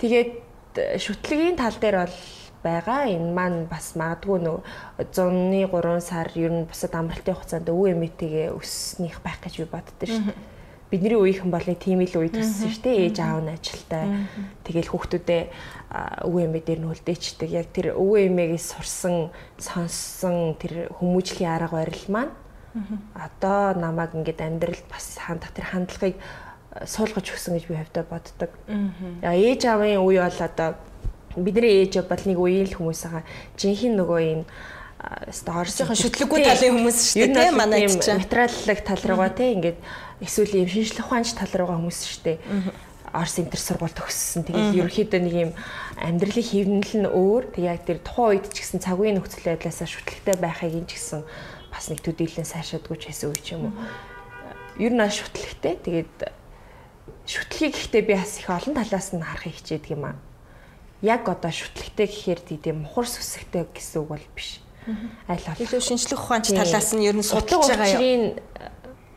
Тэгээд 0.02 0.98
шүтлэгийн 0.98 1.54
тал 1.54 1.78
дээр 1.78 1.96
бол 2.02 2.18
байгаа. 2.66 3.06
Энэ 3.06 3.30
маань 3.30 3.60
бас 3.70 3.94
магадгүй 3.94 4.42
нөө 4.42 4.58
100-ны 5.14 5.70
3 5.70 6.02
сар 6.02 6.26
ер 6.34 6.50
нь 6.50 6.66
бусад 6.66 6.94
амралтын 6.98 7.38
хугацаанд 7.38 7.70
өвөө 7.70 7.94
эмээтэйгээ 7.94 8.50
өснөх 8.50 9.22
байх 9.22 9.38
гэж 9.38 9.62
би 9.62 9.66
боддоо 9.70 10.06
шүү 10.10 10.26
дээ. 10.26 10.50
Бидний 10.90 11.16
үеийнхэн 11.16 11.50
бол 11.54 11.64
нэг 11.64 11.78
тийм 11.78 12.02
л 12.02 12.18
үе 12.18 12.34
төссөн 12.34 12.70
шүү 12.74 12.82
дээ. 12.82 12.98
Ээж 13.14 13.18
аав 13.22 13.40
нь 13.46 13.54
ажилтай. 13.54 14.04
Тэгэл 14.66 14.90
хүүхдүүдээ 14.90 15.42
өвөө 16.26 16.42
эмээ 16.50 16.62
дээр 16.66 16.80
нь 16.82 16.90
үлдээчдэг. 16.90 17.48
Яг 17.54 17.70
тэр 17.70 17.94
өвөө 17.94 18.26
эмээгээс 18.26 18.66
сурсан, 18.74 19.30
сонссон 19.56 20.58
тэр 20.58 20.90
хүмүүжлийн 20.98 21.48
арга 21.48 21.78
барил 21.80 22.06
маань 22.10 22.34
одоо 23.14 23.76
намайг 23.76 24.16
ингээд 24.16 24.40
амьдралд 24.40 24.86
бас 24.88 25.20
хандах 25.20 25.52
тэр 25.52 25.72
хандлагыг 25.76 26.16
суулгаж 26.86 27.26
өгсөн 27.32 27.58
гэж 27.58 27.64
би 27.68 27.76
хавьдаа 27.76 28.04
боддог. 28.08 28.50
Аа 29.22 29.36
ээж 29.36 29.68
аавын 29.68 30.00
үе 30.00 30.20
бол 30.24 30.40
одоо 30.40 30.74
бидний 31.36 31.84
ээж 31.84 32.04
бол 32.08 32.24
нэг 32.24 32.38
үеийн 32.38 32.68
л 32.72 32.76
хүмүүс 32.80 33.00
байгаа. 33.04 33.24
Жинхэнэ 33.56 33.96
нөгөө 34.00 34.20
энэ 34.20 34.44
Орсын 35.02 35.90
шүтлэггүй 35.98 36.46
талын 36.46 36.78
хүмүүс 36.78 36.98
шүү 37.10 37.26
дээ 37.26 37.50
тийм 37.50 37.58
манай 37.58 37.90
чинь 37.90 38.22
материаллык 38.22 38.80
тал 38.86 39.02
руугаа 39.02 39.34
тийм 39.34 39.58
ингээд 39.58 39.78
эсвэл 40.22 40.62
юм 40.62 40.70
шинжлэх 40.70 41.10
ухаанч 41.10 41.34
тал 41.34 41.50
руугаа 41.58 41.82
хүмүүс 41.82 41.98
шүү 42.06 42.22
дээ. 42.22 42.38
Орс 43.12 43.34
интер 43.42 43.60
сургууль 43.60 43.92
төгссөн. 43.92 44.46
Тэгээд 44.46 44.78
ерөөхдөө 44.78 45.20
нэг 45.26 45.34
юм 45.34 45.52
амьдралын 45.98 46.46
хэвнэл 46.48 46.94
нь 47.02 47.10
өөр. 47.10 47.42
Тэг 47.50 47.64
яг 47.66 47.82
тэр 47.82 47.98
тухайн 48.00 48.40
үед 48.40 48.46
ч 48.54 48.62
гэсэн 48.62 48.78
цаг 48.80 48.96
үеийн 48.96 49.18
нөхцөл 49.18 49.52
байдлаасаа 49.52 49.90
шүтлэгтэй 49.90 50.36
байхыг 50.38 50.72
ин 50.72 50.86
ч 50.86 50.96
гэсэн 50.96 51.20
бас 51.68 51.84
нэг 51.90 52.00
төдийлэн 52.00 52.46
сайшаадгүй 52.46 52.96
ч 52.96 53.12
гэсэн 53.12 53.28
үе 53.28 53.40
ч 53.42 53.48
юм 53.58 53.68
уу. 53.68 53.74
Ер 54.80 54.96
нь 54.96 55.02
шүтлэгтэй. 55.02 55.76
Тэгээд 55.82 56.14
шүтлгийг 57.26 57.74
гэхдээ 57.78 58.02
би 58.02 58.14
бас 58.18 58.38
их 58.42 58.50
олон 58.50 58.74
талаас 58.74 59.14
нь 59.14 59.22
харахыг 59.22 59.54
хичээдэг 59.54 59.94
юм 59.94 60.04
аа. 60.10 60.16
Яг 61.02 61.26
одоо 61.28 61.50
шүтлэгтэй 61.50 62.06
гэхээр 62.10 62.40
тийм 62.42 62.82
мухар 62.82 63.06
сүсгтэй 63.06 63.66
гэсэн 63.70 64.02
үг 64.02 64.08
бол 64.10 64.28
биш. 64.34 64.58
Аль 65.30 65.38
болох 65.38 65.62
илүү 65.62 65.82
шинжлэх 65.82 66.18
ухаанч 66.18 66.50
талаас 66.50 66.90
нь 66.94 67.06
ер 67.06 67.14
нь 67.14 67.22
судалж 67.22 67.70
байгаа 67.70 68.02
юм 68.02 68.34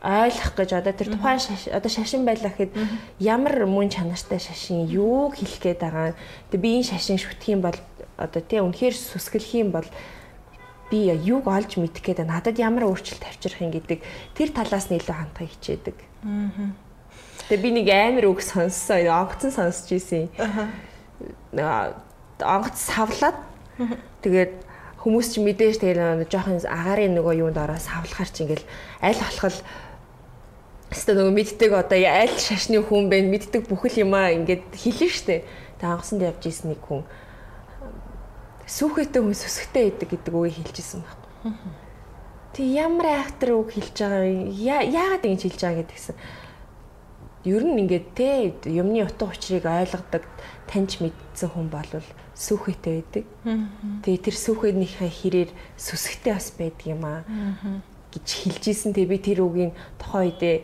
ойлгох 0.06 0.54
гэж 0.54 0.70
одоо 0.78 0.94
тэр 0.94 1.10
тухайн 1.10 1.42
одоо 1.74 1.90
шашин 1.90 2.22
байлаа 2.22 2.54
гэхэд 2.54 2.72
ямар 3.18 3.66
мөн 3.66 3.90
чанартай 3.90 4.38
шашин 4.38 4.86
юу 4.86 5.34
хэлэх 5.34 5.58
гээд 5.58 5.82
байгаа. 5.82 6.14
Тэгээ 6.54 6.62
би 6.62 6.70
энэ 6.78 6.90
шашин 6.94 7.18
шүтэх 7.18 7.58
юм 7.58 7.66
бол 7.66 7.78
одоо 8.14 8.42
тий 8.42 8.62
үнэхээр 8.62 8.94
сүсгэлэх 8.94 9.54
юм 9.58 9.74
бол 9.74 9.88
би 10.94 11.10
юуг 11.10 11.50
олж 11.50 11.82
мэдэх 11.82 12.02
гээд 12.06 12.22
надад 12.22 12.62
ямар 12.62 12.86
өөрчлөлт 12.86 13.26
авчрах 13.26 13.58
юм 13.58 13.74
гэдэг 13.74 13.98
тэр 14.38 14.54
талаас 14.54 14.86
нь 14.86 15.02
илүү 15.02 15.16
хандхыг 15.18 15.50
хичээдэг. 15.58 15.96
Аа 16.22 16.85
Тэгээ 17.46 17.62
би 17.62 17.70
нэг 17.78 17.88
амар 17.94 18.26
үг 18.26 18.42
сонссон. 18.42 19.06
Онгоцон 19.06 19.54
сонсч 19.54 19.94
ийсэн. 19.94 20.26
Аа. 21.54 21.94
Онгоц 22.42 22.74
савлаад 22.74 23.38
тэгээд 24.26 24.52
хүмүүс 24.98 25.26
ч 25.30 25.34
мэдээж 25.38 25.78
тэгээд 25.78 26.26
жоохон 26.26 26.58
агарын 26.66 27.14
нөгөө 27.14 27.46
юунд 27.46 27.54
ороо 27.54 27.78
савлахаар 27.78 28.30
чи 28.34 28.42
ингээл 28.42 28.66
аль 28.98 29.22
болох 29.22 29.62
Хэвээ 30.86 31.14
нөгөө 31.18 31.34
мэддэг 31.38 31.70
одоо 31.70 31.98
аль 32.02 32.34
шашны 32.34 32.82
хүн 32.82 33.10
бэ 33.10 33.22
мэддэг 33.30 33.70
бүхэл 33.70 34.06
юмаа 34.06 34.34
ингээд 34.34 34.74
хэлнэ 34.74 35.10
штэ. 35.10 35.42
Тэгээ 35.78 35.92
онгоцонд 35.94 36.22
явж 36.26 36.42
исэн 36.50 36.74
нэг 36.74 36.82
хүн 36.82 37.06
сүхэтэй 38.66 39.22
хүн 39.22 39.38
сүсгтэй 39.38 39.94
идэг 39.94 40.18
гэдэг 40.18 40.34
үгийг 40.34 40.66
хэлжсэн 40.66 41.02
байхгүй. 41.06 41.54
Тэг 42.54 42.66
ямар 42.74 43.06
айхтар 43.22 43.54
үг 43.54 43.70
хэлж 43.70 43.94
байгаа 43.94 44.26
яагаад 44.90 45.22
ингэж 45.26 45.42
хэлж 45.46 45.60
байгаа 45.62 45.82
гэдгсэн 45.86 46.16
ер 47.46 47.62
нь 47.62 47.78
ингээд 47.86 48.06
те 48.18 48.50
юмны 48.66 49.06
утга 49.06 49.30
учирыг 49.30 49.64
ойлгодог 49.64 50.26
таньж 50.66 50.98
мэдсэн 50.98 51.48
хүн 51.54 51.70
бол 51.70 51.90
сүхэтэй 52.34 52.92
байдаг. 53.00 53.24
Тэгээ 54.02 54.24
тэр 54.26 54.36
сүхэнийхээ 54.36 55.10
хэрээр 55.14 55.50
сүсгтэй 55.78 56.34
бас 56.34 56.50
байдаг 56.58 56.86
юм 56.90 57.02
аа 57.06 57.22
гэж 58.10 58.26
хэлж 58.26 58.64
исэн. 58.66 58.90
Тэгээ 58.92 59.12
би 59.14 59.18
тэр 59.22 59.40
үгийн 59.46 59.72
тухайн 59.96 60.34
үедээ 60.34 60.56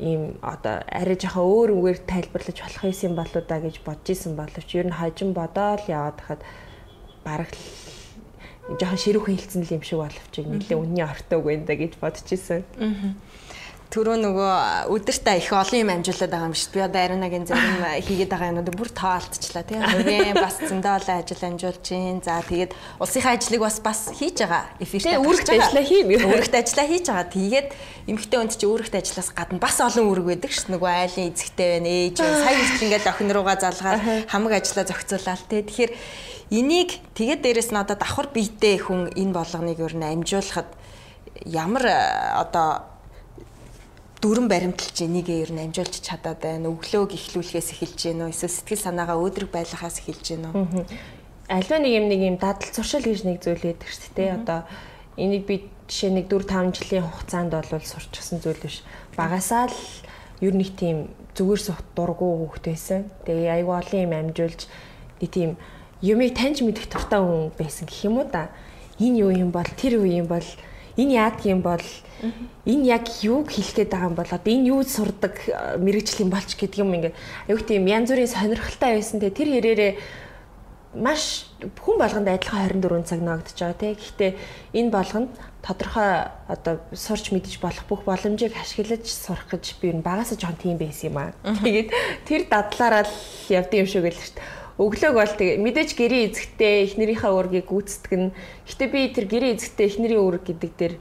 ийм 0.00 0.40
одоо 0.40 0.82
арай 0.88 1.16
жоохон 1.20 1.46
өөр 1.46 1.70
үгээр 1.76 2.00
тайлбарлаж 2.08 2.58
болох 2.64 2.82
юм 2.88 3.14
болоо 3.14 3.42
да 3.44 3.56
гэж 3.60 3.76
бодож 3.84 4.08
исэн 4.08 4.32
боловч 4.34 4.70
ер 4.72 4.88
нь 4.88 4.98
хожим 4.98 5.30
бодоол 5.36 5.84
яваад 5.86 6.18
хахад 6.18 6.42
бараг 7.22 7.52
жоохон 8.80 8.98
ширүүхэн 8.98 9.36
хэлсэн 9.36 9.62
л 9.62 9.74
юм 9.78 9.84
шиг 9.84 10.00
боловч 10.00 10.34
нэлээ 10.34 10.80
үнний 10.80 11.04
ортой 11.04 11.38
үг 11.38 11.48
энэ 11.54 11.66
да 11.68 11.74
гэж 11.76 11.92
бодож 12.00 12.26
исэн. 12.32 12.64
Аа 12.80 13.22
түрүү 13.92 14.16
нөгөө 14.24 14.52
өдөртөө 14.88 15.36
их 15.36 15.52
олон 15.52 15.80
юм 15.84 15.90
амжуулаад 15.92 16.32
байгаа 16.32 16.48
юм 16.48 16.56
шүү 16.56 16.72
дээ. 16.72 16.76
Би 16.80 16.86
одоо 16.88 17.00
Аринагийн 17.04 17.44
зарим 17.44 17.76
хийгээд 18.00 18.32
байгаа 18.32 18.48
юмнууд 18.48 18.72
бүр 18.72 18.88
тоолтчлаа 18.88 19.64
тийм. 19.68 19.84
Хувийн 19.84 20.32
бас 20.40 20.56
зөндөө 20.64 20.92
олон 20.96 21.16
ажил 21.20 21.44
амжуулж 21.44 21.84
гин. 21.84 22.24
За 22.24 22.40
тэгээд 22.40 22.72
улсынхаа 22.96 23.36
ажлыг 23.36 23.60
бас 23.60 23.76
бас 23.84 24.00
хийж 24.16 24.40
байгаа. 24.40 24.64
Эфиртэй 24.80 25.20
үүрэгт 25.20 25.48
ажиллаа 25.52 25.84
хийм. 25.84 26.08
Үүрэгт 26.08 26.54
ажиллаа 26.56 26.86
хийж 26.88 27.04
байгаа. 27.12 27.28
Тэгээд 27.36 27.68
эмэгтэй 28.08 28.38
хүнд 28.40 28.52
чи 28.56 28.64
үүрэгт 28.64 28.94
ажиллаас 28.96 29.30
гадна 29.36 29.60
бас 29.60 29.76
олон 29.84 30.08
үүрэг 30.08 30.26
байдаг 30.40 30.50
шүү. 30.56 30.72
Нөгөө 30.72 30.88
айлын 30.88 31.28
эзэгтэй 31.36 31.68
байна, 31.76 31.88
ээж 31.92 32.16
байна. 32.16 32.40
Сая 32.40 32.56
хүртэл 32.56 32.86
ингээд 32.88 33.10
охин 33.12 33.28
руугаа 33.28 33.56
залгаад 33.60 34.00
хамаг 34.32 34.52
ажиллаа 34.56 34.88
зохицуулаад 34.88 35.42
тийм. 35.52 35.68
Тэгэхээр 35.68 35.92
энийг 36.48 36.90
тэгээд 37.12 37.44
дээрэс 37.44 37.70
нь 37.76 37.80
одоо 37.80 38.00
давхар 38.00 38.32
биетэй 38.32 38.80
хүн 38.80 39.12
энэ 39.12 39.36
болгоныг 39.36 39.76
ер 39.84 39.94
нь 40.00 40.08
амжуулахад 40.08 40.72
ямар 41.44 41.84
одоо 42.40 42.91
дүрэн 44.22 44.46
баримталж 44.46 45.02
энийг 45.02 45.26
ер 45.26 45.50
нь 45.50 45.66
амжуулж 45.66 45.98
чадаад 45.98 46.38
байна. 46.38 46.70
Өглөөг 46.70 47.10
ихлүүлэхээс 47.18 47.74
эхэлж 47.74 48.00
гэнэ 48.06 48.22
үү? 48.22 48.30
Эсвэл 48.30 48.54
сэтгэл 48.54 48.86
санаагаа 48.86 49.18
өөдрөг 49.18 49.50
байлгахаас 49.50 49.98
эхэлж 49.98 50.38
гэнэ 50.38 50.48
үү? 50.54 50.86
Альва 51.50 51.76
нэг 51.82 51.92
юм 51.98 52.06
нэг 52.06 52.20
юм 52.22 52.36
дадал 52.38 52.70
зуршил 52.70 53.02
гэж 53.02 53.26
нэг 53.26 53.42
зүйл 53.42 53.66
байдаг 53.66 53.90
шүү 53.90 54.14
дээ. 54.14 54.30
Одоо 54.38 54.62
энийг 55.18 55.42
би 55.50 55.66
жишээ 55.90 56.14
нэг 56.14 56.30
4 56.30 56.46
5 56.46 56.78
жилийн 56.78 57.02
хугацаанд 57.02 57.50
бол 57.50 57.82
сурчсан 57.82 58.38
зүйл 58.38 58.62
биш. 58.62 58.86
Багасаа 59.18 59.66
л 59.66 59.78
ер 60.38 60.54
нь 60.54 60.70
тийм 60.70 61.10
зүгээр 61.34 61.58
сухт 61.60 61.86
дургу 61.98 62.46
байсан. 62.62 63.10
Тэгээ 63.26 63.58
айгүй 63.58 63.74
олон 63.74 64.00
юм 64.06 64.14
амжуулж 64.14 64.70
тийм 65.18 65.58
юмыг 65.98 66.30
таньж 66.38 66.62
мэдэх 66.62 66.86
туртай 66.86 67.18
хүн 67.18 67.50
байсан 67.58 67.90
гэх 67.90 68.06
юм 68.06 68.22
уу 68.22 68.30
да. 68.30 68.54
Энэ 69.02 69.18
юу 69.26 69.34
юм 69.34 69.50
бол 69.50 69.66
тэр 69.66 69.98
юу 69.98 70.06
юм 70.06 70.30
бол 70.30 70.46
энэ 70.96 71.12
яадаг 71.16 71.44
юм 71.46 71.60
бол 71.62 71.84
энэ 72.66 72.84
яг 72.86 73.06
юуг 73.22 73.50
хэлэх 73.50 73.76
гээд 73.76 73.90
байгаа 73.92 74.10
юм 74.10 74.16
бол 74.16 74.30
одоо 74.30 74.52
энэ 74.52 74.68
юу 74.70 74.80
сурдаг 74.84 75.34
мэрэгжил 75.78 76.24
юм 76.24 76.30
болч 76.30 76.54
гэдэг 76.54 76.78
юм 76.82 76.94
ингээд 76.94 77.16
аюу 77.48 77.60
тийм 77.64 77.86
янз 77.88 78.10
бүрийн 78.10 78.30
сонирхолтой 78.30 79.00
байсан 79.00 79.18
те 79.20 79.30
тэр 79.30 79.48
хэрээрээ 79.48 79.92
маш 80.94 81.48
хүн 81.80 81.96
болгонд 81.96 82.28
адилхан 82.28 82.68
24 82.68 83.08
цаг 83.08 83.20
ногдож 83.24 83.56
байгаа 83.56 83.80
тий. 83.80 83.96
Гэхдээ 83.96 84.30
энэ 84.76 84.90
болгонд 84.92 85.32
тодорхой 85.64 86.28
одоо 86.52 86.84
сурч 86.92 87.32
мэдж 87.32 87.56
болох 87.64 87.84
бүх 87.88 88.04
боломжийг 88.04 88.52
ашиглаж 88.60 89.08
сурах 89.08 89.48
гэж 89.48 89.80
би 89.80 89.96
энэ 89.96 90.04
багасаа 90.04 90.36
жоон 90.36 90.56
тийм 90.60 90.76
байсан 90.76 91.08
юм 91.08 91.16
аа. 91.16 91.32
Тэгээд 91.64 91.88
тэр 92.28 92.42
дадлаараа 92.44 93.08
л 93.08 93.16
явд 93.48 93.72
юм 93.72 93.88
шиг 93.88 94.04
л 94.04 94.12
шүү 94.12 94.36
дээ. 94.36 94.61
Өглөөг 94.80 95.14
бол 95.16 95.34
тэгээ 95.36 95.60
мэдээж 95.60 95.90
гэрээ 95.92 96.22
эзэгтэй 96.32 96.74
эхнэрийнхээ 96.88 97.32
уургийг 97.32 97.68
гүйцэтгэх 97.68 98.16
нь. 98.16 98.32
Гэтэ 98.64 98.84
би 98.88 99.00
тэр 99.12 99.26
гэрээ 99.28 99.52
эзэгтэй 99.60 99.86
эхнэрийн 99.92 100.22
уург 100.24 100.48
гэдэг 100.48 100.72
дээр 100.80 100.94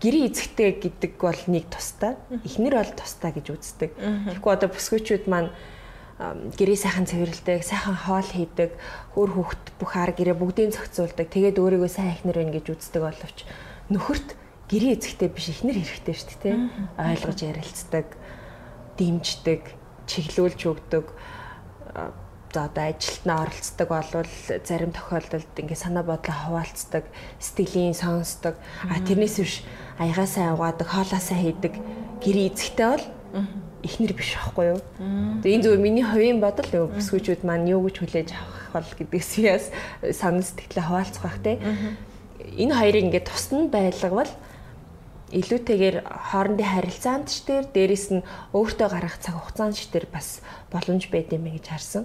гэрээ 0.00 0.24
эзэгтэй 0.32 0.70
гэдэг 0.80 1.12
бол 1.20 1.42
нэг 1.52 1.68
тустай. 1.68 2.16
Эхнэр 2.48 2.74
бол 2.80 2.92
тустай 2.96 3.30
гэж 3.36 3.46
үздэг. 3.52 3.90
Тэгэхгүй 3.92 4.52
одоо 4.56 4.68
бүсгүйчүүд 4.72 5.24
маань 5.28 5.52
гэрээ 6.18 6.78
сайхан 6.80 7.06
цэвэрлдэг, 7.06 7.62
сайхан 7.62 7.94
хоол 7.94 8.26
хийдэг, 8.26 8.74
хөр 9.14 9.30
хөхт 9.36 9.64
бүх 9.78 9.92
ар 9.94 10.10
гэрээ 10.10 10.34
бүгдийг 10.34 10.74
зохицуулдаг. 10.74 11.30
Тэгээд 11.30 11.62
өөрийгөө 11.62 11.92
сайн 11.92 12.18
ихнэр 12.18 12.42
байна 12.42 12.56
гэж 12.58 12.66
үздэг 12.74 13.02
боловч 13.06 13.38
нөхөрт 13.92 14.34
гэрээ 14.66 14.98
эзэхтэй 14.98 15.28
биш 15.30 15.46
ихнэр 15.54 15.78
хэрэгтэй 15.78 16.16
шүү 16.18 16.38
дээ? 16.42 16.56
Ойлгож 16.98 17.38
ярилцдаг, 17.38 18.06
дэмждэг, 18.98 19.62
чиглүүлж 20.10 20.60
өгдөг. 20.66 21.06
За 22.58 22.64
одоо 22.64 22.90
ажилтнаа 22.90 23.46
оролцдог 23.46 23.88
болвол 23.88 24.26
зарим 24.66 24.90
тохиолдолд 24.90 25.54
ингээ 25.62 25.78
санаа 25.78 26.02
бодлоо 26.02 26.34
хуваалцдаг, 26.34 27.06
сэтгэлийн 27.38 27.94
сонсдог. 27.94 28.58
А 28.82 28.98
тэрнээс 28.98 29.38
биш 29.38 29.62
аягаасаа 30.02 30.58
угаадаг, 30.58 30.90
хоолоосаа 30.90 31.38
хийдэг 31.38 31.78
гэрээ 32.18 32.50
эзэхтэй 32.50 32.86
бол 32.90 33.06
ихнэр 33.86 34.10
биш 34.10 34.34
байхгүй 34.34 34.66
юу. 34.74 34.80
Тэгээ 35.46 35.54
энэ 35.54 35.64
зүгээр 35.70 35.86
миний 35.86 36.02
хувийн 36.02 36.42
бодол 36.42 36.66
юу 36.74 36.86
бүсгүүчүүд 36.98 37.46
маань 37.46 37.70
юу 37.70 37.86
гэж 37.86 37.96
хүлээж 38.02 38.28
авах 38.34 38.66
бол 38.74 38.90
гэдгээс 39.06 39.30
яас 39.38 39.64
санал 40.18 40.42
сэтгэлээ 40.42 40.82
хаваалцах 40.82 41.22
бах 41.22 41.38
те. 41.38 41.62
Энэ 42.42 42.74
хоёрыг 42.74 43.06
ингээд 43.06 43.30
тусна 43.30 43.70
байлгавал 43.70 44.30
илүүтэйгээр 45.32 45.96
хоорондын 46.32 46.72
харилцаанд 46.72 47.26
ч 47.28 47.44
тэр 47.44 47.64
дээрэс 47.68 48.06
нь 48.16 48.26
өөртөө 48.56 48.88
гарах 48.88 49.16
цаг 49.20 49.36
хугацаанд 49.36 49.76
ч 49.76 49.92
тэр 49.92 50.08
бас 50.08 50.40
боломж 50.72 51.08
байд 51.12 51.32
юм 51.32 51.48
гэж 51.52 51.66
харсан. 51.68 52.04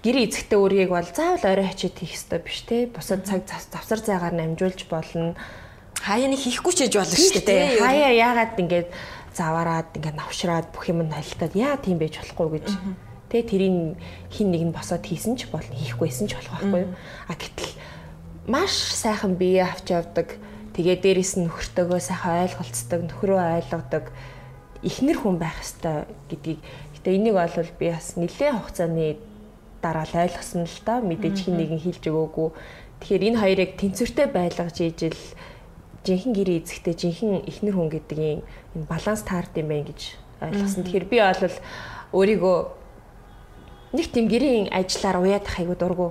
Гэр 0.00 0.16
эзэгтэй 0.24 0.58
үргийг 0.58 0.90
бол 0.94 1.04
заавал 1.04 1.44
орой 1.44 1.66
хачид 1.68 1.98
хийх 2.00 2.16
ёстой 2.16 2.40
биш 2.40 2.64
те. 2.64 2.86
Бусад 2.88 3.26
цаг 3.28 3.44
завсар 3.44 4.00
зайгаар 4.00 4.32
намжуулж 4.32 4.86
болно. 4.88 5.36
Хаяа 6.00 6.30
нэг 6.30 6.40
хийхгүй 6.40 6.72
ч 6.72 6.78
гэж 6.86 6.94
болно 6.96 7.16
шүү 7.18 7.42
дээ. 7.44 7.82
Хаяа 7.82 8.12
яагаад 8.14 8.54
ингээд 8.56 8.88
заваараад 9.34 9.88
ингээд 9.98 10.16
навшраад 10.16 10.66
бүх 10.72 10.88
юм 10.88 11.04
нь 11.04 11.14
холилдоод 11.14 11.54
яа 11.54 11.76
тийм 11.76 11.98
байж 11.98 12.18
болохгүй 12.18 12.48
гэж 12.58 12.68
тэ 13.28 13.44
тэрийн 13.44 14.00
хин 14.32 14.48
нэг 14.50 14.62
нь 14.66 14.74
босоод 14.74 15.04
хийсэн 15.04 15.36
ч 15.36 15.46
болно 15.52 15.74
хийхгүйсэн 15.76 16.26
ч 16.26 16.34
болох 16.34 16.52
байхгүй 16.58 16.84
а 17.28 17.34
гэтэл 17.36 17.72
маш 18.48 18.72
сайхан 18.72 19.36
бие 19.36 19.62
авч 19.62 19.92
явдаг 19.92 20.40
тэгээ 20.78 21.02
дээрэс 21.02 21.42
нь 21.42 21.50
нөхөртөөгөө 21.50 21.98
сайхан 21.98 22.46
ойлголцдог 22.46 23.00
нөхрөө 23.10 23.42
ойлгодог 23.58 24.14
ихнэр 24.86 25.18
хүн 25.18 25.36
байх 25.42 25.58
ёстой 25.58 26.06
гэдгийг. 26.30 26.62
Гэтээ 26.94 27.18
энийг 27.18 27.34
бол 27.34 27.50
би 27.82 27.90
бас 27.90 28.14
нэлээд 28.14 28.54
хугацааны 28.54 29.18
дараа 29.82 30.06
л 30.06 30.14
ойлгосон 30.22 30.70
л 30.70 30.78
та. 30.86 31.02
Мэдээж 31.02 31.50
хин 31.50 31.58
нэгэн 31.58 31.82
хэлж 31.82 32.02
өгөөгүй. 32.06 32.48
Тэгэхээр 33.02 33.26
энэ 33.26 33.40
хоёрыг 33.42 33.70
тэнцвэртэй 33.74 34.26
байлгаж 34.30 34.76
ийжэл 34.78 35.22
жинхэнэ 36.06 36.34
гэрээ 36.38 36.58
эзэхтэй 36.62 36.94
жинхэнэ 36.94 37.38
ихнэр 37.50 37.74
хүн 37.74 37.90
гэдгийн 37.90 38.40
энэ 38.78 38.86
баланс 38.86 39.26
таард 39.26 39.50
юм 39.58 39.74
байна 39.74 39.90
гэж 39.90 40.14
ойлгосон. 40.38 40.82
Тэгэхээр 40.86 41.06
би 41.10 41.18
бол 41.18 41.56
өөрийгөө 42.14 42.58
нэг 43.98 44.06
тийм 44.14 44.26
гэрийн 44.30 44.66
ажиллаар 44.70 45.18
уяадах 45.26 45.58
айгуу 45.58 45.74
дургу. 45.74 46.10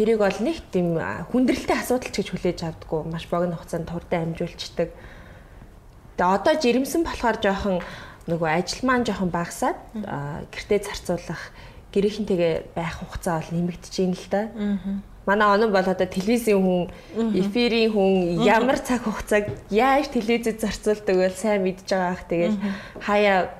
Тэрийг 0.00 0.16
бол 0.24 0.38
нэг 0.40 0.64
тийм 0.72 0.96
хүндрэлтэй 0.96 1.76
асуудал 1.76 2.08
ч 2.08 2.24
гэж 2.24 2.28
хүлээж 2.32 2.58
авдаггүй. 2.64 3.04
Маш 3.04 3.28
богино 3.28 3.60
хугацаанд 3.60 3.84
турдаа 3.84 4.24
амжуулцдаг. 4.24 4.96
Тэгээ 6.16 6.36
одоо 6.40 6.54
жирэмсэн 6.56 7.04
болохоор 7.04 7.36
жоохон 7.36 7.76
нөгөө 8.24 8.48
ажил 8.48 8.80
маань 8.88 9.04
жоохон 9.04 9.28
багасаад 9.28 9.76
гэртээ 10.56 10.80
зарцуулах 10.88 11.52
гэрийнхэнтэйгээ 11.92 12.72
байх 12.72 12.96
хугацаа 12.96 13.44
бол 13.44 13.52
нэмэгдэж 13.52 13.94
байна 14.00 14.16
л 14.16 14.28
да. 14.32 14.42
Манай 15.28 15.48
онон 15.52 15.68
бол 15.68 15.84
одоо 15.84 16.08
телевизийн 16.08 16.64
хүн, 16.64 16.88
эфирийн 17.36 17.92
хүн 17.92 18.40
ямар 18.40 18.80
цаг 18.80 19.04
хугацааг 19.04 19.52
яаж 19.68 20.08
телевизэд 20.16 20.64
зарцуулдаг 20.64 21.12
вэ 21.12 21.28
сайн 21.36 21.60
мэдж 21.60 21.84
байгаа 21.84 22.16
ах. 22.16 22.24
Тэгээд 22.24 22.56
хаяа 23.04 23.52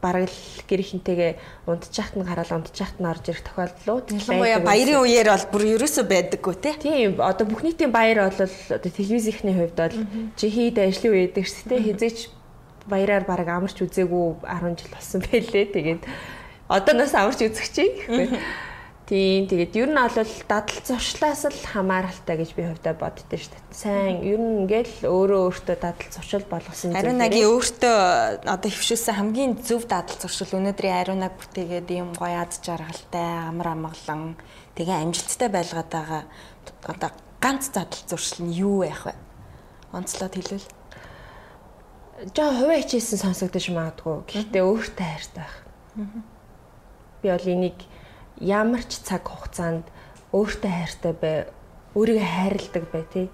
бараг 0.00 0.30
л 0.30 0.62
гэрхинтэйгээ 0.70 1.32
унтчихт 1.66 2.14
нь 2.14 2.26
гараад 2.26 2.50
унтчихт 2.54 3.02
нь 3.02 3.08
орж 3.08 3.24
ирэх 3.26 3.42
тохиолдлууд 3.42 4.06
ялангуяа 4.14 4.60
баярын 4.62 5.02
үеэр 5.02 5.28
бол 5.34 5.46
бүр 5.50 5.64
ерөөсөө 5.74 6.04
байдаггүй 6.06 6.54
тий. 6.62 6.74
Тийм 6.78 7.18
одоо 7.18 7.46
бүх 7.46 7.66
нийтийн 7.66 7.90
баяр 7.90 8.30
бол 8.30 8.38
одоо 8.38 8.90
телевизийнхний 8.90 9.54
хувьд 9.58 9.78
бол 9.78 9.96
чи 10.38 10.46
хийд 10.46 10.78
ажлын 10.78 11.12
үе 11.12 11.22
гэдэг 11.26 11.46
ч 11.46 11.52
тий 11.66 11.80
хизээч 11.82 12.18
баяраар 12.86 13.24
бараг 13.26 13.48
амарч 13.50 13.82
үзээгүй 13.82 14.46
10 14.46 14.78
жил 14.78 14.92
болсон 14.94 15.20
байлээ. 15.26 15.66
Тэгээд 15.74 16.02
одоо 16.68 16.94
нас 16.94 17.12
амарч 17.14 17.40
үзэх 17.42 17.68
чинь 17.74 17.94
Тийм 19.08 19.48
тэгээд 19.48 19.72
ер 19.80 19.88
нь 19.88 19.96
бол 19.96 20.12
дадал 20.12 20.80
зуршлаас 20.84 21.48
л 21.48 21.64
хамааралтай 21.72 22.36
гэж 22.36 22.52
би 22.52 22.68
хувьдаа 22.68 22.92
боддоо 22.92 23.40
шүү 23.40 23.56
дээ. 23.56 23.72
Сайн 23.72 24.20
ер 24.20 24.36
нь 24.36 24.68
ингээл 24.68 25.08
өөрөө 25.08 25.40
өөртөө 25.48 25.76
дадал 25.80 26.12
зуршил 26.12 26.44
болгосон 26.44 26.92
зүйл. 26.92 27.00
Ариунагийн 27.00 27.48
өөртөө 27.48 27.96
одоо 28.44 28.68
хөвшүүлсэн 28.68 29.16
хамгийн 29.16 29.52
зөв 29.64 29.88
дадал 29.88 30.12
зуршил 30.12 30.60
өнөөдрийн 30.60 31.00
ариунаг 31.00 31.40
бүтээгээд 31.40 31.88
ийм 31.88 32.12
гоё 32.20 32.36
ад 32.36 32.52
жаргалтай 32.60 33.48
амар 33.48 33.68
амгалан 33.72 34.36
тэгээ 34.76 35.00
амжилттай 35.00 35.48
байлгаад 35.56 35.88
байгаа 35.88 36.22
одоо 36.84 37.10
ганц 37.40 37.72
дадал 37.72 38.04
зуршил 38.04 38.44
нь 38.44 38.60
юу 38.60 38.84
байх 38.84 39.08
вэ? 39.08 39.16
Онцлоод 39.96 40.36
хэлвэл. 40.36 40.68
Жаа 42.36 42.50
хувиа 42.60 42.84
хичээсэн 42.84 43.24
сонсогдож 43.24 43.72
магадгүй. 43.72 44.16
Гэхдээ 44.28 44.62
өөртөө 44.68 45.06
хайртай 45.08 45.48
байх. 45.48 45.56
Би 47.24 47.32
бол 47.32 47.48
энийг 47.48 47.78
ямар 48.40 48.82
ч 48.86 49.02
цаг 49.02 49.26
хугацаанд 49.26 49.84
өөртөө 50.32 50.70
хайртай 50.70 51.14
бай, 51.16 51.36
өөрийгөө 51.96 52.28
хайрладаг 52.28 52.84
бай 52.92 53.04
тий. 53.12 53.26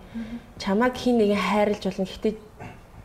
Чамайг 0.58 0.94
хин 0.96 1.18
нэгэн 1.18 1.40
хайрлаж 1.40 1.82
болно. 1.84 2.06
Гэхдээ 2.06 2.34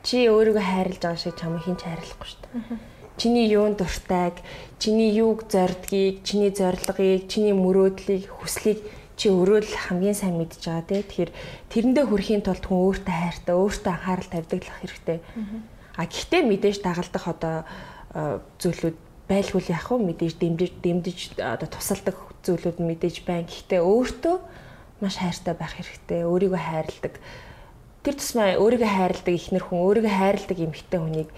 чи 0.04 0.18
өөрийгөө 0.30 0.64
хайрлаж 0.64 1.02
байгаа 1.02 1.20
шиг 1.20 1.36
чамайг 1.36 1.64
хин 1.66 1.76
ч 1.76 1.84
хайрлахгүй 1.90 2.28
шүү 2.30 2.42
дээ. 2.46 2.80
Чиний 3.20 3.52
юунд 3.52 3.78
дуртайг, 3.84 4.40
чиний 4.80 5.12
юуг 5.12 5.52
зордгийг, 5.52 6.24
чиний 6.24 6.56
зорилгыг, 6.56 7.28
чиний 7.28 7.52
мөрөөдлийг, 7.52 8.32
хүслийг 8.32 8.80
чи 9.20 9.28
өөрөө 9.28 9.60
л 9.68 9.76
хамгийн 9.76 10.16
сайн 10.16 10.40
мэдж 10.40 10.64
байгаа 10.64 10.88
тий. 10.88 11.04
Тэгэхээр 11.04 11.32
тэрэндээ 11.68 12.06
хүрэхийн 12.08 12.44
тулд 12.48 12.64
хүн 12.64 12.80
өөртөө 12.80 13.16
хайртай, 13.20 13.56
өөртөө 13.60 13.92
анхаарал 13.92 14.30
тавьдаг 14.32 14.62
л 14.64 14.76
хэрэгтэй. 14.80 15.20
А 16.00 16.08
гэхдээ 16.08 16.42
мэдээж 16.48 16.80
дагалдах 16.80 17.26
одоо 17.28 17.56
зүйлүүд 18.64 18.98
байлгүй 19.30 19.62
яах 19.70 19.94
вэ 19.94 20.02
мэдээж 20.10 20.36
дэмжиж 20.42 20.74
дэмжиж 20.82 21.20
одоо 21.38 21.70
тусалдаг 21.70 22.18
зүйлүүд 22.44 22.82
мэдээж 22.82 23.22
байна. 23.30 23.46
Гэхдээ 23.46 23.82
өөртөө 23.86 24.36
маш 25.00 25.16
хайртай 25.22 25.54
байх 25.54 25.78
хэрэгтэй. 25.78 26.26
Өөрийгөө 26.26 26.60
хайрладаг. 26.60 27.16
Тэр 28.02 28.16
тусмаа 28.18 28.58
өөрийгөө 28.58 28.90
хайрладаг 28.90 29.36
ихнэр 29.38 29.64
хүн, 29.64 29.80
өөрийгөө 29.86 30.14
хайрладаг 30.18 30.58
эмэгтэй 30.58 31.00
хүнийг 31.00 31.30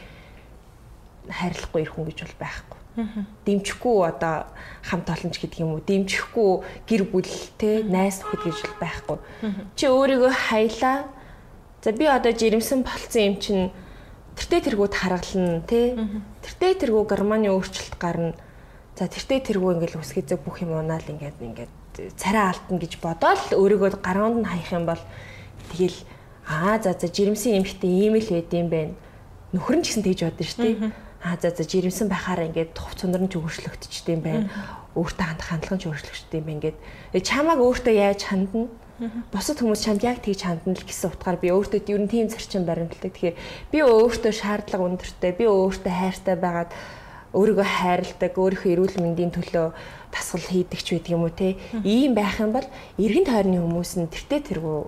хайрлахгүй 1.29 1.81
ирэх 1.83 1.95
хүн 1.99 2.07
гэж 2.07 2.19
бол 2.25 2.37
байхгүй. 2.41 2.79
Дэмжихгүй 3.45 3.97
одоо 4.03 4.35
хамт 4.83 5.07
олонч 5.07 5.35
гэдэг 5.39 5.63
юм 5.63 5.79
уу? 5.79 5.85
Дэмжихгүй 5.85 6.51
гэр 6.87 7.03
бүл 7.07 7.31
те 7.55 7.83
найс 7.87 8.19
нөхөд 8.19 8.41
гэж 8.45 8.57
бол 8.67 8.77
байхгүй. 8.81 9.17
Чи 9.77 9.85
өөрийгөө 9.87 10.31
хаялаа. 10.31 11.07
За 11.81 11.91
би 11.91 12.05
одоо 12.05 12.33
жирэмсэн 12.35 12.83
болцсон 12.83 13.21
юм 13.21 13.35
чинь 13.39 13.71
тэртээ 14.41 14.73
тэргүүд 14.73 14.93
харгална 14.97 15.61
тий. 15.69 15.93
Тэртээ 16.41 16.73
тэргүү 16.81 17.03
германы 17.05 17.53
өөрчлөлт 17.53 17.95
гарна. 18.01 18.33
За 18.97 19.05
тэртээ 19.05 19.53
тэргүү 19.53 19.77
ингээл 19.77 20.01
үсгэзэг 20.01 20.41
бүх 20.41 20.65
юм 20.65 20.73
унаал 20.73 21.05
ингээд 21.05 21.37
ингээд 21.37 21.73
царай 22.17 22.49
алтна 22.49 22.81
гэж 22.81 22.97
бодоол 22.97 23.43
өөрийгөө 23.53 24.01
гаруунд 24.01 24.41
нь 24.41 24.49
хаях 24.49 24.71
юм 24.73 24.85
бол 24.89 25.03
тэгэл 25.69 25.97
аа 26.49 26.81
за 26.81 26.97
за 26.97 27.07
жирэмсэн 27.07 27.61
эмхтэй 27.61 28.09
ийм 28.09 28.17
л 28.17 28.29
байд 28.33 28.49
юм 28.49 28.69
байна. 28.73 28.93
Нөхөр 29.53 29.77
нь 29.77 29.83
ч 29.85 29.93
гэсэн 29.93 30.05
тэгж 30.09 30.21
бодсон 30.25 30.47
шүү 30.49 30.61
дээ. 30.65 30.91
Аа 31.21 31.37
за 31.37 31.49
за 31.53 31.63
жирэмсэн 31.63 32.07
байхаараа 32.09 32.49
ингээд 32.49 32.73
тух 32.73 32.97
цундар 32.97 33.21
нь 33.21 33.29
ч 33.29 33.37
өөрчлөгдчихдээ 33.37 34.15
юм 34.17 34.23
байна. 34.25 34.49
Өөртөө 34.97 35.25
хандах 35.27 35.47
хандлага 35.53 35.75
нь 35.77 35.81
ч 35.81 35.85
өөрчлөгдчихдээ 35.85 36.39
юм 36.41 36.47
байна 36.49 36.57
ингээд 36.57 36.77
чамааг 37.29 37.59
өөртөө 37.61 37.93
яаж 37.93 38.21
хандна? 38.25 38.67
Бусад 39.33 39.57
хүмүүс 39.57 39.81
чамд 39.81 40.05
яг 40.05 40.21
тэгж 40.21 40.45
хандна 40.45 40.77
л 40.77 40.85
гэсэн 40.85 41.09
утгаар 41.09 41.41
би 41.41 41.49
өөртөө 41.49 41.89
ер 41.89 42.01
нь 42.05 42.11
тийм 42.11 42.29
зарчим 42.29 42.69
баримтлагдаг. 42.69 43.17
Тэгэхээр 43.17 43.37
би 43.73 43.77
өөртөө 43.81 44.29
шаардлага 44.29 44.85
өндөртэй, 44.93 45.33
би 45.41 45.45
өөртөө 45.49 45.89
хайртай 45.89 46.37
байгаад 46.37 46.69
өөрийгөө 47.33 47.65
хайрладаг, 47.65 48.33
өөрийнхөө 48.37 48.71
эрүүл 48.77 48.97
мэндийн 49.01 49.33
төлөө 49.33 49.73
тасгал 50.13 50.45
хийдэг 50.45 50.79
ч 50.85 50.87
байдаг 51.01 51.11
юм 51.17 51.25
уу 51.25 51.33
те. 51.33 51.57
Ийм 51.81 52.13
байх 52.13 52.37
юм 52.37 52.53
бол 52.53 52.67
эргэн 53.01 53.25
тойрны 53.25 53.57
хүмүүс 53.57 53.91
нь 53.97 54.11
тэртээ 54.11 54.41
тэргүү 54.53 54.79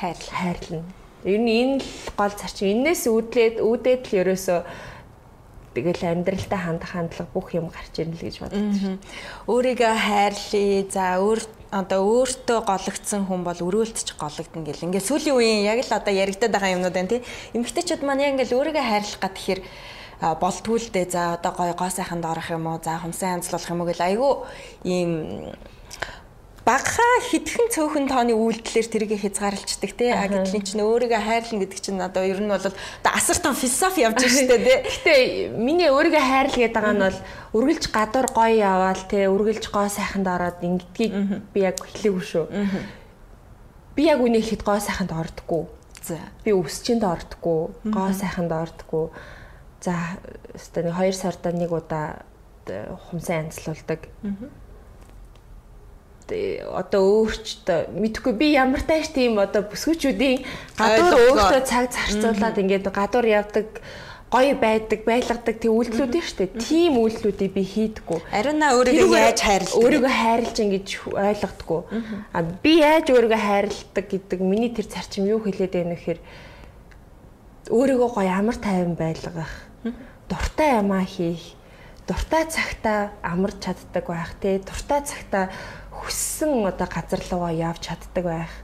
хайрлал 0.00 0.32
хайрлна. 0.32 0.82
Ер 1.26 1.40
нь 1.42 1.50
энэ 1.50 1.76
л 1.82 1.88
гол 2.16 2.32
зарчим. 2.32 2.70
Энээс 2.72 3.04
үүдлээд 3.10 3.60
үүдээд 3.60 4.02
л 4.08 4.18
ерөөсөө 4.22 4.60
тэгэл 5.74 6.08
амьдралтай 6.08 6.60
хандах 6.62 6.90
хандлага 6.94 7.34
бүх 7.34 7.52
юм 7.52 7.68
гарч 7.68 7.98
ирнэ 7.98 8.14
л 8.14 8.24
гэж 8.24 8.36
боддог. 8.40 9.02
Өөрийгөө 9.50 9.92
хайрлаа. 9.92 10.86
За 10.88 11.18
өөр 11.18 11.40
одоо 11.70 12.00
өөртөө 12.06 12.58
гологдсон 12.62 13.26
хүн 13.26 13.42
бол 13.42 13.58
өрөөлтч 13.58 14.14
гологдно 14.14 14.62
гэл. 14.62 14.86
Ингээ 14.86 15.02
сүүлийн 15.02 15.36
үеийн 15.36 15.62
яг 15.66 15.82
л 15.82 15.96
одоо 15.98 16.14
яригдаад 16.14 16.52
байгаа 16.54 16.74
юмнууд 16.78 16.94
байна 16.94 17.10
тий. 17.10 17.22
Эмэгтэйчүүд 17.58 18.02
маань 18.06 18.22
яг 18.22 18.32
ингээл 18.38 18.56
өөрийгөө 18.56 18.84
хайрлах 18.86 19.20
гад 19.20 19.34
тэгэхээр 19.34 19.60
болтгүй 20.40 20.78
л 20.78 20.90
дээ. 20.94 21.10
За 21.10 21.34
одоо 21.34 21.52
гой 21.52 21.72
гоо 21.74 21.90
сайханд 21.90 22.24
орох 22.24 22.48
юм 22.54 22.66
уу? 22.70 22.78
За 22.80 23.02
хумсан 23.02 23.42
янзлуулах 23.42 23.70
юм 23.70 23.80
уу 23.82 23.90
гэл 23.90 24.06
айгүй 24.06 24.32
ийм 24.86 25.10
багахаа 26.66 27.22
хитгэн 27.30 27.70
цөөхөн 27.70 28.10
тооны 28.10 28.34
үйлдэлээр 28.34 28.88
тэрийг 28.90 29.12
хязгаарлалцдаг 29.22 29.92
тий. 29.94 30.10
А 30.10 30.26
гэтэл 30.26 30.66
чинь 30.66 30.82
өөрийгөө 30.82 31.22
хайрлна 31.22 31.62
гэдэг 31.62 31.78
чинь 31.78 32.02
одоо 32.02 32.26
ер 32.26 32.42
нь 32.42 32.50
бол 32.50 32.66
асар 33.06 33.38
том 33.38 33.54
философи 33.54 34.02
явж 34.02 34.18
байгаа 34.18 34.34
шүү 34.34 34.50
дээ 34.50 34.66
тий. 34.66 34.78
Гэтэ 34.82 35.14
миний 35.54 35.86
өөрийгөө 35.94 36.24
хайрл 36.26 36.58
гэдэг 36.58 36.84
нь 36.90 37.02
бол 37.06 37.18
үргэлж 37.54 37.84
гадуур 37.94 38.28
гоё 38.34 38.58
яваал 38.58 39.02
тий. 39.06 39.30
Үргэлж 39.30 39.64
гоо 39.70 39.86
сайханд 39.86 40.26
ороод 40.26 40.58
ингэдгийг 40.66 41.14
би 41.54 41.58
яг 41.62 41.78
хэлээгүй 41.78 42.24
шүү. 42.34 42.44
Би 43.94 44.10
яг 44.10 44.18
үнийг 44.18 44.50
хэд 44.50 44.66
гоо 44.66 44.82
сайханд 44.82 45.14
ордоггүй. 45.14 45.70
За 46.02 46.18
би 46.42 46.50
өсчинд 46.50 47.06
ордоггүй. 47.06 47.94
Гоо 47.94 48.10
сайханд 48.10 48.50
ордоггүй. 48.50 49.14
За 49.86 50.18
өстой 50.50 50.90
нэг 50.90 50.98
2 50.98 51.14
сард 51.14 51.46
нэг 51.46 51.70
удаа 51.70 52.26
хумсан 53.06 53.46
янзлуулдаг. 53.46 54.10
Аа 54.26 54.65
одоо 56.30 57.02
өөрчд 57.26 57.94
мэдхгүй 57.94 58.34
би 58.34 58.46
ямар 58.58 58.82
тааш 58.82 59.14
тийм 59.14 59.38
одоо 59.38 59.62
бүсгүүчүүдийн 59.70 60.42
гадуур 60.74 61.14
өөртөө 61.30 61.62
цаг 61.62 61.94
зарцуулаад 61.94 62.58
ингээд 62.58 62.90
гадуур 62.90 63.26
явдаг 63.30 63.80
гоё 64.26 64.58
байдаг, 64.58 65.06
байлгадаг 65.06 65.56
тийм 65.62 65.78
үйлдэлүүд 65.78 66.14
нь 66.18 66.34
дээ. 66.34 66.50
Тийм 66.58 66.98
үйлдэлүүдийг 66.98 67.52
би 67.54 67.62
хийдэггүй. 67.62 68.20
Ариуна 68.34 68.74
өөрийгөө 68.74 69.20
яаж 69.22 69.38
хайрлах? 69.38 69.78
Өөрийгөө 69.78 70.10
хайрлж 70.10 70.56
ингэж 70.66 70.88
ойлгодоггүй. 71.14 71.80
А 72.34 72.38
би 72.42 72.72
яаж 72.82 73.06
өөрийгөө 73.14 73.38
хайрладаг 73.38 74.06
гэдэг 74.10 74.40
миний 74.42 74.74
тэр 74.74 74.90
зарчим 74.90 75.30
юу 75.30 75.38
хэлээд 75.46 75.78
байна 75.78 75.94
вэ 75.94 75.98
гэхээр 76.02 76.20
өөрийгөө 77.70 78.10
гоё 78.18 78.32
амар 78.34 78.58
тайван 78.58 78.98
байлгах, 78.98 79.54
дуртай 80.26 80.70
юмаа 80.82 81.06
хийх, 81.06 81.54
дуртай 82.10 82.50
цагтаа 82.50 83.14
амарч 83.22 83.62
чаддаг 83.62 84.06
байх, 84.10 84.34
тий. 84.42 84.58
Дуртай 84.58 85.06
цагтаа 85.06 85.54
хүссэн 86.06 86.62
одоо 86.70 86.86
газар 86.86 87.20
руугаа 87.26 87.52
явж 87.52 87.90
чаддаг 87.90 88.24
байх. 88.24 88.54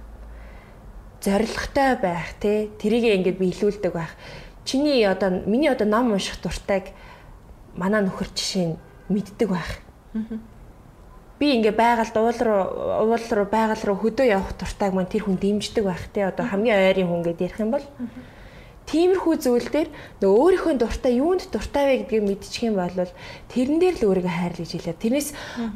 Зоригтой 1.21 1.99
байх 1.99 2.39
тий. 2.39 2.71
Тэрийг 2.79 3.27
ингээд 3.27 3.39
биелүүлдэг 3.43 3.93
байх. 3.93 4.15
Чиний 4.65 5.03
одоо 5.03 5.43
миний 5.47 5.69
одоо 5.69 5.87
ном 5.87 6.15
унших 6.15 6.39
дуртайг 6.39 6.95
манай 7.75 8.03
нөхөр 8.07 8.31
жишээ 8.31 8.67
нь 8.73 8.81
мэддэг 9.11 9.49
байх. 9.51 9.83
Би 11.39 11.59
ингээ 11.59 11.75
байгаль 11.75 12.15
уул 12.15 12.39
руу 12.39 12.63
уул 13.11 13.27
руу 13.31 13.47
байгаль 13.51 13.83
руу 13.83 13.99
хөдөө 13.99 14.27
явах 14.31 14.55
дуртайг 14.55 14.95
маань 14.95 15.11
тэр 15.11 15.27
хүн 15.27 15.43
дэмждэг 15.43 15.83
байх 15.83 16.07
тий. 16.15 16.23
Одоо 16.23 16.47
хамгийн 16.47 16.79
ойрын 16.79 17.11
хүн 17.11 17.23
гэдээ 17.27 17.47
ярих 17.51 17.59
юм 17.59 17.71
бол 17.75 17.87
Тиймэрхүү 18.93 19.35
зүйл 19.41 19.69
дээр 19.73 19.89
нөгөө 20.21 20.37
өөрийнхөө 20.37 20.75
дуртай 20.77 21.17
юунд 21.17 21.49
дуртай 21.49 21.85
вэ 21.89 21.95
гэдгийг 22.05 22.25
мэдчих 22.29 22.69
юм 22.69 22.77
бол 22.77 22.93
тэрэн 23.49 23.81
дээр 23.81 23.97
л 24.05 24.07
өөрийгөө 24.13 24.35
хайрлаж 24.37 24.69
хэлээ. 24.69 25.01
Тэрнээс 25.01 25.29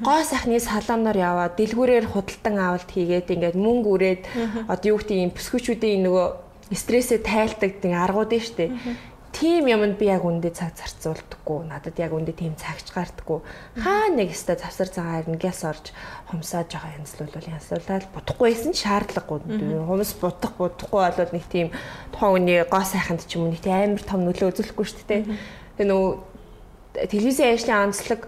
гоо 0.05 0.20
сайхны 0.20 0.61
салаанаар 0.61 1.16
яваад 1.16 1.57
дэлгүүрээр 1.57 2.12
худалдан 2.12 2.57
авалт 2.61 2.90
хийгээд 2.92 3.33
ингээд 3.33 3.57
мөнгө 3.57 3.88
үрээд 3.96 4.22
одоо 4.68 4.87
юу 4.92 5.00
гэдэг 5.00 5.16
юм 5.16 5.33
бүсгүүчүүдийн 5.33 6.05
нөгөө 6.05 6.26
стрессээ 6.76 7.24
тайлдаг 7.24 7.72
тийм 7.81 7.96
аргууд 7.96 8.33
нь 8.37 8.44
штэ 8.44 8.66
тийм 9.37 9.68
юмд 9.68 10.01
би 10.01 10.09
яг 10.09 10.25
үндэ 10.25 10.49
цаг 10.57 10.72
зарцуулдаггүй. 10.81 11.68
Надад 11.68 12.01
яг 12.01 12.16
үндэ 12.16 12.33
тийм 12.33 12.57
цагч 12.57 12.88
гардаггүй. 12.88 13.44
Хаа 13.85 14.09
нэг 14.16 14.33
өстө 14.33 14.57
завсар 14.57 14.88
цагаар 14.88 15.29
ингээс 15.29 15.61
орж 15.68 15.92
хумсааж 16.33 16.72
байгаа 16.72 16.96
янзлуулвал 16.96 17.53
янзлуулаад 17.53 18.09
будахгүйсэн 18.16 18.72
шаардлагагүй. 18.72 19.85
Хумс 19.85 20.16
будах 20.16 20.57
будахгүй 20.57 21.05
бол 21.12 21.33
нэг 21.37 21.44
тийм 21.53 21.68
тухайн 22.16 22.49
үний 22.49 22.64
гоо 22.64 22.81
сайханд 22.81 23.29
ч 23.29 23.37
юм 23.37 23.46
уу 23.46 23.53
нэг 23.53 23.61
тийм 23.61 23.77
амар 23.92 24.05
том 24.09 24.25
нөлөө 24.25 24.57
үзүүлэхгүй 24.57 24.87
шүү 24.88 25.05
дээ. 25.05 25.22
Тэгээ 25.77 25.88
нөө 25.92 26.05
телевизийн 27.12 27.53
ажлын 27.61 27.92
онцлог 27.92 28.25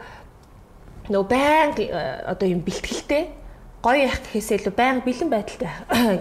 нөө 1.09 1.25
баян 1.25 1.73
одоо 2.29 2.47
юм 2.53 2.61
бэлтгэлтэй 2.61 3.38
гоё 3.83 4.11
явах 4.11 4.23
гэхээсээ 4.27 4.59
илүү 4.59 4.75
байнга 4.75 5.07
бэлэн 5.07 5.31
байдалтай 5.31 5.73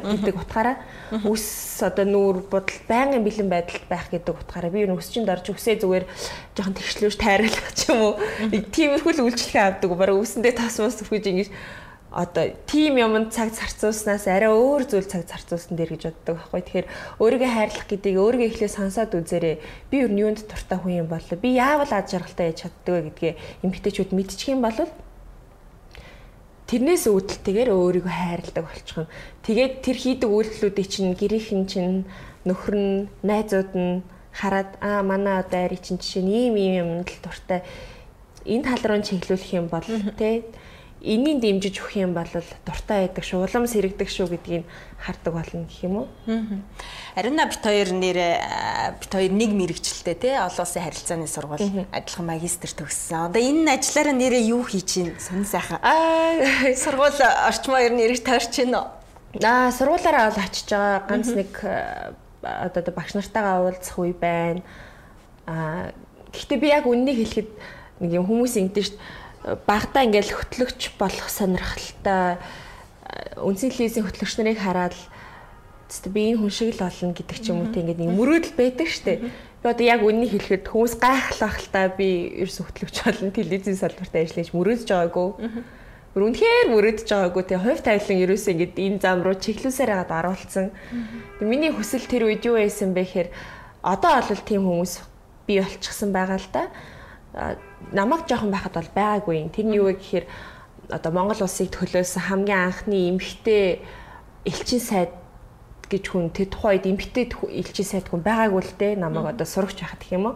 гэдэг 0.06 0.36
утгаараа 0.38 0.78
үс 1.26 1.82
одоо 1.82 2.06
нүүр 2.06 2.38
бодол 2.54 2.80
байнгын 2.86 3.26
бэлэн 3.26 3.50
байдалд 3.50 3.86
байх 3.90 4.08
гэдэг 4.14 4.34
утгаараа 4.46 4.70
би 4.70 4.86
юу 4.86 4.98
өсчинд 5.02 5.26
орж 5.26 5.50
өсөө 5.50 5.82
зүгээр 5.82 6.06
жоохон 6.54 6.78
тэгшлүүш 6.78 7.18
тайруулах 7.18 7.70
ч 7.74 7.90
юм 7.90 8.00
уу 8.06 8.14
тиймэрхүү 8.54 9.14
л 9.18 9.26
үйлчлэгээ 9.26 9.66
авдаг 9.74 9.90
бараг 9.98 10.22
үсэндээ 10.22 10.54
тас 10.54 10.78
мас 10.78 11.02
өгч 11.02 11.26
ингэж 11.26 11.50
одоо 12.12 12.56
тим 12.66 12.98
юмд 12.98 13.34
цаг 13.34 13.52
зарцуулснаас 13.52 14.30
арай 14.32 14.48
өөр 14.48 14.88
зүйл 14.88 15.10
цаг 15.10 15.28
зарцуулсан 15.28 15.76
дээр 15.76 15.92
гэж 15.98 16.04
боддог 16.08 16.40
байхгүй. 16.40 16.62
Тэгэхээр 16.64 16.88
өөрийгөө 17.20 17.52
хайрлах 17.52 17.88
гэдгийг 17.92 18.18
өөрийгөө 18.18 18.48
эхлээ 18.48 18.72
сонсоод 18.72 19.12
үзээрэй. 19.12 19.60
Би 19.92 20.08
юу 20.08 20.12
юунд 20.16 20.48
дуртай 20.48 20.80
хүн 20.80 21.04
юм 21.04 21.08
болоо. 21.12 21.36
Би 21.36 21.60
яавал 21.60 21.92
ад 21.92 22.08
жаргалтай 22.08 22.56
яж 22.56 22.64
чаддаг 22.64 22.94
вэ 22.96 23.02
гэдгээ 23.12 23.34
эмгтээчүүд 23.68 24.12
мэдчих 24.16 24.56
юм 24.56 24.64
бол 24.64 24.88
тэрнээс 26.68 27.08
үүдэлтэйгээр 27.08 27.70
өөрийгөө 27.72 28.14
хайрладаг 28.14 28.64
болчихно. 28.68 29.08
Тэгээд 29.48 29.74
тэр 29.82 29.98
хийдэг 29.98 30.30
үйлдэлүүдийг 30.30 30.88
чинь 30.92 31.16
гэрийнхэн 31.16 31.64
чинь 31.72 32.04
нөхөр 32.44 32.76
нь, 32.76 33.08
найзууд 33.24 33.72
нь 33.72 34.04
хараад 34.36 34.78
аа 34.84 35.02
манай 35.02 35.40
одоо 35.42 35.66
ари 35.66 35.80
чинь 35.80 35.98
жишээ 35.98 36.24
нь 36.24 36.32
ийм 36.32 36.56
ийм 36.60 36.76
юмд 36.84 37.10
л 37.10 37.24
дуртай 37.24 37.64
энэ 38.46 38.64
тал 38.64 38.84
руу 38.86 39.02
чиглүүлэх 39.02 39.52
юм 39.58 39.68
бол 39.68 39.88
тий 40.20 40.46
энийг 41.08 41.40
дэмжиж 41.40 41.80
өгөх 41.80 41.96
юм 41.96 42.12
бол 42.12 42.28
дуртай 42.68 43.08
байдаг 43.08 43.24
шүү, 43.24 43.48
улам 43.48 43.64
сэрэгдэг 43.64 44.10
шүү 44.12 44.28
гэдгийг 44.36 44.68
хардаг 45.00 45.34
болно 45.34 45.64
гэх 45.64 45.80
юм 45.88 46.04
уу. 46.04 46.08
Ариуна 47.16 47.48
бит 47.48 47.64
хоёр 47.64 47.96
нэр 47.96 48.20
бит 49.00 49.12
хоёр 49.16 49.32
нэг 49.32 49.52
мэрэгчлээ 49.56 50.16
те 50.20 50.36
олон 50.36 50.68
улсын 50.68 50.84
харилцааны 50.84 51.28
сургууль 51.32 51.88
адилхан 51.96 52.28
магистр 52.28 52.72
төгссөн. 52.76 53.32
Одоо 53.32 53.40
энэ 53.40 53.80
ажиллаараа 53.80 54.16
нэрээ 54.20 54.44
юу 54.52 54.68
хийж 54.68 55.00
чинь 55.00 55.16
сонь 55.16 55.48
сайхан. 55.48 55.80
Аа 55.80 56.76
сургууль 56.84 57.16
орчмоо 57.24 57.80
ер 57.80 57.96
нь 57.96 58.04
эргэж 58.04 58.28
тойрч 58.28 58.54
байна 58.68 58.78
уу? 58.84 58.88
Аа 59.40 59.72
сургуулаараа 59.72 60.36
бол 60.36 60.44
очиж 60.44 60.68
байгаа. 60.68 61.08
Ганц 61.08 61.32
нэг 61.32 61.52
одоо 62.44 62.92
багш 62.92 63.16
нартайгаа 63.16 63.64
уулзах 63.64 63.96
үе 63.96 64.12
байна. 64.12 64.60
Аа 65.48 65.96
гэхдээ 66.36 66.60
би 66.60 66.68
яг 66.68 66.84
үннийг 66.84 67.24
хэлэхэд 67.24 67.50
нэг 68.04 68.12
юм 68.12 68.28
хүмүүс 68.28 68.60
ингэдэж 68.60 68.92
шүү 68.92 69.26
багада 69.68 70.04
ингээл 70.04 70.36
хөтлөгч 70.36 71.00
болох 71.00 71.28
сонирхолтой 71.32 72.42
үндсэн 73.40 73.72
телевизийн 73.72 74.04
хөтлөгч 74.04 74.34
нарыг 74.40 74.60
хараад 74.60 74.96
тест 75.88 76.08
би 76.12 76.34
энэ 76.36 76.44
хүн 76.44 76.52
шиг 76.52 76.76
л 76.76 76.84
болно 76.84 77.16
гэдэг 77.16 77.38
ч 77.40 77.46
юм 77.48 77.64
уу 77.64 77.72
тийм 77.72 77.88
ингээд 77.88 78.02
нэг 78.04 78.12
мөрөөдөл 78.12 78.56
байдаг 78.60 78.88
штэ. 78.92 79.24
Би 79.64 79.66
одоо 79.72 79.86
яг 79.88 80.04
үннийг 80.04 80.36
хэлэхэд 80.36 80.68
хүмүүс 80.68 80.94
гайхлах 81.00 81.56
л 81.64 81.72
та 81.72 81.88
би 81.88 82.44
ерөөс 82.44 82.60
хөтлөгч 82.60 82.96
болно 83.08 83.32
телевизийн 83.32 83.80
салбарт 83.80 84.12
ажиллаж 84.12 84.52
мөрөөдж 84.52 84.88
байгаагүй. 84.92 85.30
Үнэхээр 86.18 86.68
мөрөөдж 86.74 87.08
байгаагүй 87.08 87.44
тийм 87.48 87.62
хувь 87.64 87.82
тавилан 87.86 88.24
ерөөсөө 88.26 88.52
ингээд 88.52 88.76
энэ 88.76 89.00
зам 89.00 89.24
руу 89.24 89.38
чиглүүлсээр 89.38 89.92
хагаад 89.96 90.12
оруулсан. 90.12 90.68
Миний 91.40 91.72
хүсэл 91.72 92.04
тэр 92.04 92.28
үед 92.28 92.44
юу 92.44 92.60
байсан 92.60 92.92
бэ 92.92 93.06
гэхээр 93.06 93.30
одоо 93.86 94.14
бол 94.20 94.44
тийм 94.44 94.66
хүмүүс 94.68 94.94
би 95.48 95.62
болчихсон 95.62 96.12
байгаа 96.12 96.42
л 96.42 96.50
да 96.52 96.64
намайг 97.92 98.28
жоохон 98.28 98.52
байхад 98.52 98.74
бол 98.74 98.92
байгаагүй. 98.96 99.50
Тэр 99.52 99.66
нь 99.68 99.78
юу 99.78 99.92
вэ 99.92 100.00
гэхээр 100.00 100.26
одоо 100.92 101.12
Монгол 101.12 101.44
улсыг 101.44 101.72
төлөөсөн 101.72 102.28
хамгийн 102.32 102.72
анхны 102.72 103.12
эмэгтэй 103.12 103.84
элчин 104.48 104.82
сайд 104.82 105.12
гэж 105.88 106.04
хүн 106.12 106.32
тэр 106.32 106.48
тухайд 106.52 106.88
эмэгтэй 106.88 107.32
элчин 107.32 107.88
сайд 107.88 108.08
хүн 108.08 108.24
байгаагүй 108.24 108.62
л 108.64 108.74
дээ 108.80 108.94
намайг 109.00 109.36
одоо 109.36 109.48
сурагч 109.48 109.84
байхад 109.84 110.02
гэх 110.04 110.16
юм 110.16 110.26
уу. 110.32 110.36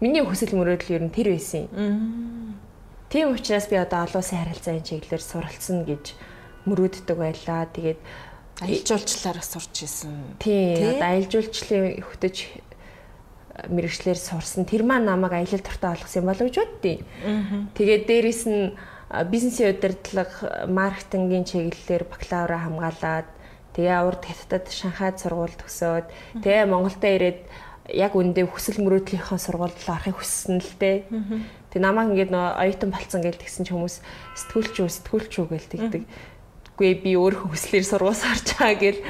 Миний 0.00 0.24
хүсэл 0.24 0.54
мөрөөдөл 0.56 0.96
ер 0.96 1.04
нь 1.06 1.14
тэр 1.14 1.34
байсан 1.34 1.66
юм. 1.70 2.56
Тийм 3.10 3.34
учраас 3.34 3.66
би 3.66 3.76
одоо 3.76 4.06
олон 4.06 4.22
улсын 4.22 4.38
харилцааны 4.38 4.86
чиглэлээр 4.86 5.22
суралцсан 5.22 5.82
гэж 5.82 6.14
мөрөөддөг 6.66 7.16
байлаа. 7.18 7.66
Тэгээд 7.74 8.00
аялал 8.62 8.86
жуулчлалаар 8.86 9.42
сурч 9.42 9.76
исэн. 9.82 10.38
Тийм. 10.38 10.94
Одоо 10.94 11.08
аялал 11.10 11.30
жуулчлалын 11.30 12.06
хөтөж 12.06 12.36
мэрэгчлэр 13.68 14.16
сурсан 14.16 14.64
тэр 14.64 14.86
маань 14.86 15.04
намайг 15.04 15.36
аялал 15.36 15.60
дуртай 15.60 15.90
болгосон 15.92 16.20
юм 16.22 16.28
болов 16.30 16.46
гэж 16.48 16.56
боддیں۔ 16.56 16.98
Тэгээд 17.76 18.04
дээрэс 18.08 18.42
нь 18.48 18.72
бизнесийн 19.28 19.74
удирдлага, 19.74 20.70
маркетингийн 20.70 21.44
чиглэлээр 21.44 22.04
бакалавра 22.06 22.58
хамгаалаад 22.64 23.28
тэгээ 23.74 24.06
урд 24.06 24.22
хятадд 24.24 24.70
Шанхайд 24.70 25.18
сургууль 25.18 25.56
төгсөөд 25.58 26.06
тэгээ 26.40 26.70
Монголд 26.70 27.02
ирээд 27.02 27.40
яг 27.90 28.14
үндэ 28.14 28.46
хүсэл 28.46 28.78
мөрөөдлийнхөө 28.86 29.38
сургуульд 29.38 29.78
орохыг 29.82 30.16
хүссэн 30.18 30.62
л 30.62 30.72
дээ. 30.78 31.10
Тэг 31.74 31.80
намайг 31.82 32.14
ингээд 32.14 32.34
оюутан 32.34 32.90
болцсон 32.94 33.22
гэж 33.22 33.42
тэгсэн 33.42 33.66
ч 33.66 33.74
хүмүүс 33.74 33.98
сэтгүүлч 34.46 34.74
үү 34.78 34.90
сэтгүүлч 34.90 35.32
үү 35.42 35.46
гэж 35.50 35.64
тэгдэг. 35.74 36.02
Үгүй 36.78 36.92
би 37.02 37.10
өөрөө 37.18 37.50
хүслээр 37.50 37.86
сургууль 37.86 38.18
сарч 38.22 38.54
байгаа 38.58 38.78
гэл. 38.78 39.02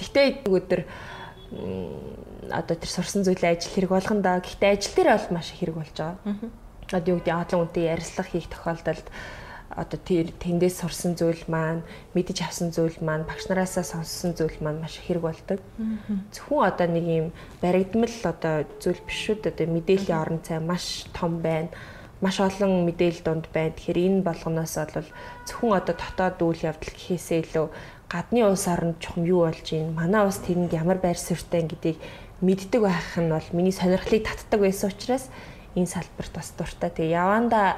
Тэгтээ 0.00 0.48
өдөр 0.48 0.80
одоо 2.50 2.76
тэр 2.76 2.90
сурсан 2.90 3.22
зүйлээ 3.24 3.56
ажил 3.56 3.72
хэрэг 3.74 3.92
болгондоо 3.92 4.40
гэхдээ 4.40 4.72
ажил 4.74 4.94
дээр 4.96 5.10
бол 5.14 5.28
маш 5.36 5.48
хэрэг 5.52 5.76
болж 5.76 5.96
байгаа. 5.96 6.16
Одоо 6.88 7.10
юу 7.12 7.18
гэдэг 7.20 7.34
адлан 7.34 7.62
үнтэй 7.68 7.84
ярилцлага 7.92 8.30
хийх 8.32 8.48
тохиолдолд 8.48 9.06
одоо 9.68 10.00
тэр 10.00 10.32
тэндээс 10.32 10.80
сурсан 10.80 11.12
зүйл 11.12 11.44
маань 11.46 11.84
мэдэж 12.16 12.38
авсан 12.40 12.72
зүйл 12.72 12.96
маань 13.04 13.28
багш 13.28 13.52
нараасаа 13.52 13.84
сонссон 13.84 14.32
зүйл 14.32 14.56
маань 14.64 14.80
маш 14.80 14.96
хэрэг 14.96 15.22
болдог. 15.22 15.60
Зөвхөн 16.32 16.64
одоо 16.64 16.88
нэг 16.88 17.04
юм 17.04 17.26
баригдмал 17.60 18.16
одоо 18.24 18.64
зүйл 18.80 19.00
биш 19.04 19.18
шүү 19.28 19.44
дээ. 19.44 19.52
Одоо 19.52 19.66
мэдээллийн 19.68 20.18
орон 20.18 20.40
цай 20.40 20.58
маш 20.58 21.04
том 21.12 21.44
байна. 21.44 21.68
Маш 22.24 22.40
олон 22.40 22.88
мэдээлэл 22.88 23.22
донд 23.22 23.46
байна. 23.52 23.76
Тэгэхээр 23.76 23.98
энэ 24.08 24.24
болгоноос 24.24 24.74
бол 24.96 25.08
зөвхөн 25.44 25.76
одоо 25.76 25.94
дотоод 25.94 26.40
үйл 26.40 26.66
явдал 26.72 26.94
гэхээсээ 26.96 27.38
илүү 27.44 27.66
гадны 28.08 28.40
улс 28.48 28.64
орнд 28.72 28.96
чухам 29.04 29.28
юу 29.28 29.44
болж 29.44 29.68
ийн 29.76 29.92
манай 29.92 30.24
улс 30.24 30.40
тэрэнд 30.40 30.72
ямар 30.72 30.96
байр 30.96 31.20
суурьтай 31.20 31.62
гэдгийг 31.68 32.00
мэддэг 32.40 32.80
байх 32.82 33.18
нь 33.18 33.30
бол 33.30 33.48
миний 33.52 33.74
сонирхлыг 33.74 34.26
татдаг 34.26 34.60
байсан 34.62 34.90
учраас 34.90 35.26
энэ 35.74 35.86
салбарт 35.86 36.32
бас 36.34 36.54
дуртай. 36.54 36.90
Тэгээ 36.90 37.18
яванда 37.18 37.76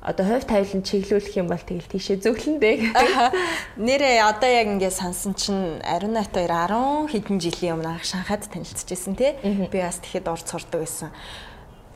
одоо 0.00 0.24
хувь 0.24 0.48
тавилан 0.48 0.82
чиглүүлэх 0.82 1.36
юм 1.36 1.48
бол 1.52 1.60
тэгэл 1.60 1.92
тийшээ 1.92 2.24
зөвлөндөө. 2.24 2.74
Нэрээ 3.86 4.24
одоо 4.24 4.48
яг 4.48 4.66
ингээд 4.72 4.96
сансан 4.96 5.36
чинь 5.36 5.78
Ариун 5.84 6.16
Найт 6.16 6.32
хоёр 6.32 6.48
10 6.48 7.12
хэдэн 7.12 7.38
жилийн 7.38 7.74
өмнө 7.76 8.00
анх 8.00 8.08
Шанхайд 8.08 8.48
танилцчихсэн 8.48 9.14
тий. 9.14 9.36
Би 9.44 9.78
бас 9.78 10.00
тэгэхэд 10.00 10.32
урд 10.32 10.46
сурдаг 10.48 10.80
байсан. 10.88 11.12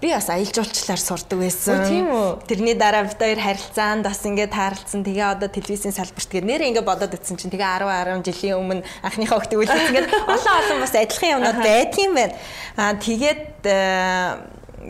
Би 0.04 0.12
бас 0.12 0.28
аялал 0.28 0.52
жуулчлаар 0.52 1.00
сурдаг 1.00 1.38
байсан. 1.40 1.80
Тийм 1.88 2.12
үү. 2.12 2.44
Тэрний 2.44 2.76
дараа 2.76 3.08
бид 3.08 3.16
хоёр 3.16 3.40
харилцаанд 3.40 4.04
бас 4.04 4.20
ингээд 4.20 4.52
тааралцсан. 4.52 5.00
Тэгээ 5.00 5.32
одоо 5.32 5.48
телевизийн 5.48 5.96
салбарт 5.96 6.28
гээд 6.28 6.44
нэр 6.44 6.60
ингээд 6.60 6.84
бодоод 6.84 7.16
утсан 7.16 7.40
чинь 7.40 7.48
тэгээ 7.48 7.88
10 7.88 8.20
10 8.20 8.28
жилийн 8.28 8.60
өмнө 8.60 8.84
анхныхаа 9.00 9.40
хөлтөг 9.40 9.64
үлдсэн. 9.64 9.88
Ингээд 9.96 10.12
олон 10.36 10.54
олон 10.60 10.78
бас 10.84 10.92
адилхан 10.92 11.34
юмнууд 11.40 11.60
байдгийн 11.64 12.12
байна. 12.12 12.36
Аа 12.76 13.00
тэгээд 13.00 13.64
э, 13.64 14.28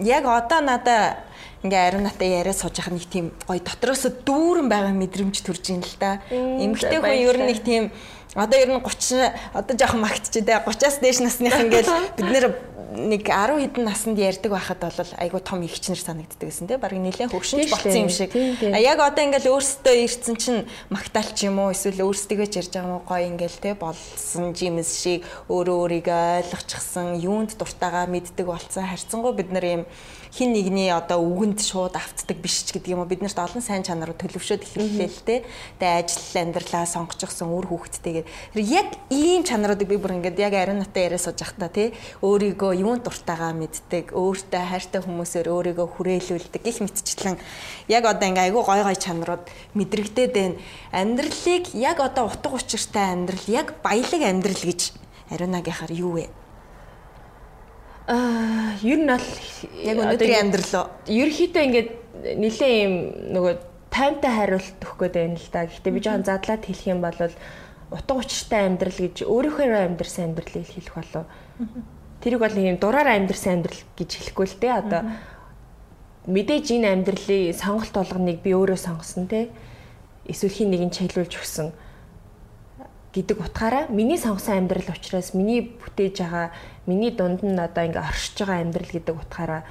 яг 0.03 0.25
одоо 0.27 0.61
надаа 0.67 1.23
ингээ 1.63 1.95
ариун 1.95 2.11
натаа 2.11 2.29
яриа 2.29 2.51
сууж 2.51 2.75
байгаа 2.75 2.99
нэг 2.99 3.07
тийм 3.07 3.31
гоё 3.47 3.63
дотроос 3.63 4.11
дүүрэн 4.27 4.67
байгаа 4.67 4.99
мэдрэмж 4.99 5.47
төрж 5.47 5.65
ийн 5.73 5.87
л 5.87 5.95
да. 6.03 6.21
Эмэгтэй 6.35 6.99
хүн 6.99 7.23
ер 7.23 7.39
нь 7.39 7.49
нэг 7.55 7.63
тийм 7.63 7.95
одоо 8.35 8.59
ер 8.59 8.71
нь 8.71 8.83
30 8.83 9.33
одоо 9.55 9.75
жоохон 9.79 10.01
магтчих 10.03 10.45
дээ 10.45 10.63
30-аас 10.67 10.99
дээш 11.01 11.19
насных 11.23 11.55
ингээл 11.55 11.91
бид 12.19 12.29
нэр 12.31 12.47
нэг 12.95 13.27
10 13.27 13.59
хэдэн 13.59 13.85
наснд 13.85 14.19
ярьдаг 14.19 14.55
байхад 14.55 14.79
бол 14.79 15.11
айгу 15.19 15.43
том 15.43 15.63
ихчнэр 15.67 15.99
санагддаг 15.99 16.47
гэсэн 16.47 16.71
тийм 16.71 16.79
баг 16.79 16.95
нэлээд 16.95 17.35
хөвшинч 17.35 17.71
болсон 17.71 18.07
юм 18.07 18.11
шиг. 18.11 18.31
А 18.35 18.79
яг 18.79 19.03
одоо 19.03 19.23
ингээл 19.27 19.51
өөрсдөө 19.51 19.95
ирсэн 20.07 20.37
чинь 20.39 20.63
магтаалч 20.95 21.43
юм 21.43 21.59
уу 21.59 21.75
эсвэл 21.75 22.07
өөрсдөө 22.07 22.47
ч 22.47 22.63
ярьж 22.63 22.71
байгаа 22.71 22.87
юм 22.87 22.95
уу 22.95 23.03
гоё 23.03 23.27
ингээл 23.35 23.59
тийм 23.59 23.77
болсон 23.83 24.55
жимс 24.55 25.03
шиг 25.03 25.27
өөрөө 25.51 26.07
өөрийгөө 26.07 26.23
ойлгочихсан 26.47 27.19
юунд 27.19 27.59
дуртайгаа 27.59 28.07
мэддэг 28.07 28.47
болсон 28.47 28.87
харьцангуй 28.87 29.35
бид 29.35 29.51
нар 29.51 29.67
юм 29.67 29.83
хин 30.35 30.51
нэгний 30.51 30.91
одоо 30.91 31.23
үгэнд 31.23 31.63
шууд 31.63 31.95
автдаг 31.95 32.43
биш 32.43 32.67
ч 32.67 32.75
гэдэг 32.75 32.99
юм 32.99 33.07
уу 33.07 33.07
биднэрт 33.07 33.39
олон 33.39 33.63
сайн 33.63 33.87
чанарууд 33.87 34.19
төлөвшөөд 34.19 34.67
эхэллээ 34.67 35.07
л 35.07 35.23
те. 35.23 35.47
Тэгээ 35.79 35.95
ажил 36.03 36.35
амьдралаа 36.43 36.91
сонгочихсон 36.91 37.55
үр 37.55 37.71
хүүхэдтэйгээд 37.71 38.27
яг 38.59 38.99
ийм 39.15 39.47
чанаруудыг 39.47 39.87
би 39.87 39.95
бүр 39.95 40.19
ингээд 40.19 40.43
яг 40.43 40.59
ариун 40.59 40.83
натаа 40.83 41.07
яриа 41.07 41.23
сууж 41.23 41.39
захта 41.39 41.71
те. 41.71 41.95
Өөрийгөө 42.19 42.83
юунд 42.83 43.07
дуртайгаа 43.07 43.55
мэддэг, 43.55 44.11
өөртөө 44.11 44.65
хайртай 44.75 45.07
хүмүүсээр 45.07 45.47
өөрийгөө 45.55 45.87
хүрээлүүлдэг 45.95 46.63
гих 46.67 46.83
мэтчлэн 46.83 47.39
яг 47.87 48.03
одоо 48.03 48.27
ингээ 48.27 48.51
айгүй 48.51 48.63
гой 48.67 48.83
гой 48.83 48.99
чанарууд 48.99 49.47
мэдрэгдээд 49.79 50.33
байна. 50.35 50.59
Амьдралыг 50.91 51.79
яг 51.79 52.03
одоо 52.03 52.27
утга 52.27 52.59
учиртай 52.59 53.15
амьдрал, 53.15 53.47
яг 53.47 53.79
баялаг 53.87 54.23
амьдрал 54.27 54.63
гэж 54.67 54.99
ариунагийнхаар 55.31 55.95
юу 55.95 56.19
вэ? 56.19 56.44
Аа, 58.07 58.77
ер 58.85 59.01
нь 59.01 59.09
бол 59.09 59.29
яг 59.81 59.97
өнөөдрийн 59.97 60.53
амьдрал 60.53 60.93
ерөөхдөө 61.09 61.63
ингээд 61.65 61.91
нэлээ 62.37 62.73
юм 62.85 62.95
нөгөө 63.33 63.55
таймтай 63.89 64.29
хариулт 64.29 64.77
өгөх 64.85 65.09
гээд 65.09 65.17
байна 65.17 65.41
л 65.41 65.49
да. 65.49 65.65
Гэхдээ 65.65 65.95
би 65.97 66.01
жоохон 66.05 66.29
задлаад 66.29 66.63
хэлэх 66.69 66.85
юм 66.93 67.01
бол 67.01 67.17
утга 67.89 68.13
учиртай 68.21 68.69
амьдрал 68.69 69.01
гэж 69.01 69.25
өөрийнхөө 69.25 69.89
амьдрсан 69.89 70.37
амьдралыг 70.37 70.69
хэлэх 70.69 70.95
болов. 71.01 71.25
Тэрийг 72.21 72.41
бол 72.45 72.57
юм 72.61 72.77
дураар 72.77 73.09
амьдрсан 73.09 73.65
амьдрал 73.65 73.83
гэж 73.97 74.11
хэлэхгүй 74.21 74.47
л 74.53 74.61
дээ. 74.61 74.75
Одоо 74.85 75.03
мэдээж 76.29 76.67
энэ 76.77 76.93
амьдралын 76.93 77.57
сонголт 77.57 77.95
болгоныг 77.97 78.45
би 78.45 78.53
өөрөө 78.53 78.77
сонгосон 78.85 79.33
те. 79.33 79.49
Эсвэл 80.29 80.53
хин 80.53 80.69
нэг 80.77 80.83
нь 80.85 80.93
чиглүүлж 80.93 81.41
өгсөн 81.41 81.73
гэдэг 83.15 83.39
утгаараа 83.39 83.87
миний 83.95 84.19
сонгосон 84.19 84.67
амьдрал 84.67 84.91
учраас 84.91 85.35
миний 85.39 85.63
бүтээж 85.63 86.27
байгаа 86.27 86.51
миний 86.91 87.15
дунд 87.15 87.47
нь 87.47 87.55
одоо 87.55 87.87
ингээ 87.87 88.03
оршиж 88.03 88.43
байгаа 88.43 88.61
амьдрал 88.67 88.91
гэдэг 88.91 89.15
утгаараа 89.15 89.63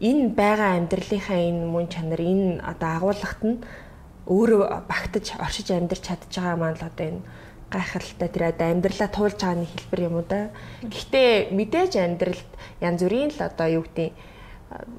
энэ 0.00 0.32
байгаа 0.32 0.70
амьдралынхаа 0.80 1.40
энэ 1.52 1.68
мөн 1.68 1.86
чанар 1.92 2.20
энэ 2.24 2.64
одоо 2.64 2.90
агуулгад 2.96 3.40
нь 3.44 3.62
өөрөө 4.26 4.88
багтаж 4.88 5.26
оршиж 5.36 5.68
амьдарч 5.70 6.02
чадж 6.08 6.32
байгаа 6.32 6.56
маань 6.56 6.78
л 6.80 6.88
одоо 6.88 7.06
энэ 7.12 7.22
гайхалтай 7.72 8.28
тэр 8.32 8.44
амьдралаа 8.56 9.08
туулж 9.12 9.38
байгаа 9.40 9.60
нэг 9.60 9.70
хэлбэр 9.72 10.00
юм 10.08 10.14
уу 10.20 10.26
да. 10.28 10.52
Гэхдээ 10.84 11.52
мэдээж 11.56 11.92
амьдралд 12.00 12.50
янз 12.80 13.00
бүрийн 13.04 13.30
л 13.36 13.40
одоо 13.40 13.68
юу 13.68 13.84
гэдэг 13.84 14.31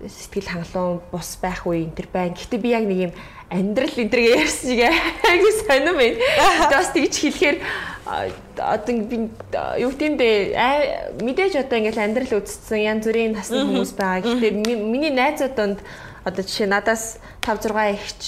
сэтгэл 0.06 0.50
хангалуун 0.50 1.02
бус 1.12 1.38
байх 1.42 1.66
үе 1.66 1.88
энэ 1.88 1.96
төр 1.96 2.08
байна. 2.12 2.36
Гэхдээ 2.36 2.62
би 2.62 2.70
яг 2.70 2.86
нэг 2.86 3.00
юм 3.10 3.14
амьдрал 3.54 3.96
энэ 3.96 4.12
төргээ 4.12 4.40
ярьсан 4.42 4.68
шиг 4.70 4.82
айгу 4.86 5.50
сонирм 5.64 5.98
байна. 5.98 6.18
Бас 6.74 6.90
тэгж 6.92 7.16
хэлэхээр 7.22 7.58
одоо 8.58 8.96
би 9.08 9.18
юу 9.80 9.92
гэмдэ 9.94 10.30
мэдээж 11.22 11.54
одоо 11.62 11.78
ингээл 11.80 12.04
амьдрал 12.04 12.40
үзсэн 12.42 12.82
янз 12.82 13.06
бүрийн 13.08 13.34
насны 13.38 13.64
хүмүүс 13.64 13.94
байгаа. 13.96 14.26
Гэхдээ 14.26 14.52
миний 14.54 15.14
найзууд 15.14 15.56
донд 15.56 15.80
одоо 16.26 16.44
жишээ 16.44 16.68
надаас 16.68 17.20
5 17.46 17.72
6 17.72 17.96
ихч 17.96 18.22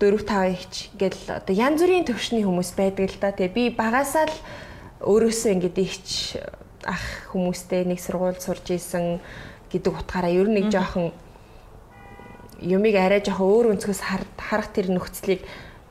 4 0.00 0.18
5 0.26 0.54
ихч 0.56 0.74
ингээл 0.98 1.22
одоо 1.38 1.54
янз 1.54 1.78
бүрийн 1.82 2.06
төвшний 2.08 2.42
хүмүүс 2.42 2.74
байдаг 2.74 3.06
л 3.10 3.18
да. 3.22 3.30
Тэгээ 3.30 3.54
би 3.54 3.64
багасаа 3.70 4.26
л 4.26 4.36
өөрөөсөө 5.02 5.50
ингээд 5.58 5.78
ихч 5.78 6.08
ах 6.86 7.30
хүмүүстэй 7.30 7.86
нэг 7.86 8.02
сургууль 8.02 8.38
сурж 8.42 8.74
исэн 8.74 9.22
гэдэг 9.72 9.92
утгаараа 9.96 10.30
ер 10.30 10.48
нь 10.52 10.60
нэг 10.60 10.68
жоохон 10.68 11.16
юмыг 12.60 12.94
арай 12.94 13.24
жоохон 13.24 13.48
өөр 13.48 13.66
өнцгөөс 13.74 14.00
харах 14.38 14.68
тэр 14.70 14.92
нөхцөлийг 14.92 15.42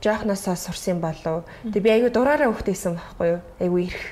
жоохносоо 0.02 0.56
сурсан 0.56 1.00
болов. 1.00 1.44
Тэг 1.62 1.82
би 1.82 1.90
аягүй 1.90 2.10
дураараа 2.10 2.50
хөхтэйсэн 2.50 2.96
байхгүй 2.96 3.28
юу? 3.28 3.40
Аягүй 3.60 3.82
ирэх. 3.92 4.06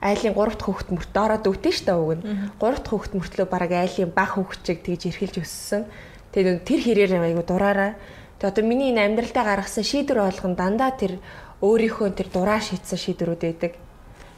Айлын 0.00 0.32
3 0.32 0.56
дахь 0.56 0.64
хөхт 0.64 0.88
мөрт 0.88 1.10
доороо 1.12 1.38
дөвтөн 1.44 1.74
штэ 1.76 1.92
уг 1.92 2.12
нь. 2.16 2.24
3 2.56 2.56
дахь 2.56 2.88
хөхт 2.88 3.12
мөртлөө 3.12 3.46
бараг 3.50 3.72
айлын 3.76 4.08
баг 4.08 4.32
хөхчийг 4.38 4.80
тэгж 4.80 5.12
эрхэлж 5.12 5.36
өссөн. 5.44 5.84
Тэгээд 6.32 6.64
тэр 6.64 6.80
хэрээр 6.80 7.12
аягүй 7.20 7.44
дураараа. 7.44 8.00
Тэг 8.40 8.48
одоо 8.48 8.64
миний 8.64 8.96
энэ 8.96 9.12
амьдралтаа 9.12 9.44
гаргасан 9.44 9.84
шийдвэр 9.84 10.24
болгон 10.24 10.56
дандаа 10.56 10.96
тэр 10.96 11.20
өөрийнхөө 11.60 12.16
тэр 12.16 12.28
дураа 12.32 12.64
шийдсэн 12.64 12.96
шийдвэрүүд 12.96 13.42
байдаг. 13.44 13.72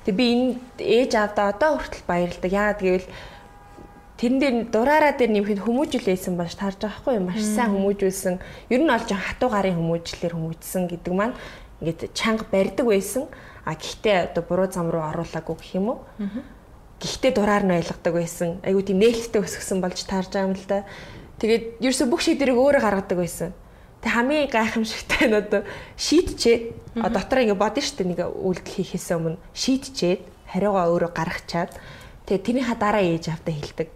Тэг 0.02 0.14
би 0.18 0.24
энэ 0.34 0.46
ээж 0.78 1.14
аавда 1.14 1.54
одоо 1.54 1.78
хүртэл 1.78 2.04
баярлдаг. 2.06 2.50
Яагаад 2.50 2.80
гэвэл 2.82 3.08
тэрэн 4.18 4.38
дээр 4.38 4.56
дураараа 4.70 5.14
дээр 5.14 5.30
нэмэхэд 5.30 5.62
хүмүүжүүлсэн 5.62 6.34
бааш 6.34 6.54
таарж 6.58 6.78
байгаа 6.82 6.98
хгүй 7.02 7.18
маш 7.22 7.42
сайн 7.42 7.70
хүмүүжүүлсэн. 7.74 8.34
Ер 8.70 8.82
нь 8.82 8.90
олж 8.90 9.10
хатуу 9.14 9.50
гарын 9.50 9.78
хүмүүжлэлээр 9.78 10.34
хүмүүжсэн 10.34 10.82
гэдэг 10.90 11.14
маань 11.14 11.38
ингээд 11.82 12.14
чанга 12.14 12.46
барьдаг 12.50 12.86
байсан. 12.86 13.30
А 13.62 13.78
гэхдээ 13.78 14.34
одоо 14.34 14.42
буруу 14.42 14.66
зам 14.70 14.90
руу 14.90 15.06
оруулаагүй 15.06 15.54
гэх 15.58 15.74
юм 15.78 15.86
уу? 15.94 15.98
Гэхдээ 17.02 17.32
дураар 17.34 17.62
нь 17.62 17.74
ойлгодог 17.78 18.14
байсан. 18.14 18.58
Айгуу 18.66 18.82
тийм 18.82 19.02
нээлттэй 19.02 19.42
өсгсөн 19.42 19.78
болж 19.82 20.02
таарж 20.06 20.30
байгаа 20.34 20.50
юм 20.50 20.58
л 20.58 20.66
да. 20.66 20.86
Тэгээд 21.42 21.82
ерөөсө 21.82 22.06
бүх 22.06 22.22
шийдвэрийг 22.22 22.58
өөрөө 22.58 22.82
гаргадаг 22.82 23.18
байсан. 23.18 23.50
Тэг 24.02 24.10
хамгийн 24.12 24.50
гайхамшигтай 24.50 25.30
нь 25.30 25.38
одоо 25.38 25.62
шийдчихэд 25.94 26.74
а 26.98 27.08
дотор 27.08 27.46
ингээ 27.46 27.54
бодно 27.54 27.78
шүү 27.78 27.96
дээ 28.02 28.10
нэг 28.10 28.20
үйлдэл 28.26 28.74
хийхээс 28.82 29.08
өмнө 29.14 29.38
шийдчихэд 29.54 30.22
хариугаа 30.50 30.90
өөрөө 30.90 31.12
гаргачаад 31.14 31.70
тэгээ 32.26 32.42
тэрийнхаа 32.42 32.76
дараа 32.82 33.02
ээж 33.06 33.30
автаа 33.30 33.54
хэлдэг. 33.54 33.88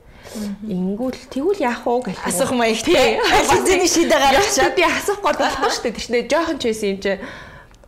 Ингүүл 0.66 1.18
тэгвэл 1.30 1.62
яах 1.62 1.86
вэ 1.86 2.14
гэх 2.14 2.22
асуух 2.22 2.52
маягтай. 2.54 3.18
Ализны 3.18 3.86
шийдэ 3.86 4.16
гаргачаад 4.16 4.74
би 4.74 4.82
асуух 4.86 5.20
гол 5.22 5.38
болохгүй 5.38 5.70
шүү 5.74 5.82
дээ. 5.84 5.94
Тэр 5.94 6.04
чинь 6.06 6.30
жоохон 6.30 6.58
ч 6.58 6.62
байсан 6.70 6.88
юм 6.90 6.98
чи. 7.02 7.12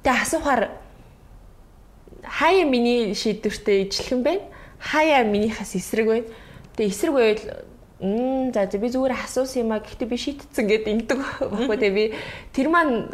Тэгээ 0.03 0.23
асуухаар 0.23 0.63
хаяа 2.23 2.65
миний 2.67 3.15
шийдвэртэй 3.15 3.89
ижилхэн 3.89 4.23
байна. 4.23 4.45
Хаяа 4.79 5.23
минийхээс 5.27 5.75
эсрэг 5.79 6.07
байна. 6.07 6.27
Тэгээ 6.79 6.93
эсрэг 6.93 7.15
байвал 7.15 7.43
Мм 7.99 8.55
за 8.55 8.67
би 8.79 8.89
зүгээр 8.89 9.15
асуусан 9.27 9.67
юм 9.67 9.73
а 9.75 9.83
гэхдээ 9.83 10.09
би 10.09 10.19
шийтцэн 10.19 10.65
гэд 10.71 10.85
ингэдэг 10.87 11.19
байхгүй 11.19 11.77
тэгээ 11.83 11.97
би 11.99 12.05
тэр 12.55 12.69
маань 12.71 13.11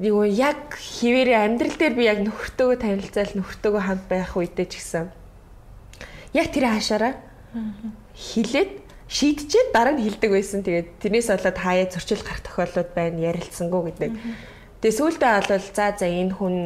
юу 0.00 0.24
яг 0.24 0.74
хിവэрэ 0.74 1.44
амьдрал 1.44 1.76
дээр 1.76 1.94
би 1.94 2.08
яг 2.08 2.24
нөхөртөөгөө 2.24 2.78
танилцаал 2.80 3.36
нөхөртөөгөө 3.36 3.82
хамт 3.84 4.04
байх 4.08 4.32
үедээ 4.32 4.66
ч 4.72 4.80
гэсэн 4.80 5.12
яг 6.32 6.48
тэр 6.50 6.72
хаашаараа 6.72 7.14
хилээд 8.16 8.84
шийдчихэд 9.08 9.70
дараа 9.70 9.94
нь 9.94 10.02
хилдэг 10.02 10.30
байсан. 10.30 10.66
Тэгээд 10.66 10.88
тэрнээс 10.98 11.28
болоод 11.30 11.58
хаяа 11.58 11.86
зөрчил 11.86 12.22
гарах 12.24 12.42
тохиолдлууд 12.42 12.90
байна 12.96 13.18
ярилцсангүй 13.30 13.82
гэдэг. 13.92 14.10
Тэгээд 14.82 14.98
сүүлдээ 14.98 15.30
болвол 15.38 15.66
за 15.70 15.86
за 15.94 16.06
энэ 16.08 16.34
хүн 16.34 16.56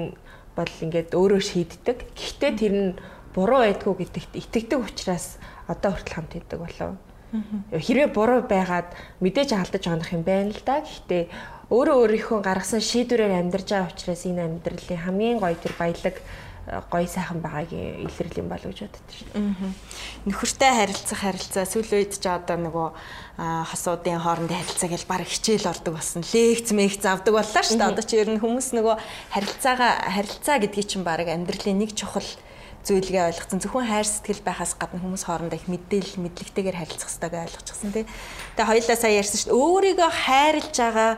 бол 0.57 0.73
ингээд 0.81 1.13
өөрөө 1.13 1.43
шийддэг. 1.43 1.99
Гэхдээ 2.17 2.53
тэр 2.57 2.73
нь 2.73 2.89
буруу 3.37 3.61
байдгүй 3.67 3.95
гэдэгт 4.01 4.33
итгэдэг 4.39 4.81
учраас 4.81 5.37
одоо 5.69 5.93
хүртэл 5.93 6.17
хамт 6.17 6.33
идэг 6.41 6.59
болов. 6.63 6.97
Хэрвээ 7.73 8.09
буруу 8.13 8.41
байгаад 8.49 8.93
мэдээж 9.21 9.53
алдаж 9.53 9.85
онох 9.89 10.13
юм 10.17 10.25
байна 10.25 10.53
л 10.53 10.63
да. 10.65 10.81
Гэхдээ 10.81 11.29
өөрөө 11.69 11.97
өөрийнхөө 12.01 12.41
гаргасан 12.41 12.81
шийдвэрээр 12.81 13.37
амьдарч 13.37 13.69
байгаа 13.77 13.93
учраас 13.93 14.25
энэ 14.25 14.45
амьдралын 14.49 15.05
хамгийн 15.05 15.37
гоё 15.37 15.57
тэр 15.61 15.75
баялаг 15.77 16.17
гоё 16.89 17.09
сайхан 17.09 17.41
байгаагийн 17.41 18.05
илэрлэл 18.05 18.41
юм 18.45 18.49
болов 18.49 18.73
гэж 18.73 18.81
боддог 18.85 19.13
шүү 19.13 19.29
дээ. 19.33 19.73
Нөхөртэй 20.29 20.73
харилцах 20.73 21.21
харилцаа 21.25 21.65
сүүл 21.65 21.93
үед 21.97 22.13
ч 22.21 22.25
одоо 22.29 22.57
нөгөө 22.61 22.89
хосуудын 23.73 24.21
хоорондын 24.21 24.61
харилцаа 24.61 24.89
гэж 24.93 25.03
баг 25.09 25.25
хичээл 25.25 25.69
ордог 25.73 25.93
болсон. 25.97 26.25
Лекц 26.25 26.69
мэгц 26.77 27.05
авдаг 27.09 27.33
боллоо 27.33 27.63
шүү 27.65 27.77
дээ. 27.81 27.89
Одоо 27.89 28.05
чи 28.05 28.21
ер 28.21 28.29
нь 28.29 28.41
хүмүүс 28.41 28.69
нөгөө 28.77 28.97
харилцаага 29.33 29.89
харилцаа 30.13 30.57
гэдгийг 30.61 30.89
чинь 30.89 31.09
баг 31.09 31.25
амьдралын 31.25 31.81
нэг 31.81 31.97
чухал 31.97 32.29
зүйлгээ 32.87 33.25
ойлгоцсон. 33.33 33.59
Зөвхөн 33.63 33.89
хайр 33.89 34.07
сэтгэл 34.07 34.43
байхаас 34.47 34.77
гадна 34.79 35.03
хүмүүс 35.03 35.25
хоорондоо 35.27 35.59
их 35.59 35.67
мэдээлэл 35.67 36.23
мэдлэгтэйгээр 36.23 36.77
харилцах 36.79 37.11
хэрэгтэй 37.11 37.43
ойлгочихсон 37.49 37.91
тий. 37.91 38.05
Тэгээ 38.55 38.71
хоёлаа 38.71 38.97
сая 38.99 39.19
ярьсан 39.19 39.39
шүү 39.39 39.51
дээ. 39.51 39.63
Өөрийгөө 39.63 40.11
хайрлаж 40.13 40.75
байгаа 40.79 41.13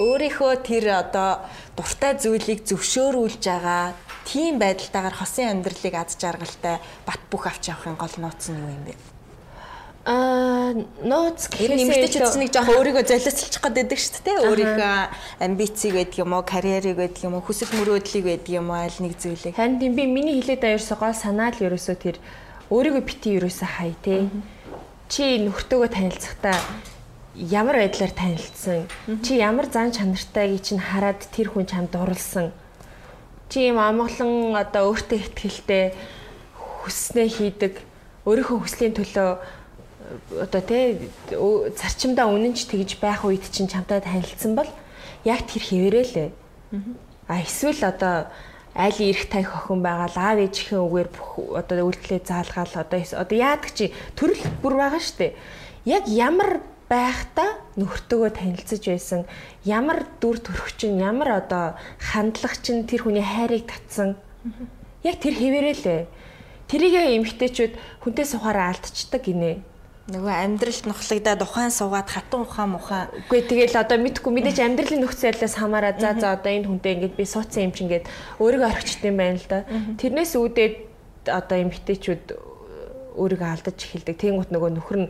өөрийнхөө 0.00 0.52
тэр 0.64 0.84
одоо 1.04 1.30
дуртай 1.76 2.16
зүйлийг 2.16 2.64
зөвшөөрүүлж 2.64 3.42
байгаа 3.44 3.92
тийм 4.24 4.56
байдалтайгаар 4.56 5.16
хосын 5.20 5.52
амьдралыг 5.52 5.94
аз 6.00 6.16
жаргалтай 6.16 6.80
бат 7.04 7.20
бөх 7.28 7.44
авч 7.44 7.68
явахын 7.68 8.00
гол 8.00 8.16
нууц 8.16 8.48
нь 8.48 8.56
юу 8.56 8.72
юм 8.72 8.84
бэ? 8.88 9.11
Аа 10.02 10.74
нууц 11.04 11.46
нэмэгдэчд 11.58 12.34
нэг 12.40 12.50
жоох 12.50 12.70
өөрийгөө 12.74 13.04
золиослчих 13.06 13.62
байдаг 13.62 13.98
шүү 13.98 14.22
дээ. 14.26 14.38
Өөрийнхөө 14.50 14.94
амбицийг 15.46 15.94
байдаг 15.94 16.18
юм 16.18 16.32
уу, 16.34 16.42
карьерийг 16.42 16.98
байдаг 16.98 17.22
юм 17.22 17.38
уу, 17.38 17.46
хүсэл 17.46 17.70
мөрөөдлийг 17.78 18.24
байдаг 18.26 18.50
юм 18.50 18.74
уу, 18.74 18.82
аль 18.82 18.98
нэг 18.98 19.14
зүйлийг. 19.14 19.54
Харин 19.54 19.78
тийм 19.78 19.94
би 19.94 20.10
миний 20.10 20.42
байгаа 20.42 20.74
ерөөсөө 20.74 20.98
гол 20.98 21.14
санаа 21.14 21.54
л 21.54 21.62
ерөөсөө 21.70 21.96
тэр 22.02 22.16
өөрийгөө 22.74 23.02
бити 23.06 23.38
ерөөсөө 23.38 23.68
хай 23.78 23.94
те. 24.02 24.26
Чи 25.06 25.38
нөхртөөгөө 25.46 25.90
танилцахдаа 25.94 26.58
ямар 27.38 27.78
байдлаар 27.78 28.10
танилцсан? 28.10 28.90
Чи 29.22 29.38
ямар 29.38 29.70
зан 29.70 29.94
чанартайг 29.94 30.66
чинь 30.66 30.82
хараад 30.82 31.22
тэр 31.30 31.54
хүн 31.54 31.70
чамд 31.70 31.94
дурлсан? 31.94 32.50
чи 33.52 33.68
юм 33.68 33.76
амгалан 33.76 34.56
одоо 34.56 34.88
өөртөө 34.96 35.18
ихтгэлтэй 35.20 35.92
хүснээ 36.56 37.28
хийдэг 37.36 37.84
өөрийнхөө 38.24 38.58
хүслийн 38.64 38.96
төлөө 38.96 39.28
одоо 40.40 40.60
тий 40.60 41.10
зарчимдаа 41.78 42.26
үнэнч 42.28 42.66
тэгж 42.66 42.98
байх 42.98 43.24
үед 43.24 43.46
чинь 43.48 43.70
чамтай 43.70 44.02
танилцсан 44.02 44.54
бол 44.58 44.68
яг 45.24 45.46
тэр 45.46 45.62
хэвээрээ 45.62 46.06
лээ. 46.14 46.30
А 47.28 47.40
эсвэл 47.40 47.80
одоо 47.86 48.28
аль 48.74 48.98
ирэх 48.98 49.28
тань 49.28 49.46
охин 49.46 49.82
байгаа 49.82 50.08
л 50.10 50.18
аав 50.18 50.38
ээжийн 50.42 50.82
үгээр 50.82 51.08
бүх 51.12 51.30
одоо 51.54 51.86
үйлдэлээ 51.86 52.22
заалгаал 52.24 52.74
одоо 52.74 52.98
одоо 52.98 53.36
яадаг 53.36 53.70
чи 53.76 53.92
төрөл 54.16 54.42
бүр 54.62 54.74
байгаа 54.80 55.02
штэ. 55.02 55.36
Яг 55.84 56.08
ямар 56.08 56.64
байхдаа 56.88 57.60
нөхөртөөгөө 57.76 58.30
танилцж 58.36 58.84
байсан 58.84 59.20
ямар 59.64 60.04
дүр 60.20 60.40
төрх 60.40 60.76
чинь 60.76 61.00
ямар 61.00 61.44
одоо 61.44 61.76
хандлага 62.00 62.58
чинь 62.60 62.88
тэр 62.88 63.06
хүний 63.06 63.24
хайрыг 63.24 63.68
татсан. 63.68 64.16
Яг 65.04 65.20
тэр 65.20 65.36
хэвээрээ 65.36 65.76
л 65.78 66.08
тэрийг 66.68 66.94
эмгтээчүүд 67.20 67.72
хүнтэй 68.02 68.26
сухаараа 68.26 68.72
алдчихдаг 68.72 69.24
гинэ 69.28 69.71
нөгөө 70.10 70.34
амьдралд 70.34 70.84
нухлагдаад 70.90 71.42
ухаан 71.46 71.70
суугаад 71.70 72.10
хатан 72.10 72.42
ухаан 72.42 72.74
мухаан. 72.74 73.06
Үгүй 73.30 73.46
тэгэл 73.46 73.78
одоо 73.78 74.02
мэдхгүй 74.02 74.34
мэдээж 74.34 74.58
амьдралын 74.58 74.98
нөхцөл 75.06 75.30
байдлаас 75.30 75.54
хамаараа 75.54 75.94
за 75.94 76.18
за 76.18 76.34
одоо 76.34 76.50
энэ 76.50 76.66
хүнтэй 76.66 76.92
ингээд 76.98 77.14
би 77.14 77.22
суудсан 77.22 77.70
юм 77.70 77.72
чинь 77.72 77.86
ингээд 77.86 78.10
өөрийгөө 78.42 78.66
орхичт 78.66 79.06
юм 79.06 79.22
байна 79.22 79.38
л 79.38 79.46
да. 79.46 79.62
Тэрнээс 80.02 80.34
үүдээд 80.34 80.74
одоо 81.30 81.56
эмгтээчүүд 81.62 82.24
өөрийгөө 83.14 83.50
алдаж 83.54 83.78
эхэлдэг. 83.78 84.18
Тэнгүүт 84.18 84.50
нөгөө 84.50 84.70
нөхөр 84.74 84.98
нь 85.06 85.08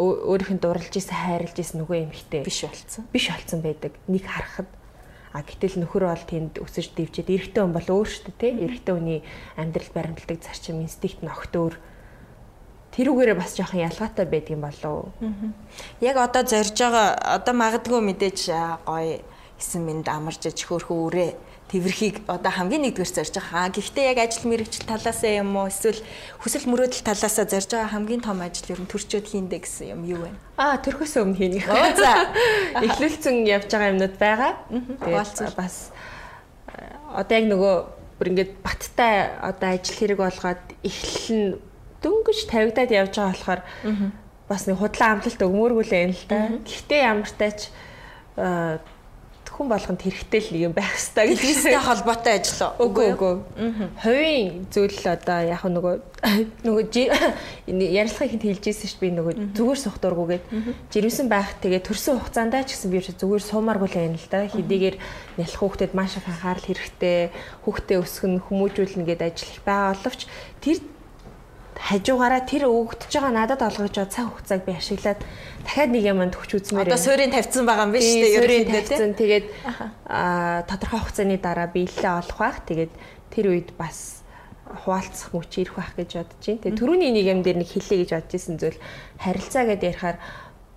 өөрийнх 0.00 0.52
нь 0.56 0.62
дурлж 0.64 0.94
исэн 0.96 1.18
хайрлж 1.20 1.56
исэн 1.60 1.84
нөгөө 1.84 2.08
эмэгтэй 2.08 2.40
биш 2.40 2.64
болцсон. 2.64 3.04
Биш 3.12 3.28
болцсон 3.28 3.60
байдаг. 3.60 3.92
Нэг 4.08 4.24
харахад 4.24 4.72
а 5.36 5.44
гэтэл 5.44 5.84
нөхөр 5.84 6.08
бол 6.08 6.24
тэнд 6.24 6.64
өсөж 6.64 6.96
дивчээд 6.96 7.28
эрэгтэй 7.28 7.60
хүн 7.60 7.76
бол 7.76 7.88
өөр 7.90 8.08
шүү 8.08 8.32
дээ 8.32 8.38
тий. 8.40 8.52
Эрэгтэй 8.64 8.94
хүний 8.96 9.20
амьдрал 9.60 9.90
баримтлагдаг 9.92 10.40
зарчим 10.40 10.80
инстинкт 10.80 11.20
нь 11.20 11.28
огт 11.28 11.52
өөр. 11.52 11.74
Тэрүүгээрээ 12.90 13.36
бас 13.38 13.54
жоохон 13.54 13.86
ялгаатай 13.86 14.26
байдгийн 14.26 14.60
болов. 14.60 15.14
Яг 16.00 16.16
одоо 16.18 16.42
зорж 16.42 16.74
байгаа 16.74 17.14
одоо 17.38 17.54
магадгүй 17.54 18.00
мэдээж 18.02 18.50
гоё 18.86 19.22
эсэн 19.60 19.82
минд 19.86 20.08
амарч 20.08 20.42
чихөөрхөө 20.42 20.98
үрээ 21.06 21.30
тэрхийг 21.70 22.26
одоо 22.26 22.50
хамгийн 22.50 22.82
нэгдүгээр 22.90 23.14
зорж 23.14 23.34
байгаа. 23.38 23.70
Гэхдээ 23.70 24.10
яг 24.10 24.18
ажил 24.18 24.50
мэргэжил 24.50 24.90
талаасаа 24.90 25.38
юм 25.38 25.54
уу 25.54 25.70
эсвэл 25.70 26.02
хүсэл 26.42 26.66
мөрөөдөл 26.66 27.06
талаасаа 27.06 27.46
зорж 27.46 27.70
байгаа 27.70 27.94
хамгийн 27.94 28.22
том 28.26 28.42
ажил 28.42 28.74
ер 28.74 28.80
нь 28.82 28.90
төрчөөд 28.90 29.26
хийндэ 29.30 29.62
гэсэн 29.62 29.94
юм 29.94 30.02
юу 30.02 30.26
вэ? 30.26 30.34
Аа 30.58 30.82
төрхөөс 30.82 31.14
өмнө 31.22 31.38
хийнэ. 31.38 31.62
За 31.94 32.26
эхлүүлсэн 32.90 33.46
явж 33.46 33.70
байгаа 33.70 33.92
юмнууд 33.94 34.16
байгаа. 34.18 34.52
Тэгээд 35.06 35.54
бас 35.54 35.94
одоо 37.14 37.34
яг 37.38 37.46
нөгөө 37.46 37.74
бүр 38.18 38.26
ингээд 38.34 38.52
баттай 38.66 39.30
одоо 39.38 39.68
ажил 39.78 39.94
хэрэг 39.94 40.18
болгоод 40.18 40.64
эхлэл 40.82 41.30
нь 41.38 41.69
дөнгөж 42.02 42.38
тавигдаад 42.48 42.90
явж 42.90 43.14
байгаа 43.16 43.32
болохоор 43.32 43.60
бас 44.50 44.66
нэг 44.66 44.76
худлаа 44.82 45.14
амлалт 45.14 45.40
өгмөөргүй 45.46 45.84
л 45.86 45.94
юм 45.94 46.12
л 46.16 46.24
да. 46.26 46.40
Гэхдээ 46.66 47.00
ямар 47.06 47.30
тач 47.30 47.70
хүн 49.60 49.68
болгонд 49.68 50.00
хэрэгтэй 50.00 50.40
л 50.40 50.56
юм 50.66 50.72
байх 50.72 50.96
хэрэгтэй 50.96 51.36
гэж 51.36 51.40
бизнестэй 51.44 51.76
холбоотой 51.84 52.40
ажил 52.40 52.72
уу? 52.80 52.88
Үгүй 52.88 53.12
үгүй. 53.12 53.34
Хувийн 54.00 54.64
зүйл 54.72 55.04
одоо 55.04 55.38
яг 55.44 55.60
нөгөө 55.68 55.94
нөгөө 56.64 56.84
ярилцлагыг 58.00 58.40
хэлж 58.40 58.64
ирсэн 58.72 58.88
шүү 58.88 59.00
би 59.04 59.08
нөгөө 59.20 59.34
зүгээр 59.52 59.80
суух 59.84 60.00
дургүйгээд 60.00 60.44
жирэмсэн 60.96 61.28
байх 61.28 61.60
тэгээ 61.60 61.84
төрсөн 61.84 62.24
хугацаанд 62.24 62.56
ч 62.64 62.72
гэсэн 62.72 62.88
би 62.88 63.04
зүгээр 63.04 63.44
суумааргүй 63.44 63.88
л 63.92 63.98
байна 64.00 64.16
л 64.16 64.32
да. 64.32 64.48
Хэдийгээр 64.48 64.96
нялх 65.36 65.56
хүүхдэд 65.60 65.92
маш 65.92 66.16
их 66.16 66.24
анхаарал 66.24 66.64
хэрэгтэй, 66.64 67.28
хүүхдээ 67.68 67.98
өсгөн 68.00 68.40
хүмүүжүүлнэ 68.48 69.04
гэдээ 69.12 69.28
ажил 69.28 69.60
байгаа 69.60 69.92
боловч 69.92 70.24
тэр 70.64 70.80
хажуугаараа 71.80 72.44
тэр 72.44 72.68
өгөгдөж 72.68 73.08
байгаа 73.08 73.32
надад 73.32 73.62
олгож 73.64 73.94
байгаа 73.96 74.12
цаг 74.12 74.26
хугацааг 74.28 74.62
би 74.68 74.72
ашиглаад 74.76 75.20
дахиад 75.64 75.90
нэг 75.90 76.04
юмд 76.04 76.34
хүч 76.36 76.50
үзмээр. 76.60 76.92
Одоо 76.92 77.00
суурийг 77.00 77.32
тавьсан 77.32 77.64
байгаа 77.64 77.86
юм 77.88 77.92
биш 77.96 78.04
үү? 78.04 78.36
Суурийг 78.36 78.68
тавьсан. 78.68 79.10
Тэгээд 79.16 79.46
аа 80.06 80.62
тодорхой 80.68 81.00
хугацааны 81.00 81.36
дараа 81.40 81.68
биелэлээ 81.72 82.12
олох 82.20 82.38
байх. 82.38 82.58
Тэгээд 82.68 82.92
тэр 83.32 83.46
үед 83.48 83.70
бас 83.80 84.20
хуваалцах 84.84 85.32
мөч 85.34 85.52
ирэх 85.58 85.74
байх 85.80 85.92
гэж 85.96 86.10
бодож 86.20 86.44
байна. 86.44 86.62
Тэгээд 86.62 86.78
түрүүний 86.78 87.10
нэг 87.16 87.26
юм 87.26 87.40
дээр 87.42 87.58
нэг 87.64 87.70
хэлээ 87.72 87.98
гэж 88.04 88.10
бодож 88.14 88.32
исэн 88.36 88.56
зүйл 88.60 88.78
харилцаа 89.18 89.64
гэдээ 89.66 89.90
ярихаар 89.90 90.18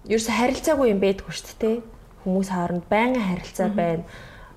ерөөсө 0.08 0.32
харилцаагүй 0.34 0.88
юм 0.89 0.99
байдгүй 1.04 1.34
шүү 1.36 1.56
дээ. 1.62 1.78
Хүмүүс 2.24 2.49
хооронд 2.49 2.86
байнга 2.89 3.22
харилцаа 3.22 3.70
байна. 3.70 4.04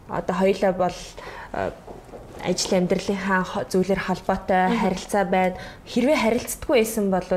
Одоо 0.08 0.34
хоёлаа 0.38 0.72
бол 0.72 0.98
ажил 2.44 2.72
амьдралынхаа 2.76 3.70
зүйлээр 3.70 4.02
холбоотой 4.02 4.74
харилцаа 4.76 5.24
байна. 5.24 5.56
Хэрвээ 5.86 6.18
харилцдаггүй 6.20 6.76
байсан 6.82 7.10
бол 7.10 7.30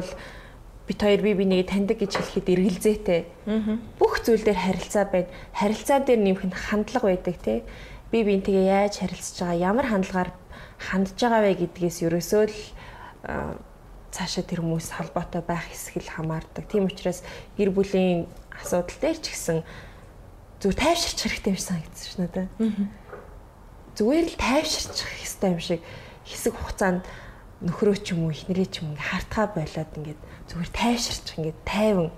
бит 0.89 0.99
хоёр 0.99 1.21
бие 1.21 1.35
бинийг 1.37 1.69
таньдаг 1.69 2.01
гэж 2.01 2.17
хэлэхэд 2.17 2.49
эргэлзээтэй. 2.49 3.21
Бүх 4.01 4.25
зүйл 4.25 4.41
дээр 4.41 4.57
харилцаа 4.57 5.05
байна. 5.05 5.29
Харилцаа 5.53 5.99
дээр 6.01 6.19
нэмэх 6.19 6.43
нь 6.49 6.55
хандлага 6.57 7.07
байдаг 7.13 7.37
тий. 7.39 7.61
Би 8.09 8.25
биентэйгээ 8.25 8.89
яаж 8.89 8.97
харилцаж 8.97 9.37
байгаа, 9.37 9.63
ямар 9.69 9.85
хандлагаар 9.85 10.31
хандж 10.81 11.13
байгаа 11.13 11.41
вэ 11.45 11.53
гэдгээс 11.61 11.97
ерөөсөө 12.09 12.43
л 12.49 12.57
цаашаа 14.09 14.43
тэр 14.43 14.65
хүмүүс 14.65 14.89
холбоотой 14.97 15.45
байх 15.45 15.69
хэсэг 15.69 16.01
л 16.01 16.09
хамаардаг. 16.09 16.65
Тийм 16.65 16.89
учраас 16.89 17.21
гэр 17.53 17.69
бүлийн 17.69 18.25
асуудал 18.57 18.97
дээр 18.97 19.17
ч 19.21 19.29
гэсэн 19.29 19.61
зүг 20.57 20.73
тайвширч 20.73 21.19
хэрэгтэй 21.21 21.53
юм 21.53 21.61
санагдсан 21.61 22.07
ш 22.09 22.15
надад. 22.17 22.49
Зүгээр 23.99 24.27
л 24.31 24.37
тайвширчих 24.39 25.11
хэрэгтэй 25.11 25.49
юм 25.51 25.59
шиг 25.59 25.83
хэсэг 26.23 26.55
хугацаанд 26.55 27.03
нөхрөө 27.59 27.99
ч 27.99 28.15
юм 28.15 28.23
уу 28.23 28.31
эхнэрээ 28.31 28.71
ч 28.71 28.79
юм 28.79 28.95
ингээ 28.95 29.11
хартгаа 29.11 29.47
болоод 29.51 29.91
ингээд 29.99 30.21
зүгээр 30.47 30.71
тайвширчих 30.71 31.35
ингээд 31.35 31.59
тайван. 31.67 32.09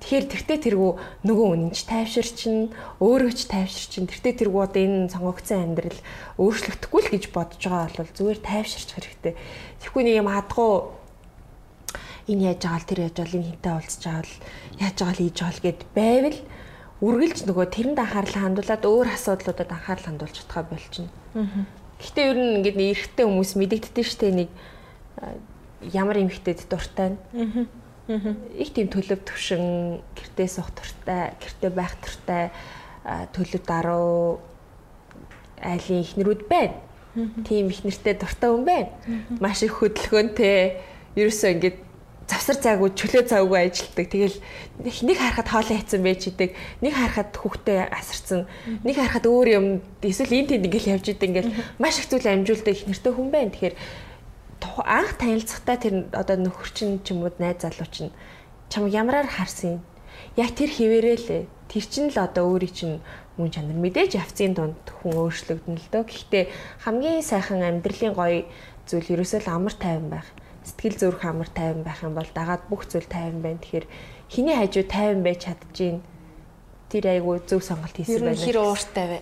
Тэгэхээр 0.00 0.26
тэртээ 0.32 0.58
тэргүү 0.64 0.92
нөгөө 1.28 1.46
үнэнч 1.52 1.78
тайвширчин, 1.84 2.72
өөрөө 3.04 3.32
ч 3.36 3.40
тайвширчин. 3.52 4.08
Тэртээ 4.08 4.48
тэргүү 4.48 4.60
одоо 4.64 4.80
энэ 4.80 5.12
сонгогдсон 5.12 5.60
амьдрал 5.76 6.00
өөрчлөгдөхгүй 6.40 7.00
л 7.04 7.12
гэж 7.12 7.24
бодож 7.28 7.60
байгаа 7.68 8.00
бол 8.00 8.16
зүгээр 8.16 8.40
тайвширчих 8.40 8.96
хэрэгтэй. 8.96 9.34
Тэгэхгүй 9.84 10.02
нэг 10.08 10.16
юм 10.24 10.32
адгуу 10.32 10.96
энэ 12.32 12.56
яаж 12.56 12.60
байгаа 12.64 12.80
л 12.80 12.88
тэр 12.88 13.00
яаж 13.04 13.16
байгаа 13.20 13.28
л 13.28 13.36
энэ 13.36 13.48
хинтээ 13.52 13.74
уулзч 13.76 14.00
байгаа 14.08 14.24
л 14.24 14.34
яаж 14.80 14.96
байгаа 14.96 15.12
л 15.12 15.20
хийж 15.20 15.36
байгаа 15.36 15.52
л 15.52 15.64
гэд 15.68 15.80
байвал 15.92 16.38
үргэлж 17.00 17.48
нөгөө 17.48 17.66
тэрэнд 17.72 17.98
анхаарал 18.00 18.36
хандуулад 18.44 18.84
өөр 18.84 19.08
асуудлуудад 19.16 19.72
анхаарал 19.72 20.04
хандуулж 20.04 20.36
чадхаа 20.36 20.68
болчихно. 20.68 21.08
Гэхдээ 22.00 22.24
ер 22.28 22.36
нь 22.36 22.56
ингээд 22.60 22.76
эрэгтэй 22.76 23.24
хүмүүс 23.24 23.56
мэдэгддэг 23.56 24.04
штэ 24.04 24.28
нэг 24.36 24.48
ямар 25.80 26.20
эмэгтэйд 26.20 26.68
дуртай 26.68 27.16
нь. 27.16 27.18
Их 28.60 28.70
тийм 28.76 28.92
төлөв 28.92 29.24
төвшин, 29.24 30.04
гэртээ 30.16 30.48
суух 30.48 30.72
туртай, 30.76 31.32
гэртээ 31.40 31.70
байх 31.72 31.96
туртай 32.00 32.52
төлөв 33.32 33.62
даруу 33.64 34.40
айлын 35.60 36.04
ихнэрүүд 36.04 36.42
байна. 36.48 36.76
Тийм 37.44 37.68
их 37.72 37.84
нэртэй 37.84 38.14
дуртай 38.16 38.50
хүн 38.50 38.64
байна. 38.64 38.92
Маш 39.40 39.62
их 39.64 39.80
хөдөлгөөнтэй. 39.80 40.80
Ерөөсөө 41.16 41.50
ингээд 41.56 41.78
завсар 42.30 42.56
цаагүй 42.62 42.94
чөлөө 42.94 43.26
цаагүй 43.26 43.58
ажилтдаг. 43.66 44.06
Тэгэл 44.06 44.38
нэг 45.02 45.16
харахад 45.18 45.48
хоолой 45.50 45.76
хийцэн 45.82 46.02
байж 46.06 46.22
идэг. 46.30 46.54
Нэг 46.78 46.94
харахад 46.94 47.34
хүүхдээ 47.34 47.90
асарсан. 47.90 48.46
Нэг 48.86 48.94
харахад 48.94 49.26
өөр 49.26 49.48
юм 49.50 49.66
эсвэл 49.98 50.38
эн 50.38 50.46
тэнд 50.46 50.66
ингээл 50.70 50.94
явж 50.94 51.10
идэг. 51.10 51.26
Ингээл 51.26 51.54
маш 51.82 51.98
их 51.98 52.06
зүйл 52.06 52.30
амжуулдаг 52.30 52.70
их 52.70 52.86
нэртэй 52.86 53.12
хүн 53.12 53.28
байна. 53.34 53.50
Тэгэхээр 53.50 53.76
анх 54.86 55.10
танилцахтаа 55.18 55.76
тэр 55.82 55.94
одоо 56.14 56.36
нөхөр 56.38 56.70
чинь 56.70 57.02
ч 57.02 57.10
юм 57.10 57.26
уу 57.26 57.34
найз 57.42 57.66
залуу 57.66 57.88
чинь 57.90 58.14
чам 58.70 58.86
ямараар 58.86 59.26
харсан 59.26 59.82
юм. 59.82 59.82
Яг 60.38 60.54
тэр 60.54 60.70
хിവэрээ 60.70 61.18
лээ. 61.26 61.42
Тэр 61.66 61.84
чинь 61.90 62.14
л 62.14 62.18
одоо 62.22 62.46
өөрийн 62.46 62.70
чинь 62.70 62.96
мөн 63.34 63.50
чанар 63.50 63.74
мэдээж 63.74 64.22
явцын 64.22 64.54
дунд 64.54 64.78
хүн 64.86 65.18
өөрчлөгдөн 65.18 65.76
л 65.82 65.90
дөө. 65.90 66.04
Гэхдээ 66.06 66.44
хамгийн 66.86 67.26
сайхан 67.26 67.64
амьдралын 67.66 68.14
гоё 68.14 68.46
зүйл 68.86 69.18
ерөөсөө 69.18 69.40
л 69.42 69.50
амар 69.50 69.74
тайван 69.74 70.10
байх 70.14 70.28
сэтгэл 70.70 70.96
зүрх 70.96 71.26
амар 71.26 71.50
тайван 71.50 71.82
байх 71.82 72.00
юм 72.06 72.14
бол 72.14 72.30
дагаад 72.30 72.62
бүх 72.70 72.86
зүйл 72.86 73.10
тайван 73.10 73.42
байна. 73.42 73.58
Тэгэхээр 73.58 73.86
хиний 74.30 74.54
хажуу 74.54 74.86
тайван 74.86 75.22
байж 75.26 75.50
чадчихээн. 75.50 75.98
Тэр 76.90 77.04
айгу 77.10 77.38
зөв 77.42 77.62
сонголт 77.66 77.94
хийсэн 77.98 78.22
байна. 78.22 78.38
Хэр 78.38 78.58
ууртай 78.62 79.06
вэ? 79.10 79.18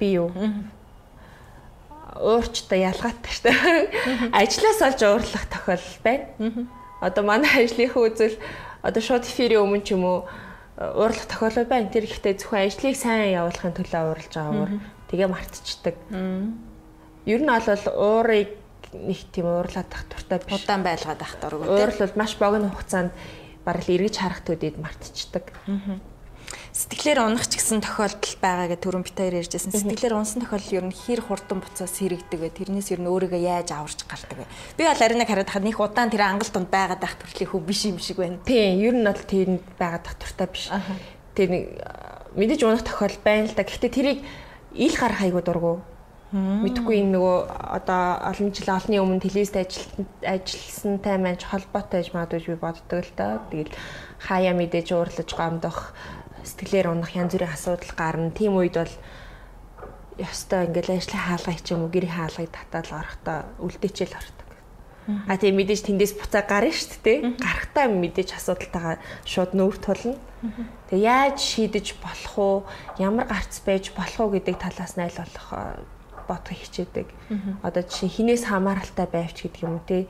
Би 0.00 0.08
юу? 0.16 0.32
Уурчтай 2.16 2.84
ялгаатай 2.88 3.32
шүү 3.32 3.44
дээ. 3.52 4.32
Ажлаас 4.32 4.80
олж 4.80 5.00
уурлах 5.04 5.44
тохиолдол 5.48 6.00
байна. 6.04 6.68
Одоо 7.00 7.24
манай 7.24 7.64
ажлынхаа 7.64 8.08
үзэл 8.08 8.36
одоо 8.82 9.02
шууд 9.02 9.24
эфирийн 9.24 9.64
өмнө 9.64 9.84
ч 9.84 9.96
юм 9.96 10.04
уу 10.04 10.18
уурлах 10.76 11.28
тохиолдол 11.28 11.68
байна. 11.68 11.88
Тэр 11.88 12.04
ихтэй 12.04 12.36
зөвхөн 12.36 12.68
ажлыг 12.68 12.96
сайн 12.96 13.32
явуулахын 13.32 13.76
төлөө 13.76 14.02
уурлж 14.12 14.32
байгаа 14.32 14.56
уур. 14.60 14.72
Тэгээ 15.08 15.28
мартчихдаг. 15.28 15.96
Ер 17.24 17.40
нь 17.40 17.48
бол 17.48 17.84
уурыг 17.96 18.61
нэг 18.92 19.18
тийм 19.32 19.48
уурлаад 19.48 19.88
тах 19.88 20.04
туртай 20.08 20.38
биш. 20.44 20.62
Удаан 20.62 20.84
байлгаад 20.84 21.20
ах 21.24 21.34
дурггүй. 21.40 21.66
Уурал 21.68 21.98
бол 21.98 22.16
маш 22.20 22.36
богино 22.36 22.68
хугацаанд 22.68 23.12
бараг 23.64 23.82
л 23.88 23.94
эргэж 23.96 24.16
харах 24.20 24.44
төдийд 24.44 24.76
мартчихдаг. 24.76 25.48
Сэтгэлээр 26.72 27.20
унах 27.24 27.48
ч 27.48 27.60
гэсэн 27.60 27.84
тохиолдол 27.84 28.36
байгаа 28.40 28.68
гэж 28.72 28.80
түрүүн 28.80 29.04
битээр 29.04 29.44
ярьжсэн. 29.44 29.72
Сэтгэлээр 29.72 30.16
унсан 30.16 30.40
тохиолдол 30.40 30.76
ер 30.80 30.84
нь 30.88 30.96
хэр 30.96 31.20
хурдан 31.20 31.60
буцаас 31.60 32.00
сэрэгдэг 32.00 32.40
вэ? 32.40 32.48
Тэрнээс 32.48 32.92
ер 32.96 33.00
нь 33.00 33.08
өөрийгөө 33.12 33.40
яаж 33.44 33.76
аварч 33.76 34.04
гардаг 34.08 34.40
вэ? 34.40 34.48
Би 34.80 34.88
бол 34.88 35.04
аринаг 35.04 35.28
хараад 35.28 35.52
хад 35.52 35.64
нэг 35.68 35.76
удаан 35.76 36.08
тэр 36.08 36.24
ангал 36.24 36.48
тунд 36.48 36.72
байгаад 36.72 37.04
ах 37.04 37.20
төрлийн 37.20 37.52
хөв 37.52 37.60
биш 37.64 37.84
юм 37.88 38.00
шиг 38.00 38.20
байна. 38.20 38.40
Тийм, 38.48 38.80
ер 38.80 38.96
нь 38.96 39.04
бол 39.04 39.20
тэнд 39.20 39.64
байгаад 39.76 40.04
ах 40.08 40.16
туртай 40.16 40.48
биш. 40.48 40.72
Тэр 41.36 41.48
нэг 41.52 41.64
мэдээж 42.40 42.60
унах 42.64 42.84
тохиол 42.88 43.16
байна 43.20 43.48
л 43.48 43.56
да. 43.56 43.68
Гэхдээ 43.68 43.92
тэрийг 43.92 44.20
ил 44.72 44.96
гарах 44.96 45.20
айгуу 45.20 45.44
дургу 45.44 45.84
Мэдхгүй 46.32 47.04
энэ 47.04 47.12
нөгөө 47.12 47.36
одоо 47.76 48.24
олон 48.24 48.56
жил 48.56 48.72
олонний 48.72 49.00
өмнө 49.04 49.20
телевизд 49.20 49.52
ажилласантай 50.24 51.20
маань 51.20 51.36
холбоотой 51.36 52.00
гэж 52.00 52.16
магадгүй 52.16 52.56
би 52.56 52.56
боддог 52.56 53.04
л 53.04 53.12
доо. 53.20 53.44
Тэгэл 53.52 53.76
хаяа 54.16 54.56
мэдээж 54.56 54.96
уурлаж 54.96 55.28
гомдох, 55.28 55.92
сэтгэлээр 56.40 56.88
унах 56.88 57.12
янз 57.12 57.36
бүрийн 57.36 57.52
асуудал 57.52 57.92
гарна. 57.92 58.32
Тийм 58.32 58.56
үед 58.56 58.80
бол 58.80 58.94
ёстой 60.16 60.72
ингээл 60.72 60.96
ажлын 60.96 61.20
хаалга 61.20 61.52
ч 61.60 61.68
юм 61.76 61.84
уу 61.84 61.92
гэрийн 61.92 62.16
хаалгыг 62.16 62.48
татаад 62.48 62.88
орохдоо 62.88 63.38
үлдээчээл 63.60 64.16
ордог. 64.16 64.48
А 65.28 65.36
тийм 65.36 65.60
мэдээж 65.60 65.84
тэндээс 65.84 66.16
буцаа 66.16 66.48
гарна 66.48 66.72
шүү 66.72 66.96
дээ. 67.04 67.18
Гарахтаа 67.44 67.92
мэдээж 67.92 68.40
асуудалтайгаа 68.40 68.96
шууд 69.28 69.52
нүүр 69.52 69.76
тулна. 69.84 70.16
Тэгээ 70.88 71.04
яаж 71.04 71.36
шийдэж 71.44 72.00
болох 72.00 72.34
уу? 72.40 72.56
Ямар 72.96 73.28
гарц 73.28 73.60
байж 73.66 73.92
болох 73.92 74.16
уу 74.16 74.32
гэдэг 74.32 74.56
талаас 74.56 74.96
нь 74.96 75.04
аль 75.04 75.20
болох 75.20 75.48
бодох 76.28 76.56
хичээдэг. 76.56 77.08
Одоо 77.62 77.82
жишээ 77.82 78.10
хинээс 78.10 78.44
хамааралтай 78.48 79.06
байвч 79.06 79.46
гэдэг 79.46 79.62
юм 79.62 79.78
уу 79.78 79.84
те. 79.86 80.06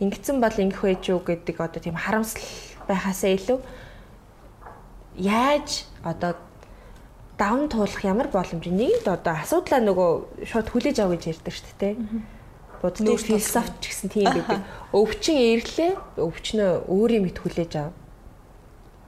Ингэсэн 0.00 0.40
бол 0.42 0.54
ингэх 0.54 0.82
байж 0.82 1.02
юу 1.08 1.20
гэдэг 1.22 1.56
одоо 1.60 1.80
тийм 1.80 1.96
харамсал 1.96 2.42
байхаасаа 2.88 3.30
илүү 3.36 3.58
яаж 5.16 5.86
одоо 6.02 6.34
давн 7.38 7.68
туулах 7.68 8.02
ямар 8.04 8.28
боломж 8.28 8.66
нэгд 8.66 9.06
одоо 9.06 9.34
асуудлаа 9.38 9.80
нөгөө 9.82 10.46
шууд 10.46 10.68
хүлээж 10.70 10.98
авах 11.02 11.18
гэж 11.18 11.24
ярьдаг 11.34 11.54
шүү 11.54 11.74
дээ. 11.78 11.94
Буддын 12.82 13.16
философч 13.16 13.74
ч 13.80 13.84
гэсэн 13.90 14.08
тийм 14.12 14.30
байдаг. 14.34 14.60
Өвчин 14.92 15.38
ирлээ, 15.40 15.92
өвчнөө 16.20 16.90
өөрийн 16.90 17.24
мэд 17.24 17.38
хүлээж 17.40 17.72
ав. 17.80 17.90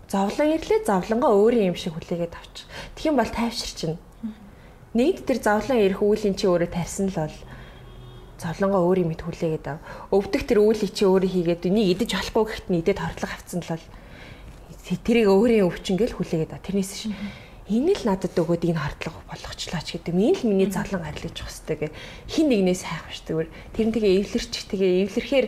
Зовлон 0.08 0.54
ирлээ, 0.54 0.86
зовлонгоо 0.86 1.34
өөрийн 1.34 1.70
юм 1.74 1.78
шиг 1.78 1.94
хүлээгээд 1.98 2.34
авчих. 2.34 2.66
Юм 3.04 3.18
бол 3.18 3.28
тайвширчна 3.30 3.98
Нэгд 4.96 5.28
тэр 5.28 5.38
зовлон 5.44 5.84
ирэх 5.84 6.00
үүлийн 6.00 6.40
чи 6.40 6.48
өөрөө 6.48 6.72
тарьсан 6.72 7.12
л 7.12 7.20
бол 7.20 7.36
зовлонгоо 8.40 8.82
өөрийн 8.88 9.12
мэд 9.12 9.28
хүлээгээд 9.28 9.66
ав. 9.68 9.84
Өвдөх 10.08 10.48
тэр 10.48 10.64
үйлийг 10.64 10.92
чи 10.96 11.04
өөрөө 11.04 11.30
хийгээд 11.36 11.68
энийг 11.68 12.00
идэж 12.00 12.16
болохгүй 12.16 12.44
гэхэд 12.48 12.68
нь 12.72 12.80
идээд 12.80 13.00
хортлого 13.04 13.32
авцсан 13.36 13.60
л 13.60 13.72
бол 13.76 13.84
тэрийг 15.04 15.28
өөрийн 15.28 15.68
өвчин 15.68 16.00
гэл 16.00 16.16
хүлээгээд 16.16 16.56
ав. 16.56 16.64
Тэрнээс 16.64 16.92
шин 16.96 17.12
энэ 17.68 17.92
л 17.92 18.02
надад 18.08 18.36
өгөөд 18.40 18.64
энэ 18.72 18.80
хортлого 18.80 19.20
болгочлаач 19.28 19.88
гэдэг. 20.00 20.14
Энэ 20.16 20.38
л 20.40 20.48
миний 20.48 20.70
зовлон 20.72 21.04
арилгаж 21.04 21.44
явах 21.44 21.52
хэрэгтэй 21.52 21.76
гэ. 21.76 21.88
Хин 22.32 22.46
нэгнээс 22.48 22.82
хайх 22.86 23.04
биш 23.10 23.20
зүгээр. 23.26 23.48
Тэр 23.76 23.86
нь 23.90 23.94
тэгээ 23.96 24.12
эвлэрч 24.22 24.52
тэгээ 24.70 24.92
эвлэрхээр 25.12 25.46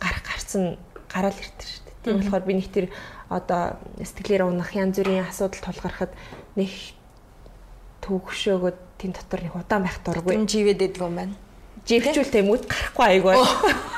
гарах 0.00 0.24
гарцсан 0.24 0.80
гараал 1.10 1.36
иртэр 1.36 1.68
шүү 1.68 1.82
дээ. 1.84 1.96
Тийм 2.06 2.16
болохоор 2.22 2.44
би 2.46 2.54
нэг 2.54 2.68
тэр 2.70 2.86
одоо 3.28 3.76
сэтгэлээр 3.98 4.46
унах 4.46 4.72
янз 4.72 4.96
бүрийн 4.96 5.26
асуудал 5.26 5.58
тулгархад 5.58 6.12
нэг 6.54 6.70
төвөгшөөгөө 8.04 8.72
тэн 8.98 9.12
дотор 9.14 9.40
нэг 9.42 9.54
удаан 9.54 9.82
байх 9.86 9.98
дурггүй. 10.02 10.34
Юм 10.34 10.46
живэд 10.46 10.82
идэг 10.82 11.02
юм 11.02 11.14
байна. 11.18 11.34
Живчүүл 11.88 12.34
тэмүүд 12.34 12.64
гарахгүй 12.68 13.06
айгүй. 13.06 13.34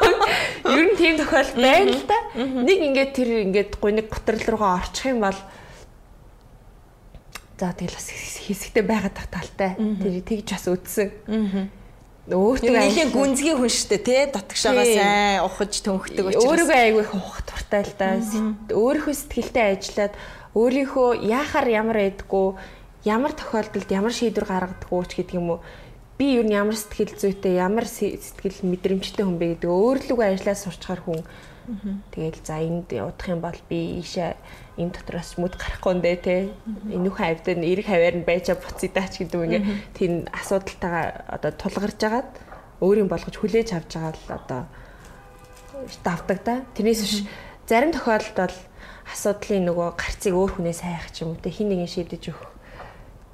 Ер 0.77 0.85
нь 0.87 0.97
тийм 1.01 1.19
тохиол 1.19 1.51
байна 1.57 1.91
л 1.91 2.05
да. 2.07 2.19
Нэг 2.39 2.79
ингээд 2.87 3.13
тэр 3.17 3.31
ингээд 3.51 3.73
гуниг 3.83 4.07
готрол 4.13 4.45
руугаа 4.47 4.79
орчих 4.79 5.11
юм 5.11 5.25
бол 5.25 5.39
за 7.59 7.75
тэгэл 7.75 7.99
бас 7.99 8.09
хэсэгтэй 8.47 8.85
байгаад 8.87 9.15
тах 9.17 9.29
талтай. 9.33 9.75
Тэр 9.75 10.23
тэгж 10.23 10.49
бас 10.55 10.67
үтсэн. 10.71 11.09
Өөртөө 12.31 12.77
аялийн 12.79 13.11
гүнзгий 13.11 13.57
хүн 13.59 13.73
штэ 13.73 13.99
тий 14.07 14.23
дотгошоогоо 14.31 14.87
сайн 14.87 15.43
ухаж 15.43 15.73
төнхдөг 15.83 16.31
учраас 16.31 16.47
өөрийгөө 16.47 16.79
айгүй 16.79 17.05
ухах 17.11 17.43
туртай 17.43 17.83
л 17.83 17.95
да. 17.99 18.09
Өөрийнхөө 18.71 19.15
сэтгэлтэй 19.19 19.67
ажиллаад 19.75 20.15
өөрийнхөө 20.55 21.09
яахаар 21.27 21.67
ямар 21.75 21.99
байдгүй 22.07 22.47
ямар 23.05 23.33
тохиолдолд 23.33 23.89
ямар 23.91 24.13
шийдвэр 24.13 24.45
гаргадаг 24.45 24.91
уу 24.93 25.05
ч 25.09 25.21
гэдэг 25.21 25.37
юм 25.41 25.57
уу? 25.57 25.61
Би 26.21 26.37
юу 26.37 26.45
н 26.45 26.53
ямар 26.53 26.77
сэтгэл 26.77 27.17
зүйтэй 27.17 27.57
ямар 27.57 27.89
сэтгэл 27.89 28.61
мэдрэмжтэй 28.61 29.25
хүн 29.25 29.41
бэ 29.41 29.47
гэдэг 29.57 29.71
өөрлөгөө 29.73 30.27
ажиллаж 30.37 30.59
сурчхаар 30.61 31.01
хүн. 31.01 31.25
Тэгэл 32.13 32.41
за 32.45 32.61
энд 32.61 32.93
удах 32.93 33.29
юм 33.31 33.41
бол 33.41 33.57
би 33.73 34.05
ийшээ 34.05 34.37
энэ 34.77 34.93
дотроос 35.01 35.41
мүд 35.41 35.57
гарахгүй 35.57 35.95
нэ 35.97 36.17
те. 36.21 36.53
Энүүхэн 36.93 37.41
хавьд 37.41 37.47
нь 37.57 37.69
эрэг 37.73 37.87
хаваар 37.89 38.17
нь 38.21 38.29
байчаа 38.29 38.61
буцъя 38.61 38.91
даач 38.93 39.17
гэдэг 39.17 39.39
юм 39.39 39.45
ингээ 39.49 39.65
тийм 39.97 40.13
асуудалтайгаа 40.35 41.07
одоо 41.41 41.53
тулгарч 41.57 42.01
агаад 42.05 42.31
өөрийн 42.85 43.09
болгож 43.09 43.37
хүлээж 43.39 43.69
авч 43.77 43.97
байгаа 43.97 44.13
л 44.13 44.29
одоо 44.37 44.61
давдаг 46.05 46.39
да 46.45 46.55
тэрнээс 46.77 47.01
биш 47.01 47.17
зарим 47.65 47.93
тохиолдолд 47.97 48.37
бол 48.37 48.57
асуудлын 49.09 49.65
нөгөө 49.69 49.89
гарцыг 49.97 50.35
өөр 50.37 50.53
хүнээс 50.59 50.81
хайх 50.85 51.09
ч 51.15 51.25
юм 51.25 51.33
уу 51.33 51.41
те. 51.41 51.55
Хин 51.55 51.71
нэгэн 51.71 51.89
шийдэж 51.89 52.35
өгөх 52.35 52.60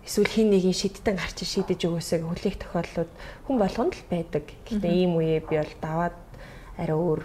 эсвэл 0.06 0.30
хин 0.30 0.54
нэгийг 0.54 0.78
шидтэн 0.78 1.18
гарч 1.18 1.42
шийдэж 1.42 1.90
өгөөсэй 1.90 2.22
хүлээх 2.22 2.62
тохиолдлууд 2.62 3.10
хүн 3.50 3.56
болгонд 3.58 3.94
л 3.98 4.04
байдаг. 4.06 4.44
Гэхдээ 4.62 4.94
ийм 4.94 5.18
үе 5.18 5.42
би 5.42 5.58
бол 5.58 5.74
даваад 5.82 6.16
арай 6.78 6.94
өөр 6.94 7.22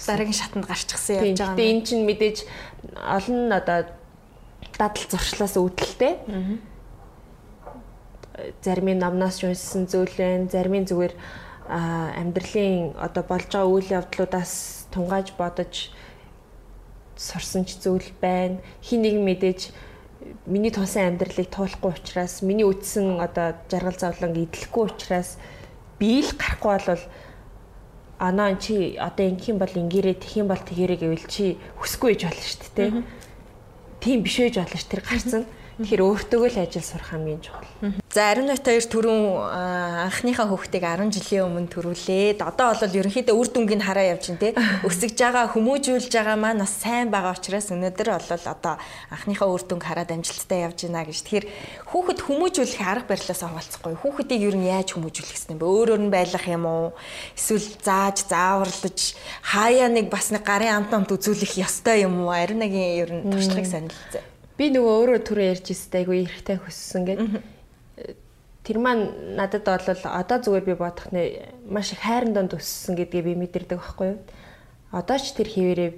дараагийн 0.00 0.40
шатанд 0.40 0.64
гарчихсан 0.64 1.20
явж 1.20 1.36
байгаа 1.36 1.52
юм. 1.52 1.58
Тэгээ 1.60 1.72
эн 1.76 1.80
чинь 1.84 2.04
мэдээж 2.08 2.38
олон 2.96 3.52
одоо 3.52 3.78
дадал 4.80 5.06
зуршлаас 5.12 5.54
үүдэлтэй. 5.60 6.14
Зарим 8.64 8.88
нь 8.88 9.02
номноос 9.02 9.44
уншсан 9.44 9.84
зүйл 9.84 10.14
байна, 10.16 10.48
зарим 10.48 10.80
зүгээр 10.88 11.14
амьдралын 11.68 12.96
одоо 12.96 13.22
болж 13.28 13.52
байгаа 13.52 13.68
үйл 13.68 13.88
явдлуудаас 14.00 14.88
тунгааж 14.88 15.36
бодож 15.36 15.92
сурсан 17.20 17.68
ч 17.68 17.76
зүйл 17.76 18.08
байна. 18.24 18.64
Хин 18.80 19.04
нэг 19.04 19.20
мэдээж 19.20 19.60
миний 20.46 20.70
тулсан 20.70 21.16
амьдралыг 21.16 21.48
туулахгүй 21.48 21.92
учраас 21.96 22.42
миний 22.42 22.68
үтсэн 22.68 23.20
одоо 23.20 23.56
жаргал 23.70 23.96
завланг 23.96 24.36
идэлхгүй 24.36 24.84
учраас 24.90 25.38
би 25.98 26.20
л 26.20 26.32
гарахгүй 26.36 26.96
бол 26.96 27.04
анаа 28.20 28.56
чи 28.60 29.00
одоо 29.00 29.24
ингэх 29.32 29.48
юм 29.48 29.58
бол 29.58 29.72
ингэрээ 29.72 30.16
тэх 30.20 30.36
юм 30.36 30.52
бол 30.52 30.60
тэгэрээ 30.60 30.98
гэвэл 31.00 31.24
чи 31.24 31.56
хүсгүй 31.80 32.16
гэж 32.16 32.22
болно 32.28 32.44
шүү 32.44 32.72
дээ 32.76 32.90
тийм 34.04 34.18
биш 34.20 34.36
байж 34.44 34.56
болно 34.60 34.76
ш 34.76 34.84
тэр 34.84 35.00
гарцсан 35.00 35.44
тэгэхээр 35.80 36.04
өөртөөгөө 36.04 36.50
л 36.52 36.62
ажил 36.62 36.84
сурах 36.84 37.08
хамгийн 37.10 37.40
чухал 37.40 37.70
За 38.12 38.28
Ариун 38.34 38.50
Нот 38.50 38.66
хоёр 38.66 38.84
түрүүн 38.90 39.22
анхныхаа 40.10 40.50
хүүхдийг 40.50 40.82
10 40.82 41.14
жилийн 41.14 41.46
өмнө 41.46 41.70
төрүүлээд 41.70 42.42
одоо 42.42 42.74
бол 42.74 42.98
ерөнхийдөө 42.98 43.38
үр 43.38 43.48
дүнгийг 43.54 43.86
хараа 43.86 44.18
явж 44.18 44.34
байна 44.34 44.42
те. 44.42 44.50
Өсөж 44.90 45.14
байгаа 45.14 45.46
хүмүүжүүлж 45.54 46.10
байгаа 46.10 46.34
маань 46.34 46.58
бас 46.58 46.74
сайн 46.74 47.08
байгаа 47.14 47.38
учраас 47.38 47.70
өнөөдөр 47.70 48.08
бол 48.10 48.46
одоо 48.50 48.74
анхныхаа 49.14 49.48
үр 49.48 49.62
дүнг 49.62 49.86
хараад 49.86 50.10
амжилттай 50.10 50.66
явж 50.66 50.90
байна 50.90 51.06
гэж. 51.06 51.22
Тэгэхээр 51.22 51.46
хүүхэд 51.86 52.20
хүмүүжүүлэх 52.26 52.82
арга 52.82 53.08
барилаас 53.14 53.40
хаваалцахгүй. 53.46 53.94
Хүүхдийг 54.02 54.42
ер 54.42 54.56
нь 54.58 54.66
яаж 54.66 54.90
хүмүүжүүлэх 54.98 55.54
юм 55.54 55.62
бэ? 55.62 55.70
Өөрөөр 55.70 56.02
нь 56.02 56.10
байлгах 56.10 56.46
юм 56.50 56.66
уу? 56.66 56.90
Эсвэл 57.38 57.78
зааж, 57.78 58.26
зааварлаж 58.26 59.14
хаяа 59.54 59.86
нэг 59.86 60.10
бас 60.10 60.34
нэг 60.34 60.42
гарын 60.42 60.82
амт 60.82 60.92
амт 60.98 61.14
үзүүлэх 61.14 61.62
ёстой 61.62 62.02
юм 62.04 62.26
уу? 62.26 62.34
Ариун 62.34 62.58
нагийн 62.58 62.90
ер 63.06 63.10
нь 63.14 63.30
туршлагыг 63.30 63.70
сонирхолтой. 63.70 64.29
Би 64.60 64.68
нөгөө 64.68 64.92
өөрөө 64.92 65.20
түрүү 65.24 65.46
ярьж 65.56 65.72
ирсэн 65.72 66.04
айгүй 66.04 66.18
эргэтэй 66.28 66.58
хөссөн 66.60 67.08
гэдэг 67.08 67.28
тэр 68.60 68.76
маань 68.76 69.08
надад 69.32 69.64
бол 69.64 69.88
одоо 70.04 70.36
зүгээр 70.36 70.68
би 70.68 70.74
бодох 70.76 71.08
нэ 71.16 71.48
маш 71.64 71.96
их 71.96 72.04
хайран 72.04 72.36
донд 72.36 72.52
өссөн 72.52 72.92
гэдгийг 72.92 73.24
би 73.24 73.34
мэдэрдэг 73.40 73.80
байхгүй 73.80 74.08
юу. 74.12 74.20
Одоо 74.92 75.16
ч 75.16 75.32
тэр 75.32 75.48
хിവэрээ 75.48 75.90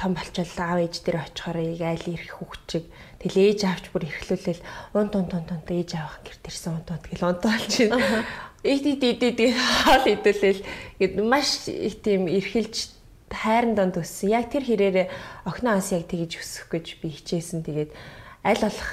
том 0.00 0.16
болчихлоо 0.16 0.64
аав 0.64 0.80
ээж 0.80 0.94
дээр 1.04 1.18
очихоор 1.28 1.58
яг 1.60 1.82
айл 1.84 2.06
ирэх 2.08 2.40
хүүхчиг 2.40 2.88
тэгэл 3.20 3.42
ээж 3.52 3.60
авч 3.66 3.84
бүр 3.92 4.08
эрхлүүлэл 4.08 4.62
унт 4.96 5.12
унт 5.18 5.32
унт 5.36 5.50
унт 5.52 5.68
ээж 5.68 5.90
авах 5.98 6.22
гэрт 6.24 6.48
ирсэн 6.48 6.72
унт 6.78 6.88
унт 6.88 7.04
гэл 7.04 7.26
унт 7.26 7.42
болж 7.44 7.72
байна. 7.84 8.24
Ид 8.62 8.84
ид 8.86 9.02
ид 9.02 9.22
ид 9.22 9.40
хаал 9.54 10.06
идэлэл 10.06 10.62
гэд 11.02 11.14
маш 11.20 11.66
их 11.66 12.00
тийм 12.00 12.30
эрхэлж 12.30 12.97
хайран 13.30 13.74
донд 13.74 13.96
өссөн. 14.00 14.32
Яг 14.32 14.50
тэр 14.52 14.64
хэрээрээ 14.64 15.06
охиноос 15.44 15.92
яг 15.92 16.08
тэгэж 16.08 16.32
өсөх 16.40 16.66
гэж 16.72 17.00
би 17.02 17.12
хичээсэн. 17.12 17.64
Тэгээд 17.64 17.90
аль 18.44 18.62
болох 18.62 18.90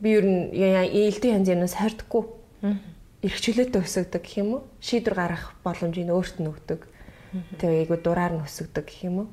би 0.00 0.08
ер 0.12 0.24
нь 0.26 0.42
элдэн 0.52 1.40
янз 1.40 1.48
янаас 1.48 1.74
хордохгүй. 1.78 2.24
Ирэх 3.24 3.40
чөлөөтэй 3.40 3.80
өсөгдөг 3.80 4.22
гэх 4.22 4.36
юм 4.44 4.48
уу? 4.60 4.62
Шийдвэр 4.80 5.16
гаргах 5.16 5.56
боломжийг 5.64 6.12
өөрт 6.12 6.36
нь 6.42 6.50
өгдөг. 6.50 6.80
Тэгээ 7.58 7.88
айгу 7.88 7.96
дураар 7.96 8.36
нь 8.36 8.44
өсөгдөг 8.44 8.84
гэх 8.84 9.08
юм 9.08 9.16
уу? 9.24 9.28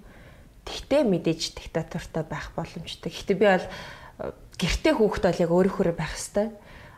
Тэгтээ 0.63 1.03
мэдээж 1.03 1.41
диктатуртай 1.59 2.23
байх 2.23 2.55
боломжтой. 2.55 3.11
Гэхдээ 3.11 3.37
би 3.37 3.47
бол 3.51 3.67
э, 3.67 4.31
гэртээ 4.55 4.93
хүүхэд 4.95 5.23
бол 5.27 5.43
яг 5.43 5.51
өөрийнхөө 5.51 5.91
байх 5.91 6.15
хэвээр. 6.15 6.51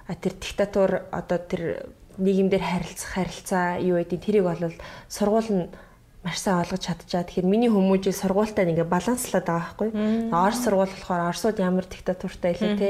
А 0.06 0.14
тэр 0.14 0.34
диктатур 0.38 0.92
одоо 1.10 1.40
тэр 1.42 1.90
нийгэмдэр 2.22 2.62
харилцах 2.62 3.12
харилцаа 3.18 3.82
юу 3.82 3.98
гэдэг 3.98 4.22
тэрийг 4.22 4.46
бол 4.46 4.62
сургууль 5.10 5.50
нь 5.50 5.66
маш 6.26 6.42
сайн 6.42 6.66
ойлгож 6.66 6.82
чадчихаа. 6.82 7.22
Тэгэхээр 7.30 7.46
миний 7.46 7.70
хүмүүжийг 7.70 8.18
сургуультай 8.18 8.66
ингээ 8.66 8.90
баланслаад 8.90 9.46
байгаа 9.46 9.78
байхгүй. 9.78 9.90
Орос 10.34 10.60
сургууль 10.66 10.90
болохоор 10.90 11.30
Оросууд 11.30 11.58
ямар 11.62 11.86
диктатуртай 11.86 12.58
илээ 12.58 12.74
те. 12.82 12.90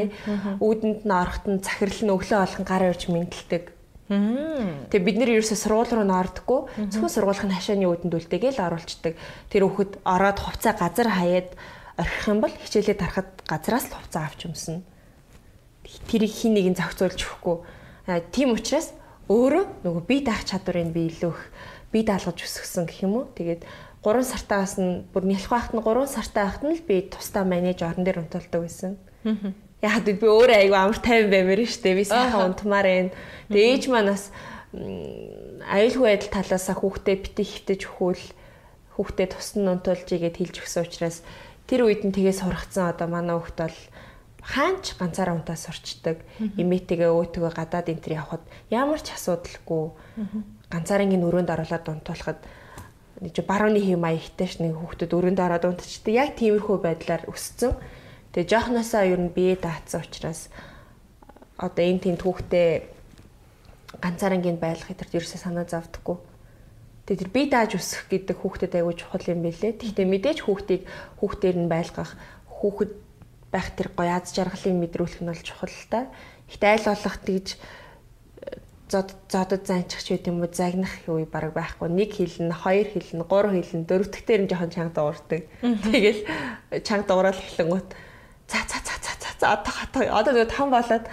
Үүдэнд 0.63 1.03
нь 1.03 1.11
орохт 1.11 1.43
нь 1.51 1.59
захирал 1.59 1.99
нь 2.07 2.13
өглөө 2.15 2.39
болгон 2.39 2.63
гар 2.63 2.83
ирж 2.88 3.11
мэдлдэг. 3.11 3.75
Тэгээ 4.07 5.03
бид 5.03 5.17
нэр 5.19 5.33
ерөөсө 5.36 5.57
сургууль 5.59 5.91
руу 5.91 6.07
нordггүй 6.07 6.59
зөвхөн 6.93 7.11
сургуулийн 7.11 7.51
хашааны 7.51 7.89
үүдэнд 7.91 8.15
үлдээгээл 8.15 8.63
оруулцдаг. 8.63 9.19
Тэр 9.51 9.67
хүүхэд 9.67 9.99
ороод 10.07 10.39
хувцаа 10.39 10.73
газар 10.77 11.09
хаяад 11.11 11.49
орхих 11.99 12.25
юм 12.31 12.39
бол 12.39 12.53
хичээлээ 12.53 13.01
тарахад 13.01 13.29
газраас 13.49 13.89
л 13.91 13.97
хувцаа 13.97 14.29
авч 14.29 14.45
өмснө. 14.47 14.86
Тэрийг 16.07 16.31
хин 16.31 16.53
нэгэн 16.53 16.77
зохицуулж 16.77 17.19
өгөхгүй. 17.19 17.57
Тийм 18.29 18.53
учраас 18.53 18.93
өөрөө 19.25 19.81
нөгөө 19.81 20.03
бие 20.05 20.21
даах 20.21 20.45
чадварыг 20.45 20.93
би 21.96 22.04
даалгаж 22.04 22.43
өсгсөн 22.43 22.84
гэх 22.91 23.08
юм 23.08 23.24
уу. 23.24 23.32
Тэгээд 23.32 23.64
3 24.04 24.28
сартаас 24.28 24.76
нь 24.76 25.08
бүр 25.16 25.24
нялх 25.32 25.48
байхад 25.48 25.72
нь 25.72 25.80
3 25.80 26.12
сартай 26.12 26.43
байхад 26.43 26.64
нь 26.68 26.76
л 26.76 26.84
би 26.84 27.08
тусдаа 27.08 27.48
манеж 27.48 27.80
орон 27.88 28.04
дээр 28.04 28.20
унтуулдаг 28.28 28.62
байсан. 28.68 29.00
Яг 29.80 30.04
би 30.04 30.28
өөрөө 30.28 30.60
айгу 30.60 30.76
амар 30.76 31.00
тайван 31.00 31.32
баймаар 31.32 31.64
штэ. 31.64 31.96
Би 31.96 32.04
сайхан 32.04 32.52
унтмаар 32.52 32.84
байна. 32.84 33.12
Тэгээд 33.48 33.72
ээж 33.80 33.84
маань 33.88 34.12
бас 34.12 34.28
аюулгүй 34.76 36.04
байдал 36.04 36.32
талаас 36.36 36.68
хүүхдээ 36.68 37.16
бити 37.24 37.43
хөвтөж 37.48 37.82
өхөөл 37.88 38.26
хүүхдээ 39.00 39.28
тусна 39.32 39.80
унтуулж 39.80 40.08
игээд 40.12 40.36
хэлж 40.36 40.56
өгсөн 40.68 40.84
учраас 40.84 41.18
тэр 41.64 41.88
үед 41.88 42.04
нь 42.04 42.12
тгээс 42.12 42.43
сургацсан 42.43 42.91
одоо 42.91 43.08
манай 43.08 43.39
хүүхд 43.39 43.58
бол 43.64 43.80
хаанч 44.46 45.00
ганцаараа 45.00 45.36
унтаа 45.39 45.58
сурчдаг. 45.58 46.22
Эмээтэйгээ 46.38 47.10
өөтгөө 47.10 47.52
гадаад 47.56 47.89
энэ 47.89 48.04
төр 48.04 48.14
явхад 48.22 48.43
ямар 48.70 49.02
ч 49.02 49.16
асуудалгүй 49.16 49.86
ганцаарынгийн 50.76 51.23
өрөөнд 51.23 51.49
оруулаад 51.55 51.86
унтуулахад 51.88 52.39
нэг 53.23 53.36
барууны 53.47 53.80
хэм 53.80 54.03
маягтай 54.03 54.47
ш 54.51 54.59
нэг 54.59 54.76
хүүхдэд 54.76 55.15
өрөөнд 55.15 55.39
ороод 55.39 55.63
унтчихдаг. 55.71 56.13
Яг 56.13 56.30
тиймэрхүү 56.36 56.78
байдлаар 56.84 57.23
өссөн. 57.32 57.80
Тэгээ 58.36 58.51
жоохносоо 58.51 59.03
ер 59.07 59.21
нь 59.23 59.32
бие 59.32 59.55
даацсан 59.55 60.03
учраас 60.03 60.51
одоо 61.55 61.84
энэ 61.88 62.11
тэнд 62.11 62.21
хүүхдээ 62.28 62.69
ганцаарынгийн 64.03 64.59
байлгахыг 64.59 64.99
тэр 64.99 65.23
ерөөсөө 65.23 65.39
санаа 65.39 65.63
зовдөггүй. 65.63 66.17
Тэгээ 67.07 67.21
тэр 67.23 67.32
бие 67.32 67.47
дааж 67.47 67.71
өсөх 67.80 68.11
гэдэг 68.11 68.36
хүүхдэд 68.43 68.76
аягүй 68.76 68.95
чухал 68.99 69.32
юм 69.32 69.47
билэ. 69.47 69.80
Гэхдээ 69.80 70.07
мэдээж 70.11 70.39
хүүхдийг 70.43 70.84
хүүхдээр 71.23 71.55
нь 71.63 71.71
байлгах 71.71 72.19
хүүхэд 72.51 72.91
байх 73.47 73.67
тэр 73.80 73.88
гоё 73.95 74.11
аз 74.19 74.36
жаргалыг 74.36 74.76
мэдрүүлэх 74.76 75.23
нь 75.23 75.32
бол 75.32 75.39
чухал 75.39 75.71
л 75.71 75.88
та. 75.88 76.11
Гэхдээ 76.51 76.71
айл 76.76 76.88
болох 76.91 77.17
тэгж 77.23 77.47
зод 78.96 79.12
зодод 79.28 79.68
занчих 79.68 80.00
ч 80.00 80.16
юм 80.24 80.39
уу? 80.39 80.48
Загнах 80.48 81.04
үе 81.12 81.28
баг 81.28 81.52
байхгүй. 81.52 81.91
Нэг 81.91 82.16
хилэн 82.16 82.56
хоёр 82.56 82.88
хилэн 82.96 83.28
гурван 83.28 83.60
хилэн 83.60 83.84
дөрөвдөгтөр 83.84 84.39
нь 84.48 84.50
жоохон 84.50 84.72
чанга 84.72 84.96
дуурдаг. 84.96 85.43
Тэгэл 85.60 86.22
чанга 86.80 87.08
дуурал 87.12 87.36
эхлэнгүүт 87.36 87.89
за 88.48 88.60
за 88.64 88.80
за 88.80 88.96
за 89.04 89.12
за 89.20 89.46
одоо 89.52 89.74
хатаа 89.76 90.04
одоо 90.16 90.32
нөгөө 90.32 90.50
том 90.56 90.70
болоод 90.72 91.06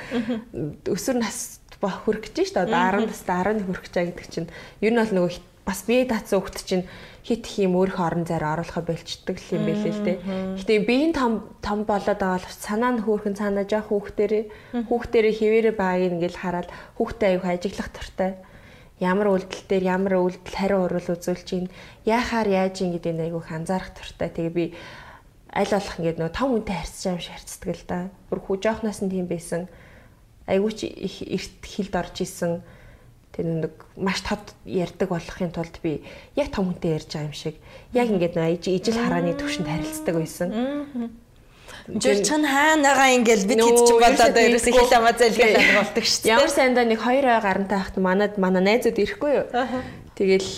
өсвөр 0.86 1.18
нас 1.18 1.61
хүрэх 1.90 2.30
гэж 2.30 2.36
шүү 2.46 2.54
дээ 2.54 2.66
одоо 2.70 3.02
10 3.02 3.10
настай 3.10 3.36
11 3.42 3.66
хүрэх 3.66 3.84
байгаа 3.90 4.06
гэдэг 4.14 4.28
чинь 4.30 4.48
ер 4.82 4.92
нь 4.94 5.00
бол 5.02 5.14
нөгөө 5.16 5.32
бас 5.66 5.82
бие 5.86 6.06
даацсан 6.06 6.42
хөлт 6.42 6.62
чинь 6.66 6.86
хит 7.22 7.46
их 7.46 7.58
юм 7.62 7.78
өөрийнхөө 7.78 8.06
орон 8.06 8.26
зайд 8.26 8.42
оруулахаа 8.42 8.82
болчдөг 8.82 9.38
юм 9.54 9.62
байлээ 9.62 9.94
л 9.94 10.02
дээ. 10.02 10.18
Гэтэ 10.58 10.74
биеийн 10.82 11.14
том 11.14 11.46
том 11.62 11.86
болоод 11.86 12.18
байгаа 12.18 12.42
бол 12.42 12.58
санаа 12.58 12.92
нь 12.98 13.02
хөөхөн 13.06 13.38
цаанаа 13.38 13.66
жоох 13.70 13.94
хүүхдэрээ 13.94 14.44
хүүхдэрээ 14.90 15.34
хിവэрэ 15.38 15.72
байгааг 15.78 16.18
ингээл 16.18 16.42
хараад 16.42 16.68
хүүхдээ 16.98 17.28
аюух 17.30 17.46
ажиглах 17.46 17.90
туртай. 17.94 18.30
Ямар 18.98 19.38
үйлдэл 19.38 19.66
дээр 19.70 19.84
ямар 19.86 20.14
үйлдэл 20.18 20.58
хариу 20.58 20.82
урвал 20.82 21.14
үзүүлж 21.14 21.48
ийн 21.54 21.66
яахаар 22.06 22.48
яаж 22.50 22.82
ийн 22.82 22.98
гэдэг 22.98 23.12
нь 23.14 23.24
аюух 23.30 23.46
анзаарах 23.54 23.94
туртай. 23.94 24.30
Тэгээ 24.34 24.50
би 24.50 24.64
аль 25.54 25.70
болох 25.70 25.94
ингээд 25.98 26.18
нөгөө 26.18 26.34
том 26.34 26.50
үнтэй 26.58 26.74
харьцаж 26.74 27.06
юм 27.06 27.22
шиг 27.22 27.34
харьцдаг 27.38 27.70
л 27.70 27.86
да. 27.86 27.98
Бүр 28.30 28.40
хүү 28.42 28.56
жоохноос 28.66 28.98
нь 29.06 29.14
тийм 29.14 29.26
байсан. 29.30 29.70
Айгууч 30.46 30.84
их 30.84 31.22
эрт 31.22 31.62
хилд 31.64 31.94
орж 31.94 32.22
исэн 32.22 32.62
тэр 33.32 33.46
нэг 33.64 33.74
маш 33.96 34.20
тод 34.20 34.52
ярьдаг 34.66 35.08
болохын 35.08 35.52
тулд 35.52 35.80
би 35.82 36.04
яг 36.36 36.52
том 36.52 36.68
хүнтэй 36.68 37.00
ярьж 37.00 37.08
байгаа 37.16 37.28
юм 37.30 37.36
шиг 37.36 37.56
яг 37.96 38.08
ингээд 38.12 38.36
нэг 38.36 38.60
ижил 38.68 39.00
харааны 39.00 39.32
төвшөнд 39.38 39.68
харилцдаг 39.68 40.14
байсан. 40.20 40.48
Жирчин 41.88 42.44
хаана 42.44 42.92
байгаа 42.92 43.16
ингээл 43.16 43.48
бид 43.48 43.60
хэд 43.64 43.80
ч 43.88 43.90
болоод 43.96 44.36
ерөөсө 44.36 44.70
хил 44.70 44.92
амаа 45.00 45.14
зэлгээл 45.16 45.80
болдог 45.80 46.04
шүү 46.04 46.22
дээ. 46.22 46.34
Ямар 46.36 46.52
сайндаа 46.52 46.84
нэг 46.84 47.00
хоёр 47.00 47.24
ой 47.26 47.40
гарантай 47.40 47.78
хахт 47.80 47.96
манад 47.96 48.36
манай 48.38 48.62
найзууд 48.62 49.00
ирэхгүй 49.00 49.32
юу. 49.32 49.46
Тэгэл 50.14 50.50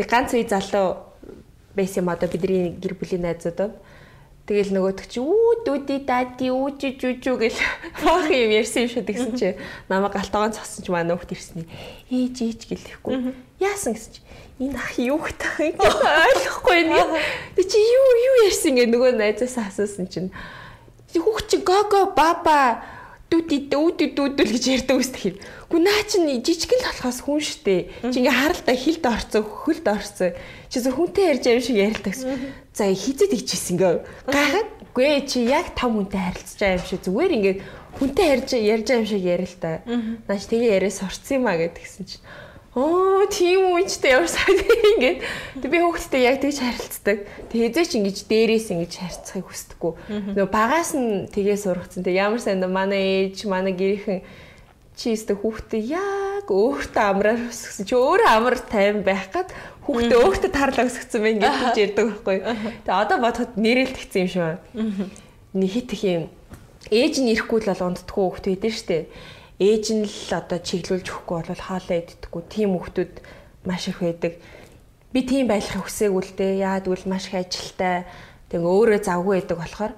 нэг 0.00 0.08
ганц 0.08 0.34
үе 0.34 0.48
залуу 0.48 1.12
байсан 1.76 2.02
юм 2.02 2.10
одоо 2.10 2.26
бидний 2.26 2.74
гэр 2.74 2.96
бүлийн 2.96 3.22
найзууд. 3.22 3.76
Тэгэл 4.50 4.74
нөгөөдөг 4.74 5.06
чи 5.06 5.22
үү 5.22 5.62
дүүди 5.62 5.96
дади 6.10 6.50
үүж 6.50 6.98
жүжүү 6.98 7.34
гэл 7.38 7.58
фах 8.02 8.26
юм 8.34 8.50
ярьсан 8.50 8.82
юм 8.82 8.90
шиг 8.90 9.06
тэгсэн 9.06 9.38
чи. 9.38 9.54
Намайг 9.86 10.10
галтагаан 10.10 10.50
цосон 10.50 10.82
чи 10.82 10.90
манай 10.90 11.14
хүүхд 11.14 11.38
ирсний 11.38 11.70
ээж 12.10 12.34
ээж 12.50 12.60
гэлэхгүй. 12.66 13.30
Яасан? 13.62 13.94
гэсэн 13.94 14.10
чи. 14.10 14.20
Энэ 14.58 14.74
ах 14.74 14.98
юу 14.98 15.22
гэх 15.22 15.54
ойлгохгүй 16.26 16.82
нэг 16.82 17.06
чи 17.62 17.78
юу 17.78 18.10
юу 18.26 18.36
ярьсан 18.50 18.74
гэ 18.74 18.90
нөгөө 18.90 19.22
найзаас 19.22 19.54
асуусан 19.70 20.10
чинь. 20.10 20.34
Хүүхд 21.14 21.46
чи 21.46 21.62
гого 21.62 22.10
баба 22.10 22.82
дүүди 23.30 23.70
дүүди 23.70 24.18
дүүдэл 24.18 24.50
гэж 24.50 24.64
ярьдаг 24.82 24.98
үст 24.98 25.14
тэгэхээр 25.14 25.38
гү 25.70 25.78
наа 25.78 26.02
чин 26.10 26.26
жижигэн 26.26 26.82
болохоос 26.82 27.22
хүн 27.22 27.38
штэ. 27.38 27.86
Чи 28.10 28.26
ингээ 28.26 28.34
харалтаа 28.34 28.74
хилд 28.74 29.04
орцсон 29.06 29.46
хөлд 29.46 29.86
орцсон. 29.86 30.34
Чи 30.66 30.82
зөв 30.82 30.98
хүнтэй 30.98 31.30
ярьж 31.38 31.46
юм 31.46 31.62
шиг 31.62 31.78
ярилдаг 31.78 32.14
за 32.80 32.88
хизэд 32.88 33.36
хийчихсэн 33.36 33.76
ингээ 33.76 33.94
гайхаад 34.24 34.68
гүй 34.96 35.20
чи 35.28 35.44
яг 35.44 35.76
том 35.76 36.00
хүнтэй 36.00 36.16
харилцаж 36.16 36.56
байгаа 36.56 36.80
юм 36.80 36.88
шиг 36.88 37.00
зүгээр 37.04 37.36
ингээ 37.36 37.56
хүнтэй 38.00 38.26
ярьж 38.32 38.50
ярьж 38.56 38.86
байгаа 38.88 39.02
юм 39.04 39.10
шиг 39.12 39.24
ярил 39.28 39.56
та 39.60 39.70
наач 40.24 40.42
тэгээ 40.48 40.74
яриа 40.80 40.92
сурцсан 40.96 41.44
юм 41.44 41.46
а 41.52 41.60
гэдгсэн 41.60 42.04
чинь 42.08 42.24
Оо 42.70 43.26
тийм 43.26 43.74
үечтэй 43.74 44.14
явсаа 44.14 44.46
ингээд 44.94 45.18
би 45.66 45.78
хүүхдтэй 45.82 46.22
яг 46.22 46.38
тэгж 46.38 46.62
харилцдаг. 46.62 47.26
Тэг 47.50 47.58
хэзээ 47.66 47.86
ч 47.90 47.92
ингэж 47.98 48.18
дээрээс 48.30 48.70
ингэж 48.70 48.92
харьцахыг 48.94 49.50
хүсдэггүй. 49.50 49.92
Нөгөө 50.38 50.54
багаас 50.54 50.94
нь 50.94 51.26
тгээ 51.34 51.58
сургацсан. 51.58 52.06
Тэг 52.06 52.14
ямар 52.14 52.38
сайн 52.38 52.62
манай 52.70 53.26
ээж, 53.26 53.50
манай 53.50 53.74
гэрийнхэн 53.74 54.22
чи 54.94 55.18
өстө 55.18 55.34
хүүхдээ 55.42 55.82
яг 55.98 56.46
өөртөө 56.46 57.04
амраар 57.10 57.42
өсгсөн. 57.50 57.90
Чи 57.90 57.98
өөрөө 57.98 58.30
амар 58.38 58.54
тайван 58.62 59.02
байх 59.02 59.34
гад 59.34 59.50
хүүхдээ 59.90 60.20
өөртөө 60.22 60.50
тарлаа 60.54 60.86
өсгсөн 60.86 61.20
байх 61.20 61.34
ингэж 61.34 61.76
ярьдаг 61.82 62.06
байхгүй. 62.06 62.38
Тэг 62.86 62.94
одоо 62.94 63.18
бодоход 63.18 63.52
нэрэлтгцэн 63.58 64.20
юм 64.22 64.30
шиг 64.30 64.42
байна. 64.42 64.60
Нэг 65.50 65.70
хит 65.70 65.90
их 65.92 66.04
юм 66.06 66.24
ээж 66.88 67.20
нь 67.20 67.30
ирэхгүй 67.36 67.60
л 67.60 67.70
бол 67.70 67.86
ундтгүй 67.92 68.24
хөвгт 68.24 68.46
байдэн 68.48 68.72
штэ. 68.72 68.98
Ээж 69.60 69.84
нь 69.92 70.04
л 70.08 70.30
одоо 70.32 70.58
чиглүүлж 70.58 71.06
өгөхгүй 71.06 71.36
бол 71.44 71.64
хоолоо 71.68 71.96
иддэггүй 72.00 72.42
тийм 72.48 72.70
хөвгтүүд 72.74 73.14
маш 73.68 73.92
их 73.92 74.00
байдаг. 74.00 74.40
Би 75.12 75.20
тийм 75.22 75.46
байхыг 75.46 75.84
хүсээгүй 75.84 76.22
л 76.24 76.34
дээ. 76.34 76.64
Яа 76.64 76.80
тэгвэл 76.80 77.06
маш 77.06 77.28
их 77.28 77.36
ажилтай. 77.36 78.08
Тэг 78.48 78.64
өөрөө 78.64 79.00
завгүй 79.04 79.44
байдаг 79.44 79.58
болохоор 79.60 79.94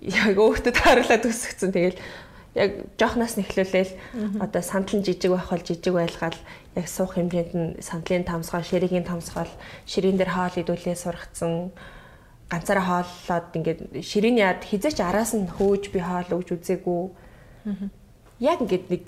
яг 0.00 0.36
өөртөө 0.40 0.72
харуулаад 0.72 1.24
өсгцэн. 1.28 1.70
Тэгэл 1.76 2.00
яг 2.56 2.70
жоохноос 2.96 3.36
нэхлүүлээл 3.36 3.92
одоо 4.40 4.62
сандлан 4.64 5.04
жижиг 5.04 5.30
байх 5.30 5.52
бол 5.52 5.60
жижиг 5.60 5.92
байлгаал 5.92 6.38
яг 6.76 6.86
суух 6.88 7.16
хэмжээнд 7.16 7.52
нь 7.56 7.68
сандлын 7.80 8.24
тамсгаал, 8.28 8.62
ширэгийн 8.62 9.08
тамсгаал, 9.08 9.50
ширийн 9.88 10.20
дээр 10.20 10.30
хоол 10.30 10.54
идүүлээ 10.60 10.96
сургацсан 10.96 11.72
ганцаараа 12.52 12.84
хооллоод 13.08 13.48
ингээд 13.56 13.80
ширийн 14.04 14.36
яад 14.36 14.62
хизээч 14.62 15.00
араас 15.00 15.32
нь 15.32 15.48
хөөж 15.48 15.90
би 15.90 16.00
хоол 16.04 16.28
өгж 16.36 16.48
үзээгүй. 16.54 17.02
Яг 18.44 18.58
ингээд 18.60 18.86
нэг 18.92 19.04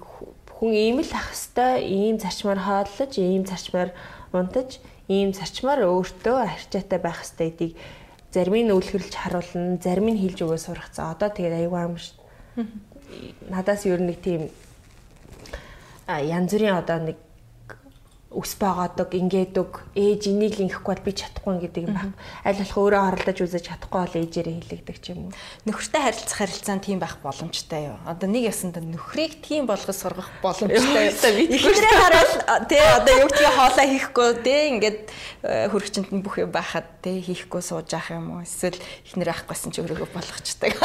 хүн 0.48 0.72
ийм 0.72 0.98
л 1.04 1.12
ах 1.12 1.30
хэвээр 1.36 1.84
ийм 1.84 2.16
зарчмаар 2.18 2.60
хооллож, 2.64 3.12
ийм 3.20 3.44
зарчмаар 3.46 3.92
унтаж, 4.32 4.80
ийм 5.06 5.36
зарчмаар 5.36 5.86
өөртөө 5.86 6.36
арчаатай 6.48 6.98
байх 6.98 7.22
хэвээр 7.22 7.76
зарим 8.32 8.56
нь 8.64 8.74
өвлгөрлж 8.74 9.14
харуулна, 9.14 9.78
зарим 9.78 10.08
нь 10.10 10.20
хилж 10.20 10.42
өгөө 10.42 10.58
сургацсан. 10.58 11.12
Одоо 11.14 11.30
тэгээд 11.30 11.68
аюу 11.68 11.76
аим 11.76 11.94
шүү 12.00 12.16
надаас 13.50 13.86
ер 13.86 14.00
нь 14.00 14.10
нэг 14.10 14.20
тийм 14.20 14.42
янз 16.08 16.52
бүрийн 16.52 16.76
одоо 16.76 16.98
нэг 16.98 17.16
өс 18.28 18.60
байгаадаг 18.60 19.16
ингээдэг 19.16 19.96
ээж 19.96 20.28
энийг 20.28 20.60
л 20.60 20.68
ингэхгүй 20.68 21.00
бол 21.00 21.06
би 21.08 21.12
чадахгүй 21.16 21.64
гэдэг 21.64 21.82
юм 21.88 21.96
байна. 21.96 22.12
Аль 22.44 22.60
болох 22.60 22.76
өөрөө 22.76 23.02
оролдож 23.08 23.38
үзэж 23.40 23.64
чадахгүй 23.72 24.00
бол 24.04 24.20
ээжээрээ 24.20 24.56
хэлэгдэг 24.68 24.96
ч 25.00 25.16
юм 25.16 25.32
уу. 25.32 25.36
Нөхөртэй 25.64 25.96
харилцах 26.04 26.36
харилцаан 26.36 26.80
тийм 26.84 27.00
байх 27.00 27.16
боломжтой 27.24 27.88
юу? 27.88 27.96
Одоо 28.04 28.28
нэг 28.28 28.52
ясанда 28.52 28.84
нөхрийг 28.84 29.40
тийм 29.40 29.64
болгож 29.64 29.96
сургах 29.96 30.28
боломжтой 30.44 31.08
юу? 31.08 31.56
Ихнэрээ 31.56 31.94
хараад 31.96 32.68
тий 32.68 32.84
одоо 32.84 33.14
юу 33.16 33.28
гэдгийг 33.32 33.56
хоолоо 33.56 33.86
хийхгүй 33.96 34.28
тий 34.44 34.60
ингээд 34.76 35.00
э, 35.48 35.72
хөрөгчөнд 35.72 36.12
нь 36.12 36.20
бүх 36.20 36.36
юм 36.36 36.52
байхад 36.52 36.84
тий 37.00 37.24
хийхгүй 37.24 37.64
сууж 37.64 37.88
ах 37.96 38.12
юм 38.12 38.28
уу? 38.28 38.44
Эсвэл 38.44 38.76
ихнэрээ 39.08 39.40
авахгүйсэн 39.40 39.72
ч 39.72 39.80
өөрийгөө 39.80 40.08
болгочдаг. 40.12 40.76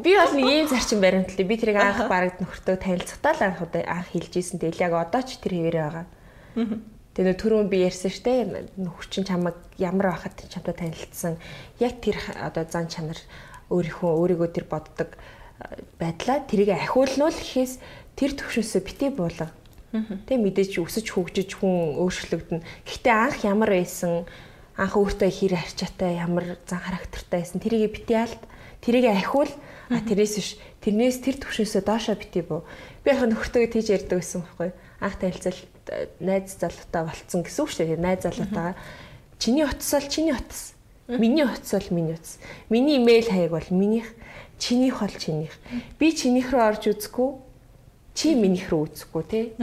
Би 0.00 0.16
бол 0.16 0.34
ийм 0.40 0.72
зарчим 0.72 1.04
баримтлаа. 1.04 1.44
Би 1.44 1.60
тэрийг 1.60 1.76
анх 1.76 2.08
барагд 2.08 2.40
нөхөртөө 2.40 2.80
танилцахтаа 2.80 3.36
л 3.36 3.44
анх 3.44 3.60
анх 3.60 4.08
хэлжсэн. 4.08 4.56
Тэгэл 4.56 4.88
яг 4.88 4.96
одоо 4.96 5.20
ч 5.20 5.36
тэр 5.36 5.60
хэвээрээ 5.60 5.84
байгаа. 5.84 6.06
Тэгээ 6.54 7.36
түрүүн 7.42 7.68
би 7.68 7.82
ярьсан 7.84 8.14
штэ 8.14 8.70
нөхчин 8.78 9.26
чамаг 9.26 9.58
ямар 9.82 10.14
байхад 10.14 10.46
чамтай 10.46 10.74
танилцсан 10.78 11.36
яг 11.82 11.98
тэр 11.98 12.16
одоо 12.38 12.64
зан 12.70 12.86
чанар 12.86 13.18
өөрийнхөө 13.68 14.10
өөрийгөө 14.14 14.48
тэр 14.54 14.66
боддог 14.70 15.18
байдлаа 15.98 16.46
тэрийг 16.46 16.70
ахиулнуул 16.70 17.34
гэхээс 17.34 17.82
тэр 18.16 18.30
төвшөөсөө 18.38 18.80
бити 18.86 19.10
буулга. 19.10 19.50
Тэ 19.90 20.38
мэдээж 20.38 20.78
өсөж 20.78 21.06
хөгжиж 21.10 21.58
хүн 21.58 21.98
өөрчлөгдөн. 21.98 22.62
Гэхдээ 22.86 23.14
анх 23.14 23.42
ямар 23.42 23.74
байсан 23.74 24.24
анх 24.78 24.94
өөртөө 24.94 25.30
хэр 25.34 25.58
арчаатай 25.58 26.22
ямар 26.22 26.56
зан 26.64 26.78
характертай 26.78 27.42
байсан 27.42 27.58
тэрийг 27.58 27.90
бити 27.90 28.14
алд 28.14 28.42
тэрийг 28.86 29.10
ахиул 29.10 29.50
а 29.90 29.98
тэрээс 29.98 30.34
биш 30.38 30.50
тэрнээс 30.80 31.18
тэр 31.26 31.36
төвшөөсөө 31.42 31.82
доошоо 31.82 32.14
бити 32.14 32.40
буу. 32.46 32.62
Би 33.02 33.10
яг 33.10 33.26
нөхөртөө 33.26 33.66
тийж 33.66 33.90
ярьдаг 33.90 34.22
байсан 34.22 34.46
байхгүй 34.46 34.70
анх 35.02 35.16
танилцал 35.18 35.58
найз 36.20 36.56
залуутай 36.58 37.04
болцсон 37.04 37.42
гэсэн 37.42 37.62
үг 37.64 37.70
шүү 37.70 37.86
дээ. 37.86 38.00
Найз 38.00 38.22
залуутайгаа 38.22 38.74
чиний 39.38 39.64
утас 39.64 39.90
бол 39.90 40.08
чиний 40.08 40.34
утас. 40.34 40.74
Миний 41.08 41.44
утас 41.44 41.72
бол 41.72 41.88
миний 41.90 42.14
утас. 42.14 42.38
Миний 42.68 42.98
имэйл 42.98 43.26
хаяг 43.26 43.50
бол 43.50 43.68
минийх, 43.70 44.14
чинийх 44.58 45.00
бол 45.00 45.10
чинийх. 45.10 45.54
Би 45.98 46.14
чинийх 46.14 46.52
рүү 46.54 46.62
орж 46.62 46.86
үзэхгүй, 46.94 47.30
чи 48.14 48.34
минийх 48.34 48.70
рүү 48.70 48.82
үзэхгүй 48.86 49.24
тий. 49.26 49.54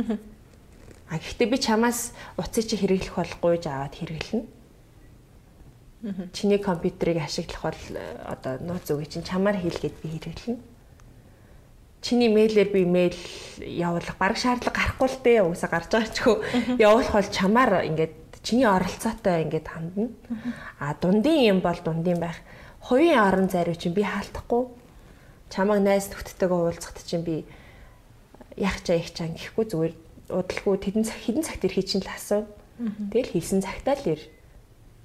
А 1.08 1.16
гэхдээ 1.16 1.48
би 1.48 1.58
чамаас 1.58 2.12
утсыг 2.36 2.68
чи 2.68 2.76
хэрэглэх 2.76 3.16
болохгүй 3.16 3.56
гэж 3.56 3.66
аваад 3.72 3.96
хэрэглэнэ. 3.96 4.46
Чиний 6.36 6.60
компьютерыг 6.60 7.24
ашиглах 7.24 7.72
бол 7.72 7.84
одоо 8.28 8.60
нууц 8.60 8.92
үгүй 8.92 9.08
чинь 9.08 9.24
чамаар 9.24 9.56
хийлгээд 9.56 9.96
би 10.04 10.08
хэрэглэнэ 10.20 10.77
чиний 12.08 12.32
мэйлээр 12.32 12.72
би 12.72 12.88
мэйл 12.88 13.20
явуулах 13.60 14.16
баг 14.16 14.40
шаардлага 14.40 14.80
гарахгүй 14.80 15.08
л 15.12 15.20
дээ 15.28 15.40
уусаа 15.44 15.68
гарч 15.68 15.92
байгаа 15.92 16.16
ч 16.16 16.18
хөө 16.24 16.38
явуулах 16.80 17.12
бол 17.12 17.28
чамаар 17.36 17.84
ингээд 17.84 18.16
чиний 18.48 18.64
оролцоотой 18.64 19.44
ингээд 19.44 19.68
хандна. 19.68 20.08
А 20.80 20.96
дундын 20.96 21.44
юм 21.44 21.60
бол 21.60 21.76
дундын 21.84 22.24
байх. 22.24 22.40
Хувийн 22.80 23.20
орон 23.20 23.52
зайруу 23.52 23.76
чинь 23.76 23.92
би 23.92 24.08
хаалтахгүй. 24.08 24.72
Чамаг 25.52 25.84
найз 25.84 26.08
төгттэйгээ 26.16 26.56
уулзахт 26.56 27.04
чинь 27.04 27.28
би 27.28 27.44
яг 28.56 28.80
чаа 28.88 28.96
их 28.96 29.12
чаа 29.12 29.28
гэхгүй 29.28 29.66
зүгээр 29.68 29.94
удалгүй 30.32 30.76
тэдэн 30.80 31.04
цаг 31.04 31.20
хідэн 31.20 31.44
цагт 31.44 31.68
ирхий 31.68 31.84
чинь 31.84 32.08
л 32.08 32.12
асуу. 32.16 32.48
Тэгэл 32.80 33.36
хийсэн 33.36 33.60
цагтаа 33.60 34.00
л 34.00 34.16
ир. 34.16 34.22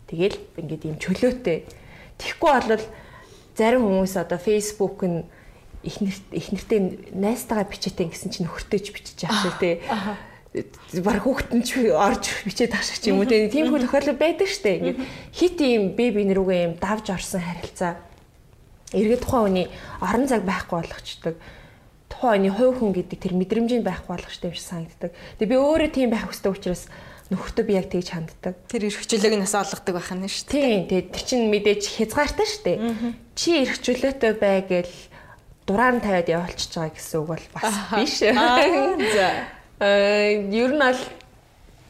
Тэгэл 0.07 0.39
ингээд 0.63 0.87
юм 0.87 0.97
чөлөөтэй. 1.03 1.67
Тэгхгүй 2.23 2.51
бол 2.71 2.85
зарим 3.59 3.83
хүмүүс 3.91 4.15
одоо 4.23 4.39
фейсбુક 4.39 5.03
нь 5.03 5.27
ихнэр 5.83 6.17
ихнэртэй 6.31 6.81
найстайгаа 7.13 7.67
бичээтэй 7.67 8.07
гэсэн 8.11 8.31
чинь 8.31 8.47
нөхөртөөч 8.47 8.87
бичиж 8.95 9.19
яах 9.27 9.43
шүү 9.43 9.55
тий. 9.59 9.75
Бараг 11.03 11.27
хүүхдэн 11.27 11.63
ч 11.67 11.91
орж 11.91 12.25
бичээд 12.47 12.73
ах 12.79 12.87
шиг 12.87 13.11
юм 13.11 13.23
уу 13.23 13.27
тий. 13.27 13.51
Тийм 13.51 13.75
хөл 13.75 13.83
тохиолдол 13.83 14.19
байдаг 14.19 14.47
штэ. 14.47 14.79
Ингээд 14.79 15.01
хит 15.35 15.59
ийм 15.59 15.99
бэби 15.99 16.23
нэрүүгээ 16.31 16.61
ийм 16.63 16.75
давж 16.79 17.11
орсон 17.11 17.43
харилцаа. 17.43 17.99
Эргээд 18.95 19.25
тухайн 19.27 19.45
хүний 19.49 19.67
орон 19.99 20.29
цаг 20.29 20.47
байхгүй 20.47 20.77
болгочдөг. 20.87 21.35
Тухайн 22.13 22.47
хүний 22.47 22.53
хувь 22.53 22.79
хүн 22.79 22.93
гэдэг 22.93 23.19
тэр 23.19 23.35
мэдрэмжийн 23.35 23.83
байхгүй 23.83 24.13
болгочтой 24.13 24.53
юм 24.53 24.57
шиг 24.57 24.69
санагддаг. 24.69 25.11
Тэгээ 25.41 25.51
би 25.51 25.57
өөрөө 25.57 25.91
тийм 25.91 26.13
байх 26.13 26.29
хүсдэг 26.29 26.53
учраас 26.53 26.87
нөхөртөө 27.33 27.65
би 27.65 27.73
яг 27.81 27.89
тэгж 27.89 28.09
ханддаг. 28.13 28.55
Тэр 28.69 28.93
эрхчлөөг 28.93 29.35
нь 29.41 29.45
бас 29.49 29.57
олгодог 29.57 29.95
байх 29.97 30.13
нь 30.13 30.29
шүү 30.29 30.47
дээ. 30.53 30.61
Тийм. 30.61 30.81
Тэгээ 30.93 31.09
тэр 31.17 31.25
чинь 31.25 31.49
мэдээж 31.49 31.83
хязгаартай 31.97 32.47
шүү 32.47 32.63
дээ. 32.69 32.79
Чи 33.33 33.49
эрхчлөөтэй 33.65 34.33
бай 34.37 34.61
гэл 34.69 34.93
дураар 35.67 35.95
нь 35.97 36.05
тавиад 36.05 36.29
явуулчихж 36.29 36.73
байгаа 36.75 36.95
гэсэн 36.97 37.19
үг 37.23 37.29
бол 37.29 37.47
бас 37.55 37.77
биш. 37.95 38.17
За. 39.17 39.29
Э 39.81 40.43
ер 40.51 40.73
нь 40.75 40.83
аль 40.83 41.03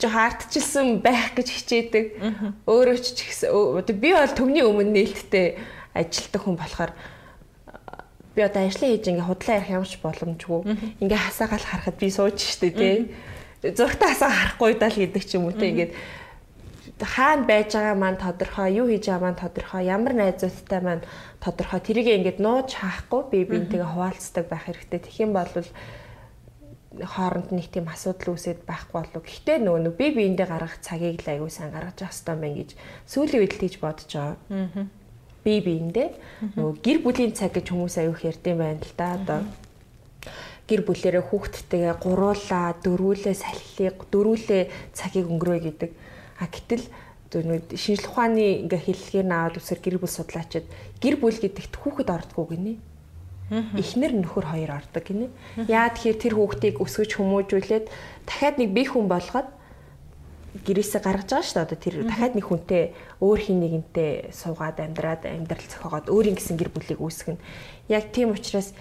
жоо 0.02 0.10
хартчихсан 0.10 1.00
байх 1.00 1.32
гэж 1.38 1.48
хичээдэг. 1.48 2.04
Өөрөө 2.66 2.98
ч 3.00 3.22
гэсэн 3.22 3.86
би 3.96 4.10
бол 4.12 4.32
төвний 4.34 4.66
өмнө 4.66 4.92
нээлттэй 4.92 5.56
ажилтдаг 5.94 6.42
хүн 6.42 6.56
болохоор 6.58 6.92
би 8.34 8.40
одоо 8.42 8.66
ажлын 8.66 8.90
хийж 8.96 9.06
ингээ 9.08 9.28
худлаа 9.28 9.56
ярих 9.60 9.70
ямарч 9.70 9.94
боломжгүй. 10.00 10.60
Ингээ 11.00 11.20
хасаагаал 11.20 11.66
харахад 11.68 11.96
би 12.00 12.08
сууж 12.10 12.40
штэ 12.40 12.72
тий. 12.72 12.96
Зургтаа 13.62 14.10
хасаа 14.10 14.32
харахгүй 14.32 14.74
даа 14.80 14.90
л 14.90 15.00
гэдэг 15.00 15.22
ч 15.22 15.36
юм 15.36 15.46
уу 15.46 15.54
тий. 15.54 15.70
Ингээд 15.70 15.92
хаана 17.00 17.44
байж 17.44 17.76
байгаа 17.76 17.96
маань 17.96 18.16
тодорхой, 18.16 18.72
юу 18.80 18.86
хийж 18.88 19.06
байгаа 19.06 19.22
маань 19.22 19.42
тодорхой, 19.42 19.84
ямар 19.84 20.12
найзуудтай 20.16 20.80
маань 20.80 21.04
тодорхой. 21.42 21.82
Тэрийг 21.82 22.08
ингээд 22.08 22.38
нууж 22.38 22.78
хаахгүй 22.78 23.22
би 23.30 23.38
бинтэйгээ 23.50 23.90
хуваалцдаг 23.90 24.46
байх 24.46 24.70
хэрэгтэй. 24.70 25.00
Тэгэх 25.02 25.22
юм 25.26 25.32
бол 25.34 25.50
хооронд 27.02 27.50
нэг 27.50 27.66
тийм 27.72 27.90
асуудал 27.90 28.36
үүсээд 28.36 28.62
байхгүй 28.62 28.94
болов. 28.94 29.22
Гэхдээ 29.26 29.58
нөгөө 29.58 29.82
нэг 29.90 29.94
би 29.98 30.06
биендээ 30.14 30.46
гаргах 30.46 30.78
цагийг 30.84 31.24
л 31.24 31.30
аягүй 31.34 31.50
сайн 31.50 31.72
гаргаж 31.72 31.98
явах 31.98 32.14
хэрэгтэй 32.14 32.36
байна 32.38 32.58
гэж 32.60 32.70
сүүлийн 33.08 33.42
үед 33.42 33.52
л 33.56 33.62
тийж 33.64 33.74
бодож 33.80 34.10
байгаа. 34.12 34.36
Аа. 34.52 34.86
Би 35.42 35.54
биендээ 35.64 36.08
нөгөө 36.54 36.74
гэр 36.84 36.98
бүлийн 37.02 37.32
цаг 37.32 37.56
гэж 37.56 37.66
хүмүүс 37.72 37.96
аягүй 37.98 38.28
ярьдсан 38.28 38.56
байна 38.60 38.84
л 38.84 38.94
да. 38.94 39.08
Одоо 39.16 39.40
гэр 40.68 40.80
бүлэрээ 40.86 41.24
хүүхдтэйгээ 41.26 41.94
гуруулаа, 41.98 42.76
дөрүүлээ 42.86 43.34
салхилыг, 43.34 43.98
дөрүүлээ 44.12 44.62
цагийг 44.94 45.26
өнгөрөө 45.26 45.58
гэдэг. 45.68 45.90
А 46.38 46.46
гэтэл 46.46 46.86
шинжлэх 47.32 48.12
ухааны 48.12 48.68
ингээ 48.68 48.80
хэллэгээр 48.84 49.26
наваад 49.26 49.56
үсэр 49.56 49.80
гэр 49.80 49.96
бүл 49.96 50.12
судлаачид 50.12 50.66
гэр 51.00 51.16
бүл 51.16 51.38
гэдэгт 51.40 51.74
хүүхэд 51.80 52.08
ордгоо 52.12 52.46
гинэ. 52.52 52.76
Эхнэр 53.52 54.12
нөхөр 54.16 54.46
хоёр 54.52 54.70
ордог 54.76 55.04
гинэ. 55.04 55.32
Яа 55.68 55.92
тэгэхээр 55.92 56.18
тэр 56.20 56.34
хүүхдийг 56.36 56.76
өсгөж 56.80 57.10
хүмүүжүүлээд 57.16 57.86
дахиад 58.24 58.56
нэг 58.60 58.70
бие 58.72 58.88
хүн 58.88 59.08
болгоод 59.08 59.48
гэрээсээ 60.52 61.00
гаргаж 61.00 61.28
байгаа 61.32 61.44
шүү 61.48 61.56
дээ. 61.56 61.64
Одоо 61.64 61.78
тэр 61.80 61.94
дахиад 62.04 62.34
нэг 62.36 62.46
хүнтэй 62.48 62.82
өөр 63.24 63.40
хин 63.40 63.58
нэгэнтэй 63.64 64.10
суугаад 64.36 64.84
амьдраад 64.84 65.24
амьдрал 65.24 65.68
зохиогоод 65.68 66.12
өөрийн 66.12 66.36
гэсэн 66.36 66.56
гэр 66.60 66.70
бүлийг 66.72 67.00
үүсгэнэ. 67.00 67.40
Яг 67.88 68.12
тийм 68.12 68.36
учраас 68.36 68.76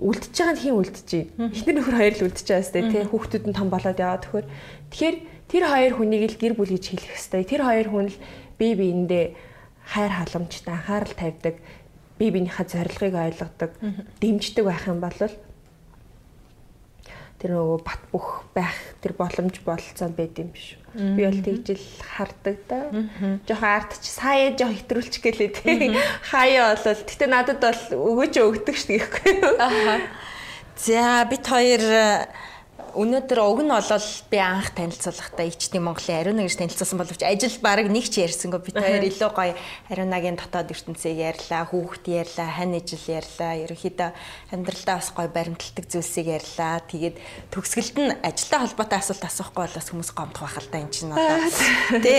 үлдчихэж 0.00 0.36
байгаа 0.40 0.54
нь 0.56 0.62
хин 0.64 0.76
үлдчихэж 0.80 1.10
байна. 1.36 1.52
Эхнэр 1.52 1.76
нөхөр 1.76 1.96
хоёр 2.00 2.14
л 2.16 2.24
үлдчихэж 2.26 2.48
байгаа 2.48 2.68
сте 2.68 2.80
тий 2.88 3.04
хүүхдүүд 3.04 3.44
нь 3.48 3.56
том 3.56 3.68
болоод 3.68 4.00
яваад 4.00 4.24
төхөр. 4.24 4.46
Тэгэхээр 4.90 5.16
Тэр 5.50 5.66
хоёр 5.66 5.98
хүнийг 5.98 6.30
л 6.30 6.38
гэр 6.38 6.54
бүл 6.54 6.70
гэж 6.70 6.94
хэлэх 6.94 7.10
хэвээр. 7.10 7.50
Тэр 7.50 7.62
хоёр 7.66 7.88
хүн 7.90 8.06
л 8.14 8.18
бие 8.54 8.78
биендээ 8.78 9.34
хайр 9.82 10.12
халамжтай 10.14 10.78
анхаарал 10.78 11.10
тавьдаг, 11.18 11.58
бие 12.22 12.30
биенийхээ 12.30 12.66
зорилгыг 12.70 13.14
ойлгодог, 13.18 13.74
дэмждэг 14.22 14.62
байх 14.62 14.86
юм 14.86 15.02
бол 15.02 15.18
тэр 17.40 17.56
нөгөө 17.56 17.80
бат 17.80 18.02
бөх 18.12 18.44
байх 18.52 18.76
тэр 19.00 19.16
боломж 19.16 19.56
болцоо 19.64 20.12
байд 20.12 20.36
юм 20.36 20.52
биш. 20.52 20.76
Би 20.92 21.24
бол 21.24 21.40
тэгжил 21.40 21.80
хардаг 22.04 22.60
да. 22.68 22.80
Жохоо 23.48 23.70
арт 23.80 23.96
чи 24.04 24.12
сая 24.12 24.52
жоо 24.52 24.68
хэтрүүлчих 24.68 25.24
гэлээ 25.24 25.50
тий. 25.56 25.96
Хаяа 26.28 26.76
болол 26.76 27.00
гэтээ 27.00 27.30
надад 27.32 27.64
бол 27.64 27.82
өгөөч 27.96 28.34
өгдөг 28.44 28.76
шүү 28.76 29.00
гэхгүй. 29.00 29.34
За 30.76 31.24
бид 31.24 31.44
хоёр 31.48 31.82
Өнөөдөр 32.96 33.40
уг 33.44 33.60
нь 33.62 33.70
болол 33.70 34.08
би 34.30 34.38
анх 34.38 34.74
танилцуулахдаа 34.74 35.46
ичтийн 35.46 35.84
Монголын 35.86 36.20
Ариуна 36.22 36.46
гэж 36.46 36.56
танилцуулсан 36.58 36.98
боловч 36.98 37.22
ажил 37.22 37.58
баг 37.62 37.86
нэг 37.86 38.06
ч 38.10 38.22
ярьсангүй 38.24 38.60
бид 38.64 38.76
хоёр 38.78 39.04
илүү 39.04 39.30
гоё 39.30 39.54
Ариунагийн 39.90 40.38
дотоод 40.38 40.70
ертөнцийг 40.70 41.18
ярьлаа, 41.18 41.66
хүүхд 41.68 42.04
ярьлаа, 42.08 42.48
хань 42.50 42.78
ижил 42.78 43.04
ярьлаа, 43.10 43.58
ерөнхийдөө 43.66 44.10
амьдралдаа 44.54 44.96
бас 44.98 45.10
гоё 45.12 45.28
баримталдаг 45.28 45.86
зүйлсийг 45.90 46.26
ярьлаа. 46.30 46.80
Тэгээд 46.86 47.16
төгсгөлд 47.52 47.96
нь 48.00 48.16
ажилтай 48.24 48.58
холбоотой 48.64 48.98
асуулт 48.98 49.24
асуухгүй 49.26 49.62
бол 49.66 49.76
бас 49.76 49.88
хүмүүс 49.90 50.10
гомдох 50.16 50.42
байх 50.46 50.58
л 50.58 50.70
да 50.70 50.78
энэ 50.80 50.94
чинь 50.94 51.12
одоо. 51.12 51.38
Тэ 52.00 52.16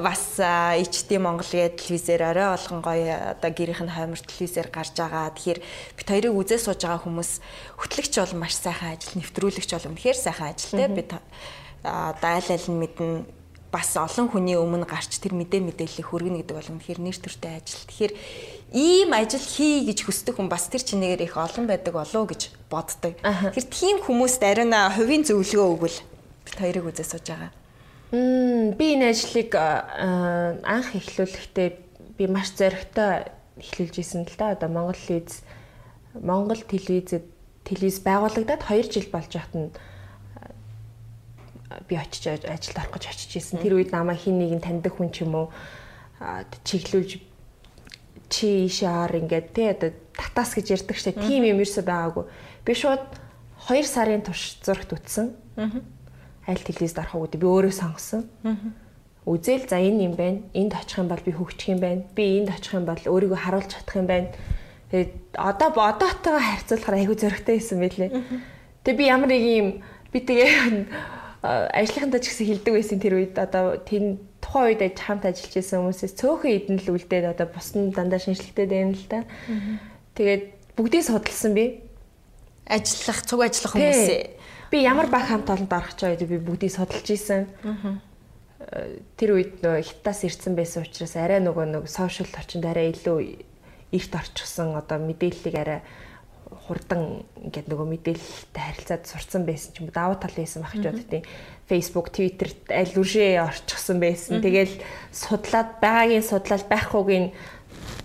бас 0.00 0.24
ичтийн 0.38 1.22
Монголын 1.26 1.76
телевизээр 1.76 2.32
орой 2.32 2.48
болгон 2.54 2.80
гоё 2.80 3.34
одоо 3.36 3.50
гэрийнх 3.52 3.82
нь 3.84 3.92
хоймор 3.92 4.20
телевизээр 4.22 4.68
гарч 4.72 4.94
байгаа. 4.96 5.34
Тэгэхээр 5.36 5.60
бид 5.98 6.08
хоёрыг 6.08 6.34
үзээ 6.34 6.60
сууж 6.62 6.80
байгаа 6.80 7.02
хүмүүс 7.04 7.30
хөтлөгч 7.76 8.14
бол 8.18 8.34
маш 8.42 8.56
сайхан 8.56 8.96
ажил 8.96 9.18
нэвтрүүлэгч 9.20 9.70
бол 9.76 9.88
үнэхээр 9.92 10.07
сайхан 10.16 10.54
ажилтай 10.54 10.88
бид 10.88 11.10
одоо 11.82 12.30
аль 12.38 12.50
аль 12.52 12.68
нь 12.68 12.80
мэднэ 12.80 13.24
бас 13.68 13.96
олон 14.00 14.32
хүний 14.32 14.56
өмнө 14.56 14.88
гарч 14.88 15.20
тэр 15.20 15.36
мэдээ 15.36 15.60
мэдээллийг 15.60 16.08
хүргэнэ 16.08 16.40
гэдэг 16.40 16.56
бол 16.56 16.72
үнэхээр 16.72 17.00
нэр 17.04 17.18
төртэй 17.20 17.60
ажил. 17.60 17.84
Тэгэхээр 17.84 18.14
ийм 18.72 19.12
ажил 19.12 19.44
хий 19.44 19.84
гэж 19.84 20.08
хүсдэг 20.08 20.40
хүн 20.40 20.48
бас 20.48 20.72
тэр 20.72 20.80
чинээгээр 20.80 21.28
их 21.28 21.36
олон 21.36 21.68
байдаг 21.68 21.92
болоо 21.92 22.24
гэж 22.24 22.48
боддог. 22.72 23.20
Тэгэхээр 23.20 23.68
тийм 23.68 23.96
хүмүүст 24.08 24.40
ариуна 24.40 24.88
хувийн 24.88 25.24
зөвлөгөө 25.28 25.68
өгвөл 25.68 25.98
бид 26.48 26.56
хоёрыг 26.56 26.84
үзээ 26.88 27.08
сууж 27.12 27.26
байгаа. 27.28 27.52
Мм 28.08 28.72
би 28.80 28.86
энэ 28.96 29.12
ажлыг 29.12 29.52
анх 29.52 30.88
эхлүүлэхдээ 30.96 31.68
би 32.16 32.24
маш 32.24 32.56
зоригтой 32.56 33.28
эхлүүлж 33.60 34.00
исэн 34.00 34.24
л 34.24 34.36
да. 34.40 34.56
Одоо 34.56 34.72
Монгол 34.72 34.96
телевиз 34.96 35.44
Монгол 36.16 36.64
телевизэд 36.64 37.28
телевиз 37.68 38.00
байгуулагдаад 38.00 38.64
2 38.64 38.88
жил 38.88 39.12
болж 39.12 39.28
байхад 39.28 39.52
нь 39.52 39.68
би 41.88 41.96
очиж 41.96 42.40
ажилд 42.44 42.78
орох 42.78 42.96
гэж 42.96 43.04
очиж 43.12 43.36
исэн. 43.36 43.60
Тэр 43.60 43.76
үед 43.76 43.92
намайг 43.92 44.24
хин 44.24 44.40
нэгэн 44.40 44.64
таньдаг 44.64 44.96
хүн 44.96 45.12
ч 45.12 45.24
юм 45.24 45.34
уу 45.36 45.48
чиглүүлж 46.64 47.20
чи 48.28 48.46
ийшээ 48.68 48.88
ар 48.88 49.12
ингээд 49.12 49.48
тий 49.52 49.68
одоо 49.68 49.92
татаас 50.16 50.56
гэж 50.56 50.80
ярьдаг 50.80 50.96
штэ 50.96 51.12
тийм 51.16 51.44
юм 51.44 51.60
ерөөсөй 51.60 51.84
байгаагүй. 51.84 52.24
Би 52.64 52.72
шууд 52.72 53.04
2 53.68 53.84
сарын 53.84 54.24
турш 54.24 54.60
зурагт 54.64 54.92
үтсэн. 54.92 55.32
Аль 56.48 56.64
телевизд 56.64 56.98
орох 57.00 57.14
уу 57.16 57.28
би 57.28 57.44
өөрөө 57.44 57.72
сонгосон. 57.72 58.28
Үзэл 59.28 59.68
за 59.68 59.76
энэ 59.76 60.08
юм 60.08 60.14
байна. 60.16 60.40
Энд 60.56 60.72
очих 60.72 61.04
юм 61.04 61.08
бол 61.12 61.20
би 61.20 61.32
хөгжих 61.36 61.68
юм 61.76 61.80
байна. 61.84 62.02
Би 62.16 62.40
энд 62.40 62.48
очих 62.48 62.72
юм 62.72 62.88
бол 62.88 62.96
өөрийгөө 62.96 63.36
харуулж 63.44 63.68
чадах 63.68 63.96
юм 63.96 64.08
байна. 64.08 64.32
Тэгээд 64.88 65.36
одоо 65.36 65.68
одоотойгоо 65.68 66.40
харьцуулахаар 66.40 66.96
айгүй 66.96 67.16
зөрөгтэй 67.20 67.54
байсан 67.60 67.78
байлээ. 67.80 68.10
Тэгээ 68.88 68.96
би 68.96 69.04
ямар 69.04 69.28
нэг 69.28 69.44
юм 69.44 69.68
би 70.08 70.18
тэгээ 70.24 70.48
ажлынхантаа 71.42 72.18
ч 72.18 72.34
гэсэн 72.34 72.46
хилдэг 72.50 72.74
байсан 72.74 72.98
тэр 72.98 73.14
үед 73.14 73.38
одоо 73.38 73.78
тэр 73.78 74.18
тухайн 74.42 74.74
үед 74.74 74.98
хамт 74.98 75.22
ажиллаж 75.22 75.54
байсан 75.54 75.78
хүмүүсээс 75.86 76.14
цөөхөн 76.18 76.50
эдэн 76.50 76.78
л 76.82 76.94
үлдээд 76.98 77.26
одоо 77.30 77.46
бус 77.46 77.78
нь 77.78 77.94
дандаа 77.94 78.18
шинжлэхтэй 78.18 78.66
байна 78.66 78.94
л 78.98 79.06
да. 79.06 79.22
Тэгээд 80.18 80.44
бүгдийг 80.74 81.04
судалсан 81.06 81.54
би. 81.54 81.86
Ажиллах, 82.66 83.22
цуг 83.22 83.40
ажиллах 83.46 83.72
хүмүүсээ. 83.78 84.22
Би 84.74 84.78
ямар 84.82 85.06
баг 85.06 85.30
хамт 85.30 85.46
олонд 85.46 85.70
орох 85.70 85.94
ч 85.94 86.10
байд 86.10 86.26
би 86.26 86.42
бүгдийг 86.42 86.74
судалж 86.74 87.06
исэн. 87.06 87.46
Тэр 89.14 89.30
үед 89.38 89.62
нөө 89.62 89.78
хятадас 89.86 90.26
ирсэн 90.26 90.58
байсан 90.58 90.82
учраас 90.82 91.14
арай 91.14 91.38
нөгөө 91.38 91.78
нэг 91.78 91.84
сошиал 91.86 92.34
орчинд 92.34 92.66
арай 92.66 92.90
илүү 92.90 93.46
эрт 93.94 94.12
орчихсон 94.12 94.74
одоо 94.74 94.98
мэдээллийг 94.98 95.56
арай 95.56 95.80
хурдан 96.68 97.24
ингээд 97.40 97.72
нөгөө 97.72 97.88
мэдээлэлтэй 97.96 98.62
харилцаад 98.62 99.02
сурцсан 99.08 99.42
байсан 99.48 99.72
ч 99.72 99.80
юм 99.80 99.88
уу 99.88 99.96
давуу 99.96 100.20
тал 100.20 100.36
байсан 100.36 100.62
байх 100.62 100.76
ч 100.76 100.84
боддیں۔ 100.84 101.24
Facebook, 101.64 102.12
Twitter 102.12 102.52
аль 102.68 102.92
үржээ 102.92 103.40
орчихсон 103.40 103.98
байсан. 103.98 104.44
Тэгэл 104.44 104.76
судлаад 105.08 105.80
байгаагийн 105.80 106.24
судлал 106.24 106.64
байхгүйгийн 106.68 107.32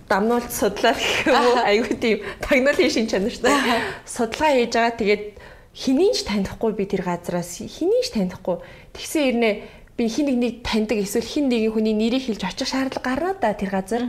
дамнуулт 0.08 0.52
судлаа 0.52 0.96
гэх 0.96 1.28
юм 1.28 1.36
уу 1.36 1.56
айгүй 1.70 1.96
тийм 2.00 2.18
тагнуулын 2.40 2.92
шин 2.92 3.08
чанартай 3.08 3.84
судалгаа 4.16 4.52
хийж 4.56 4.72
байгаа. 4.72 4.96
Тэгээд 5.00 5.24
хэнийг 5.72 6.14
ч 6.16 6.20
танихгүй 6.28 6.72
би 6.76 6.84
тэр 6.88 7.02
газараас 7.04 7.60
хэнийг 7.60 8.04
ч 8.04 8.08
танихгүй. 8.16 8.60
Тэгсэн 8.92 9.22
ирнэ 9.28 9.50
би 9.96 10.08
хин 10.08 10.26
нэг 10.26 10.38
нэг 10.38 10.54
таньдаг 10.66 10.98
эсвэл 11.00 11.24
хин 11.24 11.48
нэгэн 11.48 11.72
хүний 11.72 11.94
нэрийг 11.94 12.26
хэлж 12.26 12.42
очих 12.44 12.68
шаардлага 12.68 13.04
гарна 13.04 13.32
да 13.38 13.54
тэр 13.54 13.70
газар. 13.70 14.02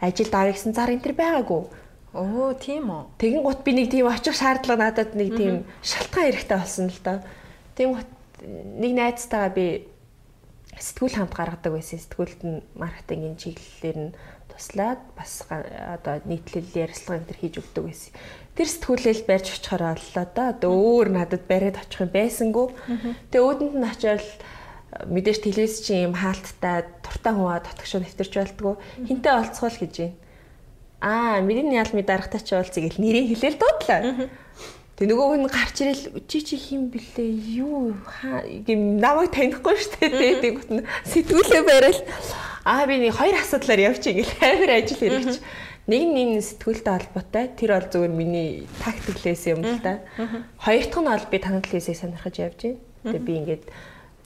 Ажилд 0.00 0.32
авъя 0.32 0.52
гэсэн 0.52 0.72
зар 0.72 0.92
энэ 0.92 1.04
төр 1.04 1.14
байгаагүй. 1.16 1.62
Оо 2.16 2.56
тийм 2.56 2.88
үү. 2.88 3.02
Тэгин 3.20 3.44
гут 3.44 3.60
би 3.60 3.76
нэг 3.76 3.92
тийм 3.92 4.08
очих 4.08 4.32
шаардлага 4.32 4.88
надад 4.88 5.12
нэг 5.12 5.36
тийм 5.36 5.68
шалтгаан 5.84 6.32
хэрэгтэй 6.32 6.56
болсон 6.56 6.88
л 6.88 7.00
доо. 7.04 7.18
Тийм 7.76 7.88
гут 7.92 8.10
нэг 8.80 8.92
найзтайгаа 8.96 9.52
би 9.52 9.66
сэтгүүл 10.80 11.16
хамт 11.20 11.36
гаргадаг 11.36 11.72
байсан. 11.76 12.00
Сэтгүүлд 12.00 12.40
нь 12.40 12.64
маркетингийн 12.72 13.36
чиглэлээр 13.36 13.98
нь 14.00 14.16
туслаад 14.48 15.00
бас 15.12 15.44
одоо 15.44 16.24
нийтлэл 16.24 16.72
ярилцлага 16.72 17.20
энэ 17.20 17.28
төр 17.28 17.38
хийж 17.40 17.54
өгдөг 17.60 17.84
байсан. 17.84 18.12
Тэр 18.56 18.68
сэтгүүлэл 18.72 19.28
барьж 19.28 19.46
очихоор 19.52 19.84
боллоо 19.92 20.26
да. 20.32 20.44
Одоо 20.56 20.72
өөр 20.72 21.08
надад 21.12 21.44
бариад 21.44 21.76
очих 21.76 22.00
юм 22.00 22.12
байсангүй. 22.16 22.66
Тэгээ 23.28 23.44
өөдөнд 23.44 23.76
нь 23.76 23.88
очиод 23.92 24.24
мэдээж 25.04 25.38
телевиз 25.44 25.84
чинь 25.84 26.08
юм 26.08 26.14
хаалттай 26.16 26.88
туртаа 27.04 27.36
хүн 27.36 27.60
дотгошоо 27.60 28.00
нэвтэрч 28.00 28.32
байлдгүү 28.32 28.74
хинтээ 29.04 29.34
олцгоол 29.36 29.76
гэж 29.76 29.94
байна. 30.00 30.16
Аа 31.06 31.38
миний 31.40 31.78
ял 31.78 31.86
ми 31.94 32.02
дарахтаа 32.02 32.42
чи 32.42 32.58
уулзъя 32.58 32.82
гэл 32.82 32.98
нэрийг 32.98 33.30
хэлээл 33.38 33.62
дуудлаа. 33.62 34.26
Тэг 34.98 35.06
нөгөө 35.06 35.26
хүн 35.38 35.46
гарч 35.46 35.76
ирэл 35.86 36.02
чи 36.26 36.42
чи 36.42 36.58
хин 36.58 36.90
блэ? 36.90 37.22
Юу? 37.62 37.94
Гэм 38.66 38.98
намайг 38.98 39.30
танихгүй 39.30 39.78
штэ. 39.78 40.10
Тэг 40.10 40.66
тэгвэл 40.66 40.82
сэтгүүлээ 41.06 41.62
барайл 41.62 42.00
аа 42.66 42.90
би 42.90 43.06
нэг 43.06 43.14
хоёр 43.14 43.38
асуудлаар 43.38 43.94
явчих 43.94 44.18
гэл 44.18 44.34
амар 44.42 44.70
ажил 44.82 44.98
хэрэгч. 44.98 45.38
Нэг 45.86 46.02
нь 46.10 46.18
энэ 46.26 46.42
сэтгүүлтэй 46.42 46.94
холбоотой. 46.98 47.44
Тэр 47.54 47.70
бол 47.78 47.86
зөвхөн 47.86 48.16
миний 48.18 48.66
тактиклээс 48.82 49.46
юм 49.46 49.62
л 49.62 49.78
да. 49.78 50.02
Хоёр 50.58 50.90
дахь 50.90 50.98
нь 50.98 51.06
бол 51.06 51.26
би 51.30 51.38
танил 51.38 51.62
хэлсийг 51.62 51.94
сонирхож 52.02 52.34
явж 52.42 52.60
байна. 52.66 52.82
Тэгээ 53.06 53.22
би 53.22 53.32
ингээд 53.46 53.64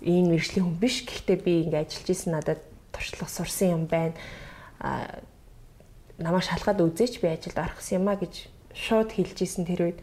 ийм 0.08 0.32
мэржлийн 0.32 0.64
хүн 0.64 0.80
биш. 0.80 1.04
Гэхдээ 1.04 1.38
би 1.44 1.52
ингээ 1.68 1.84
ажиллаж 1.84 2.08
исэн 2.08 2.32
надад 2.32 2.64
туршлага 2.88 3.28
сурсан 3.28 3.68
юм 3.76 3.84
байна. 3.84 4.16
А 4.80 5.20
намайг 6.20 6.44
шалгаад 6.44 6.84
үзээч 6.84 7.20
би 7.24 7.28
ажилд 7.32 7.58
орохсон 7.58 8.04
юм 8.04 8.08
а 8.12 8.16
гэж 8.20 8.52
шууд 8.76 9.10
хэлж 9.10 9.38
исэн 9.42 9.66
тэр 9.66 9.90
үед 9.90 9.98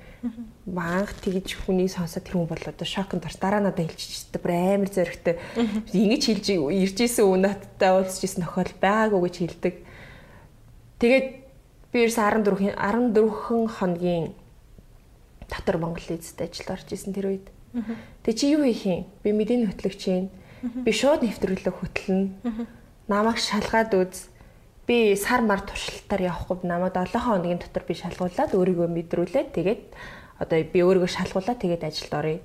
маанх 0.67 1.15
тэгж 1.23 1.55
хүний 1.63 1.87
сонсоод 1.87 2.27
тэр 2.27 2.41
хүн 2.41 2.51
бол 2.51 2.59
одоо 2.59 2.87
шоконд 2.87 3.23
орс 3.23 3.39
дараа 3.39 3.63
надад 3.63 3.87
хэлчихсэн 3.87 4.41
бүр 4.41 4.51
амар 4.51 4.89
зөрөгтэй 4.91 5.35
ингэж 5.95 6.23
хэлж 6.27 6.47
ирж 6.57 6.97
исэн 6.99 7.25
үнэттэй 7.31 7.91
уулзж 7.95 8.21
исэн 8.27 8.43
тохиол 8.43 8.73
байгаагүй 8.81 9.21
гэж 9.23 9.35
хэлдэг. 9.39 9.75
Тэгээд 10.99 11.27
би 11.93 11.97
ерөөс 12.03 12.19
14 12.19 12.75
14 12.75 13.77
хоногийн 13.77 14.35
дотор 15.47 15.77
Монгол 15.79 16.09
эзэд 16.11 16.43
ажилд 16.43 16.69
орж 16.75 16.87
исэн 16.91 17.13
тэр 17.15 17.27
үед. 17.31 17.47
Тэг 18.25 18.33
чи 18.35 18.51
юу 18.51 18.67
хийх 18.67 18.83
юм? 18.83 19.05
Би 19.23 19.31
мэдээний 19.31 19.71
хөтлөгч 19.71 20.01
юм. 20.11 20.27
Би 20.83 20.91
шууд 20.91 21.23
нэвтрүүлэг 21.23 21.71
хөтлөнө. 21.71 22.67
Намайг 23.07 23.39
шалгаад 23.39 23.95
үз. 23.95 24.27
Би 24.87 25.15
сар 25.19 25.43
мар 25.43 25.59
туршилтаар 25.67 26.31
явахгүй 26.31 26.63
намайг 26.63 26.95
7 26.95 27.19
хоногийн 27.19 27.59
дотор 27.59 27.83
би 27.83 27.93
шалгуулад 27.93 28.55
өөрийгөө 28.55 28.87
мэдрүүлээд 28.87 29.49
тэгээд 29.51 29.83
одоо 30.39 30.57
би 30.63 30.79
өөрийгөө 30.79 31.11
шалгуулаад 31.11 31.59
тэгээд 31.59 31.83
ажилд 31.83 32.13
оръё. 32.15 32.39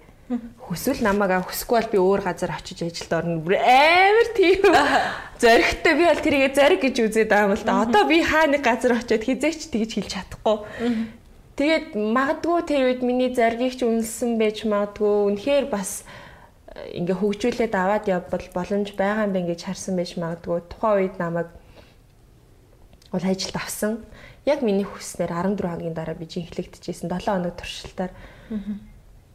Хүсвэл 0.66 1.06
намайг 1.06 1.46
хүсэхгүй 1.46 1.78
бол 1.78 1.92
би 1.94 1.98
өөр 2.02 2.20
газар 2.26 2.50
очиж 2.56 2.82
ажилд 2.82 3.12
орно. 3.14 3.38
Амар 3.46 4.28
тийм 4.34 4.58
зоригтой 5.42 5.94
би 5.94 6.04
бол 6.10 6.22
тэрийгэ 6.24 6.50
зориг 6.58 6.80
гэж 6.82 6.96
үзээд 6.98 7.30
байгаа 7.30 7.46
юм 7.46 7.54
л 7.54 7.62
да. 7.62 7.86
Одоо 7.86 8.02
би 8.10 8.18
хаа 8.26 8.50
нэг 8.50 8.66
газар 8.66 8.98
очиод 8.98 9.22
хизээч 9.22 9.70
тэгж 9.70 9.90
хэлж 10.02 10.10
чадахгүй. 10.10 10.66
Тэгээд 11.54 11.94
магадгүй 11.94 12.60
тэр 12.64 12.82
үед 12.88 13.06
миний 13.06 13.30
заргийг 13.30 13.76
ч 13.76 13.84
үнэлсэн 13.84 14.40
байж 14.40 14.64
магадгүй 14.64 15.36
үнэхээр 15.36 15.66
бас 15.68 16.02
э, 16.72 16.96
ингээ 16.96 17.20
хөгжүүлээд 17.20 17.74
аваад 17.76 18.08
явбал 18.08 18.46
боломж 18.56 18.96
байгаа 18.96 19.28
юм 19.28 19.36
байна 19.36 19.52
гэж 19.52 19.60
харсан 19.68 20.00
байж 20.00 20.16
магадгүй 20.16 20.64
тухайн 20.72 20.96
үед 21.04 21.20
намайг 21.20 21.52
бол 23.12 23.22
ажилд 23.22 23.56
авсан. 23.56 24.00
Яг 24.48 24.64
миний 24.64 24.88
хүснээр 24.88 25.30
14 25.30 25.60
хоногийн 25.60 25.94
дараа 25.94 26.16
би 26.16 26.26
жинхлэгдэжсэн 26.26 27.12
7 27.12 27.28
хоног 27.28 27.54
туршилтаар. 27.54 28.10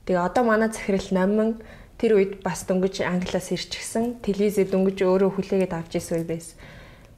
Тэгээ 0.03 0.25
одоо 0.25 0.43
манай 0.43 0.73
захирал 0.73 1.07
номин 1.11 1.61
тэр 2.01 2.17
үед 2.17 2.43
бас 2.43 2.65
дөнгөж 2.67 3.05
англиас 3.05 3.53
ирчихсэн. 3.53 4.19
Телевизэд 4.25 4.73
дөнгөж 4.73 4.99
өөрөө 5.05 5.31
хүлээгээд 5.37 5.73
авч 5.77 6.01
ирсэн 6.01 6.21
үе 6.21 6.27
байсан. 6.27 6.57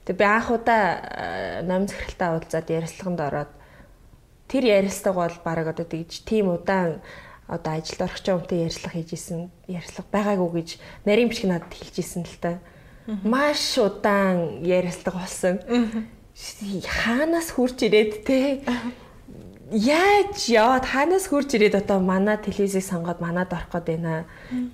Тэгээ 0.05 0.20
би 0.20 0.26
анх 0.26 0.47
удаа 0.51 0.84
э, 0.99 1.62
номин 1.64 1.88
захиралтай 1.88 2.30
уулзаад 2.34 2.68
ярилцлаганд 2.70 3.22
ороод 3.22 3.51
тэр 4.49 4.64
ярилцлага 4.66 5.18
бол 5.30 5.38
баг 5.45 5.68
одоо 5.70 5.86
тэгж 5.86 6.26
тийм 6.26 6.49
удаан 6.49 7.01
одоо 7.45 7.78
ажилд 7.78 8.01
орох 8.01 8.18
ч 8.18 8.34
юмтай 8.34 8.66
ярьцлага 8.66 8.97
хийж 8.97 9.14
исэн 9.14 9.53
ярьцлага 9.70 10.10
байгаагүй 10.10 10.49
гэж 10.62 10.70
нарийн 11.05 11.30
бичиг 11.30 11.49
надад 11.49 11.74
хэлж 11.74 11.95
исэн 12.01 12.26
л 12.26 12.38
та. 12.41 12.57
Маш 13.05 13.78
удаан 13.78 14.66
ярьцлага 14.66 15.22
болсон. 15.22 15.62
Хаанаас 16.40 17.52
хурж 17.52 17.84
ирээд 17.84 18.24
те 18.24 18.64
яаж 19.72 20.50
яваад 20.50 20.86
хаанаас 20.88 21.28
хурж 21.28 21.54
ирээд 21.56 21.76
одоо 21.84 22.00
манай 22.00 22.38
телевизийг 22.40 22.84
сонгоод 22.84 23.20
манад 23.20 23.52
орох 23.52 23.70
гээд 23.70 23.88
байна 23.88 24.26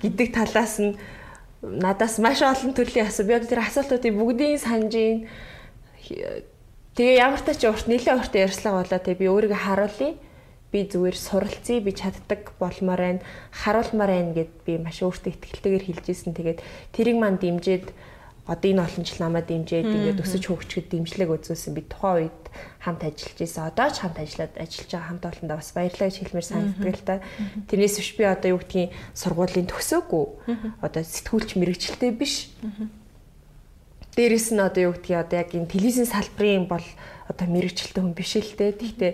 гэдэг 0.02 0.28
талаас 0.32 0.78
нь 0.80 0.96
надаас 1.66 2.20
маш 2.20 2.42
олон 2.42 2.74
төрлийн 2.74 3.08
асуу. 3.10 3.26
Би 3.26 3.40
тэр 3.42 3.66
асуултуудыг 3.66 4.14
бүгдийг 4.14 4.62
санаж 4.62 4.94
ийн. 4.94 5.28
Тэгээ 6.96 7.18
ямар 7.20 7.42
ч 7.42 7.58
ч 7.58 7.66
урт 7.66 7.90
нэлээд 7.90 8.20
урт 8.22 8.34
ярьслага 8.38 8.86
болоо 8.86 9.00
тэгээ 9.02 9.22
би 9.22 9.28
өөрийгөө 9.34 9.62
харуулъя. 9.66 10.14
Би 10.72 10.80
зүгээр 10.86 11.18
суралцъя, 11.18 11.80
би 11.82 11.92
чаддаг 11.96 12.54
болмоор 12.60 13.02
байна, 13.02 13.26
харуулмаар 13.52 14.12
байна 14.12 14.32
гэд 14.36 14.52
би 14.68 14.74
маш 14.78 15.02
өөртөө 15.02 15.32
ихтгэлтэйгээр 15.34 15.86
хэлжсэн. 15.88 16.36
Тэгээд 16.36 16.60
тэрийг 16.94 17.18
манд 17.18 17.42
дэмжиж 17.42 17.90
одоо 18.46 18.70
энэ 18.72 18.86
олон 18.86 19.04
жил 19.06 19.20
намайг 19.26 19.50
дэмжиж 19.50 19.90
ингээд 19.90 20.22
өсөж 20.22 20.44
хөгжөхөд 20.46 20.88
дэмжлэг 20.94 21.30
үзүүлсэн. 21.34 21.74
Би 21.74 21.82
тухайн 21.90 22.30
үед 22.30 22.42
хамт 22.78 23.02
ажиллаж 23.02 23.40
исэн. 23.42 23.74
Одоо 23.74 23.90
ч 23.90 24.06
хамт 24.06 24.18
ажиллаад 24.22 24.54
ажиллаж 24.62 24.90
байгаа 24.94 25.10
хамт 25.10 25.26
олондоо 25.26 25.58
бас 25.58 25.72
баярлалаа 25.74 26.08
гэж 26.14 26.18
хэлмээр 26.22 26.46
санагддаг 26.46 26.94
л 26.94 27.08
та. 27.10 27.16
Тэрнээс 27.66 27.96
биш 27.98 28.12
би 28.14 28.24
одоо 28.30 28.50
юу 28.54 28.62
гэдгийг 28.62 28.94
сургуулийн 29.18 29.66
төгсөөгүй. 29.66 30.26
Одоо 30.86 31.02
сэтгүүлч 31.02 31.50
мэрэгчлээ 31.58 32.12
биш. 32.14 32.54
Дээрэс 34.14 34.54
нь 34.54 34.62
одоо 34.62 34.82
юу 34.88 34.94
гэдгийг 34.94 35.26
одоо 35.26 35.38
яг 35.42 35.50
энэ 35.58 35.72
телевизийн 35.74 36.06
салбарын 36.06 36.70
бол 36.70 36.86
одоо 37.26 37.48
мэрэгчлээ 37.50 37.98
хүн 37.98 38.14
биш 38.14 38.38
л 38.38 38.54
дээ. 38.54 38.78
Гэхдээ 38.78 39.14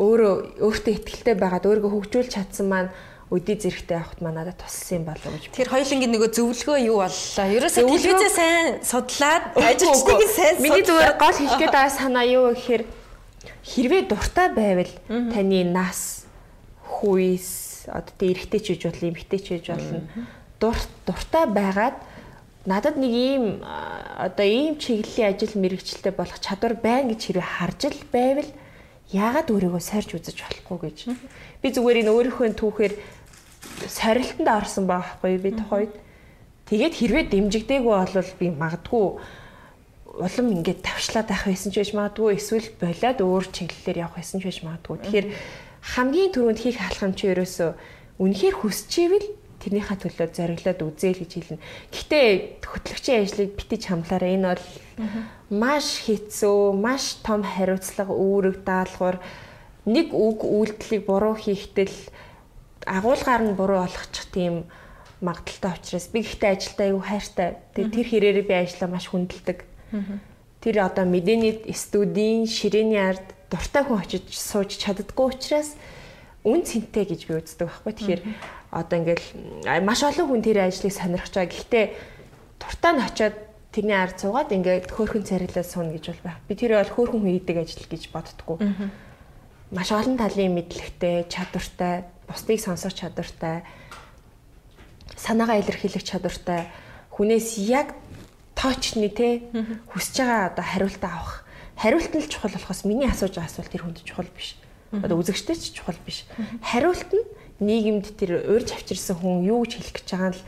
өөрөө 0.00 0.64
өөртөө 0.64 0.92
ихтэй 0.96 1.36
байгаад 1.36 1.68
өөрийгөө 1.68 1.92
хөгжүүлж 1.92 2.30
чадсан 2.32 2.66
маань 2.72 2.90
өдий 3.32 3.56
зэрэгтэй 3.56 3.96
авахт 3.96 4.20
манадад 4.20 4.60
туссан 4.60 5.00
юм 5.00 5.04
болов 5.08 5.32
гэж. 5.32 5.48
Тэр 5.56 5.72
хоёулынгийн 5.72 6.12
нөгөө 6.12 6.30
зөвлөгөө 6.36 6.78
юу 6.84 7.00
боллоо? 7.00 7.46
Ерөөсөө 7.48 7.84
телевизээ 7.88 8.32
сайн 8.36 8.66
судлаад 8.84 9.56
ажилчдыг 9.56 10.20
сайн 10.36 10.54
Миний 10.60 10.84
зүгээр 10.84 11.16
гол 11.16 11.38
хэлгээд 11.40 11.72
байгаа 11.72 11.96
санаа 11.96 12.26
юу 12.28 12.52
гэхээр 12.52 12.84
хэрвээ 13.64 14.02
дуртай 14.12 14.48
байвал 14.52 14.92
таны 15.08 15.64
нас 15.64 16.28
хүйс 16.84 17.88
одоо 17.88 18.12
тэ 18.20 18.36
эрэгтэй 18.36 18.60
ч 18.60 18.66
үж 18.76 18.82
болно, 18.84 19.08
эмэгтэй 19.08 19.40
ч 19.40 19.48
үж 19.56 19.66
болно. 19.72 20.04
Дур 20.60 20.76
дуртай 21.08 21.48
байгаад 21.48 21.96
надад 22.68 23.00
нэг 23.00 23.12
ийм 23.16 23.44
одоо 23.64 24.46
ийм 24.46 24.76
чиглэлийн 24.76 25.32
ажил 25.34 25.56
мэрэгчлээ 25.56 26.14
болох 26.14 26.38
чадвар 26.38 26.76
байна 26.76 27.16
гэж 27.16 27.32
хэрвээ 27.32 27.48
харж 27.58 27.80
л 27.90 28.02
байвал 28.12 28.50
яагаад 29.10 29.50
өөрийгөө 29.50 29.82
сорж 29.82 30.14
үзэж 30.14 30.38
болохгүй 30.40 30.78
гэж. 30.86 30.98
Би 31.60 31.68
зүгээр 31.74 32.06
энэ 32.06 32.12
өөрийнхөө 32.14 32.54
түүхээр 32.54 32.92
сорилтонд 33.88 34.48
орсон 34.48 34.86
байхгүй 34.86 35.38
би 35.38 35.50
тухайд. 35.56 35.92
Тэгээд 36.68 36.94
хэрвээ 36.98 37.24
дэмжигдээгүй 37.30 37.94
бол 37.94 38.32
би 38.38 38.46
магадгүй 38.50 39.06
улам 40.12 40.46
ингээд 40.52 40.84
тавшлаад 40.84 41.28
байх 41.28 41.44
байсан 41.48 41.72
ч 41.72 41.80
байж 41.80 41.90
магадгүй 41.96 42.36
эсвэл 42.36 42.68
болоод 42.76 43.18
өөр 43.24 43.44
чиглэлээр 43.48 44.02
явах 44.04 44.20
байсан 44.20 44.40
ч 44.40 44.44
байж 44.44 44.58
магадгүй. 44.60 44.96
Тэгэхээр 45.00 45.28
хамгийн 45.96 46.30
түрүүнд 46.36 46.60
хийх 46.60 46.78
алхам 46.84 47.16
чи 47.16 47.32
ерөөсөө 47.32 47.70
үнэхээр 48.20 48.56
хүсчихвэл 48.60 49.28
тэрнийхээ 49.62 49.98
төлөө 50.04 50.28
зориглоод 50.36 50.80
үзээл 50.84 51.22
гэж 51.22 51.32
хэлнэ. 51.32 51.64
Гэхдээ 51.94 52.26
хөтлөгчийн 52.60 53.20
ажлыг 53.24 53.50
битэж 53.56 53.82
хамлаараа 53.88 54.30
энэ 54.36 54.48
бол 54.52 54.66
маш 55.48 55.86
хэцүү, 56.04 56.60
маш 56.76 57.22
том 57.24 57.40
хариуцлага 57.46 58.12
үүрэг 58.12 58.56
даалгавар 58.66 59.16
нэг 59.86 60.10
үг 60.12 60.44
үйлдэлийг 60.44 61.02
буруу 61.06 61.34
хийхдээ 61.38 61.86
л 61.88 61.98
агуулгаар 62.86 63.42
нь 63.42 63.56
буруу 63.56 63.84
болгочих 63.84 64.26
тийм 64.32 64.64
магадaltaй 65.22 65.78
учраас 65.78 66.06
би 66.10 66.26
гэхдээ 66.26 66.50
ажилдаа 66.50 66.86
аюу 66.90 67.02
хайртай. 67.02 67.48
Тэгээ 67.78 67.94
тэр 67.94 68.06
хэрээрээ 68.10 68.46
би 68.46 68.54
ажиллаа 68.58 68.90
маш 68.90 69.06
хүндэлдэг. 69.08 69.58
Тэр 70.62 70.76
одоо 70.82 71.04
мэдээний 71.06 71.62
студийн 71.74 72.46
ширээний 72.50 72.98
ард 72.98 73.26
дуртай 73.50 73.82
хүн 73.86 74.02
очиж 74.02 74.26
сууж 74.34 74.74
чаддггүй 74.82 75.26
учраас 75.30 75.78
үн 76.42 76.66
цэнтэй 76.66 77.06
гэж 77.06 77.20
би 77.30 77.38
үздэг 77.38 77.70
байхгүй. 77.70 77.92
Тэгэхээр 77.94 78.22
одоо 78.74 78.96
ингээл 78.98 79.26
маш 79.86 80.02
олон 80.02 80.26
хүн 80.26 80.42
тэр 80.42 80.66
ажлыг 80.66 80.90
сонирхож 80.90 81.34
байгаа. 81.34 81.54
Гэхдээ 81.54 81.86
дуртай 82.58 82.92
нь 82.94 83.04
очиод 83.06 83.36
тэрний 83.70 83.98
ард 83.98 84.16
суугаад 84.18 84.50
ингээд 84.50 84.90
хөөхөн 84.90 85.22
царилаа 85.22 85.64
сууна 85.64 85.94
гэж 85.94 86.04
бол 86.10 86.22
байх. 86.26 86.38
Би 86.50 86.54
тэр 86.58 86.82
бол 86.82 86.92
хөөхөн 86.92 87.20
хүн 87.22 87.32
хийдэг 87.38 87.56
ажил 87.62 87.86
гэж 87.86 88.02
боддгоо. 88.10 88.58
Маш 89.72 89.88
олон 89.88 90.20
талын 90.20 90.52
мэдлэгтэй, 90.52 91.30
чадвартай 91.32 92.04
бусдыг 92.32 92.58
сонсох 92.58 92.96
чадвартай 92.96 93.62
санаагаа 95.16 95.60
илэрхийлэх 95.60 96.02
чадвартай 96.02 96.72
хүнээс 97.12 97.60
яг 97.68 97.94
тоочны 98.56 99.08
те 99.12 99.44
хүсэж 99.92 100.16
байгаа 100.24 100.50
одоо 100.50 100.64
хариулт 100.64 101.04
авах. 101.04 101.44
Хариулт 101.76 102.12
нь 102.14 102.22
л 102.24 102.28
чухал 102.28 102.52
болохоос 102.52 102.84
миний 102.88 103.08
асууж 103.08 103.36
байгаа 103.36 103.50
асуулт 103.50 103.70
тэр 103.70 103.84
хүнд 103.84 104.02
чухал 104.02 104.28
биш. 104.32 104.56
Одоо 104.92 105.20
үзэгчтэй 105.20 105.56
ч 105.56 105.76
чухал 105.76 105.98
биш. 106.06 106.24
Хариулт 106.64 107.10
нь 107.12 107.24
нийгэмд 107.60 108.06
тэр 108.16 108.42
урьж 108.48 108.72
авчирсан 108.72 109.16
хүн 109.20 109.46
юу 109.46 109.64
гэж 109.64 109.72
хэлэх 109.78 109.94
гэж 110.00 110.08
байгаа 110.10 110.32
нь 110.32 110.40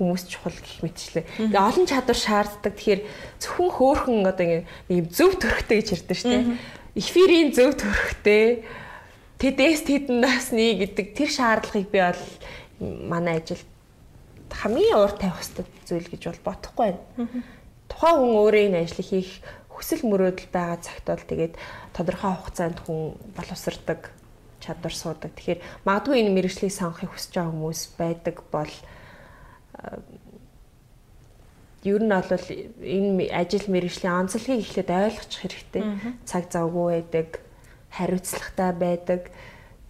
хүмүүс 0.00 0.22
чухал 0.32 0.56
гэх 0.56 0.80
мэтчлээ. 0.80 1.24
Тэгээ 1.52 1.60
олон 1.60 1.86
чадвар 1.86 2.18
шаарддаг. 2.18 2.72
Тэгэхээр 2.72 3.00
зөвхөн 3.42 3.70
хөөхөн 3.76 4.18
одоо 4.24 4.46
ингэ 4.88 5.12
зөв 5.12 5.36
төрхтэй 5.36 5.76
гэж 5.84 5.88
ярьдэн 6.00 6.16
шүү 6.16 6.30
дээ. 6.30 6.44
Эфирийн 6.96 7.50
зөв 7.52 7.76
төрхтэй 7.76 8.64
тэдэс 9.40 9.88
тэдэн 9.88 10.20
насны 10.20 10.76
гэдэг 10.76 11.06
тэр 11.16 11.30
шаардлагыг 11.32 11.88
би 11.88 12.00
бол 12.04 12.24
манай 12.80 13.40
ажилд 13.40 13.64
хамгийн 14.52 15.00
уур 15.00 15.12
тавих 15.16 15.40
хэрэгтэй 15.40 15.66
зүйл 15.88 16.08
гэж 16.12 16.22
бол 16.28 16.44
бодохгүй 16.52 16.86
байна. 16.92 17.00
Тухайн 17.88 18.16
хүн 18.20 18.36
өөрөө 18.36 18.62
энэ 18.68 18.80
ажлыг 18.84 19.08
хийх 19.08 19.32
хүсэл 19.72 20.04
мөрөөдөл 20.04 20.50
байгаа 20.52 20.78
цагт 20.84 21.06
бол 21.08 21.24
тэгээд 21.24 21.54
тодорхой 21.96 22.32
хугацаанд 22.36 22.78
хүн 22.84 23.16
боловсрдаг 23.32 24.12
чадвар 24.60 24.94
суудаг. 24.94 25.32
Тэгэхээр 25.32 25.60
магадгүй 25.88 26.20
энэ 26.20 26.34
мэрэгжлийг 26.36 26.74
сонгохыг 26.76 27.16
хүсэж 27.16 27.32
байгаа 27.32 27.52
хүмүүс 27.56 27.80
байдаг 27.96 28.36
бол 28.52 28.74
ер 31.80 32.02
нь 32.04 32.12
бол 32.12 32.46
энэ 32.84 33.32
ажил 33.32 33.66
мэрэгжлийн 33.72 34.28
онцлогийг 34.28 34.60
эхлээд 34.68 34.90
ойлгочих 34.92 35.40
хэрэгтэй. 35.40 35.82
Цаг 36.28 36.52
завгүй 36.52 37.00
байдаг 37.00 37.40
хариуцлагатай 37.90 38.70
байдаг. 38.72 39.30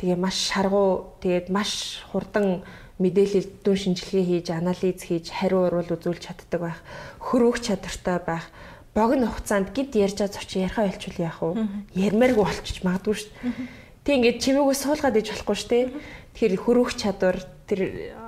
Тэгээ 0.01 0.17
маш 0.17 0.37
шаргуу 0.49 1.15
тэгээд 1.21 1.53
маш 1.53 2.03
хурдан 2.13 2.65
мэдээлэл 3.01 3.65
дүн 3.65 3.77
шинжилгээ 3.77 4.25
хийж 4.29 4.49
анализ 4.53 5.01
хийж 5.05 5.33
хариу 5.33 5.69
урвал 5.69 5.89
үзүүлж 5.97 6.21
чаддаг 6.21 6.61
байх. 6.61 6.81
Хөрвөх 7.21 7.61
чадвартай 7.65 8.19
байх. 8.21 8.49
Богино 8.93 9.33
хугацаанд 9.33 9.73
гид 9.73 9.97
ярьж 9.97 10.21
байгаа 10.21 10.37
зочин 10.37 10.65
ярихаа 10.69 10.85
ойлчвол 10.85 11.19
яах 11.21 11.41
вэ? 11.41 11.65
Ярмааргүй 11.97 12.45
болчих 12.45 12.85
магадгүй 12.85 13.15
шүү 13.17 13.31
дээ. 13.31 13.53
Тэг 14.05 14.15
ингээд 14.17 14.43
чимээгөө 14.45 14.77
суулгаад 14.77 15.17
иж 15.17 15.29
болохгүй 15.33 15.57
шүү 15.57 15.71
дээ. 15.71 15.85
Тэгэхээр 16.35 16.55
хөрвөх 16.61 16.93
чадвар 16.99 17.39
тэр 17.71 17.81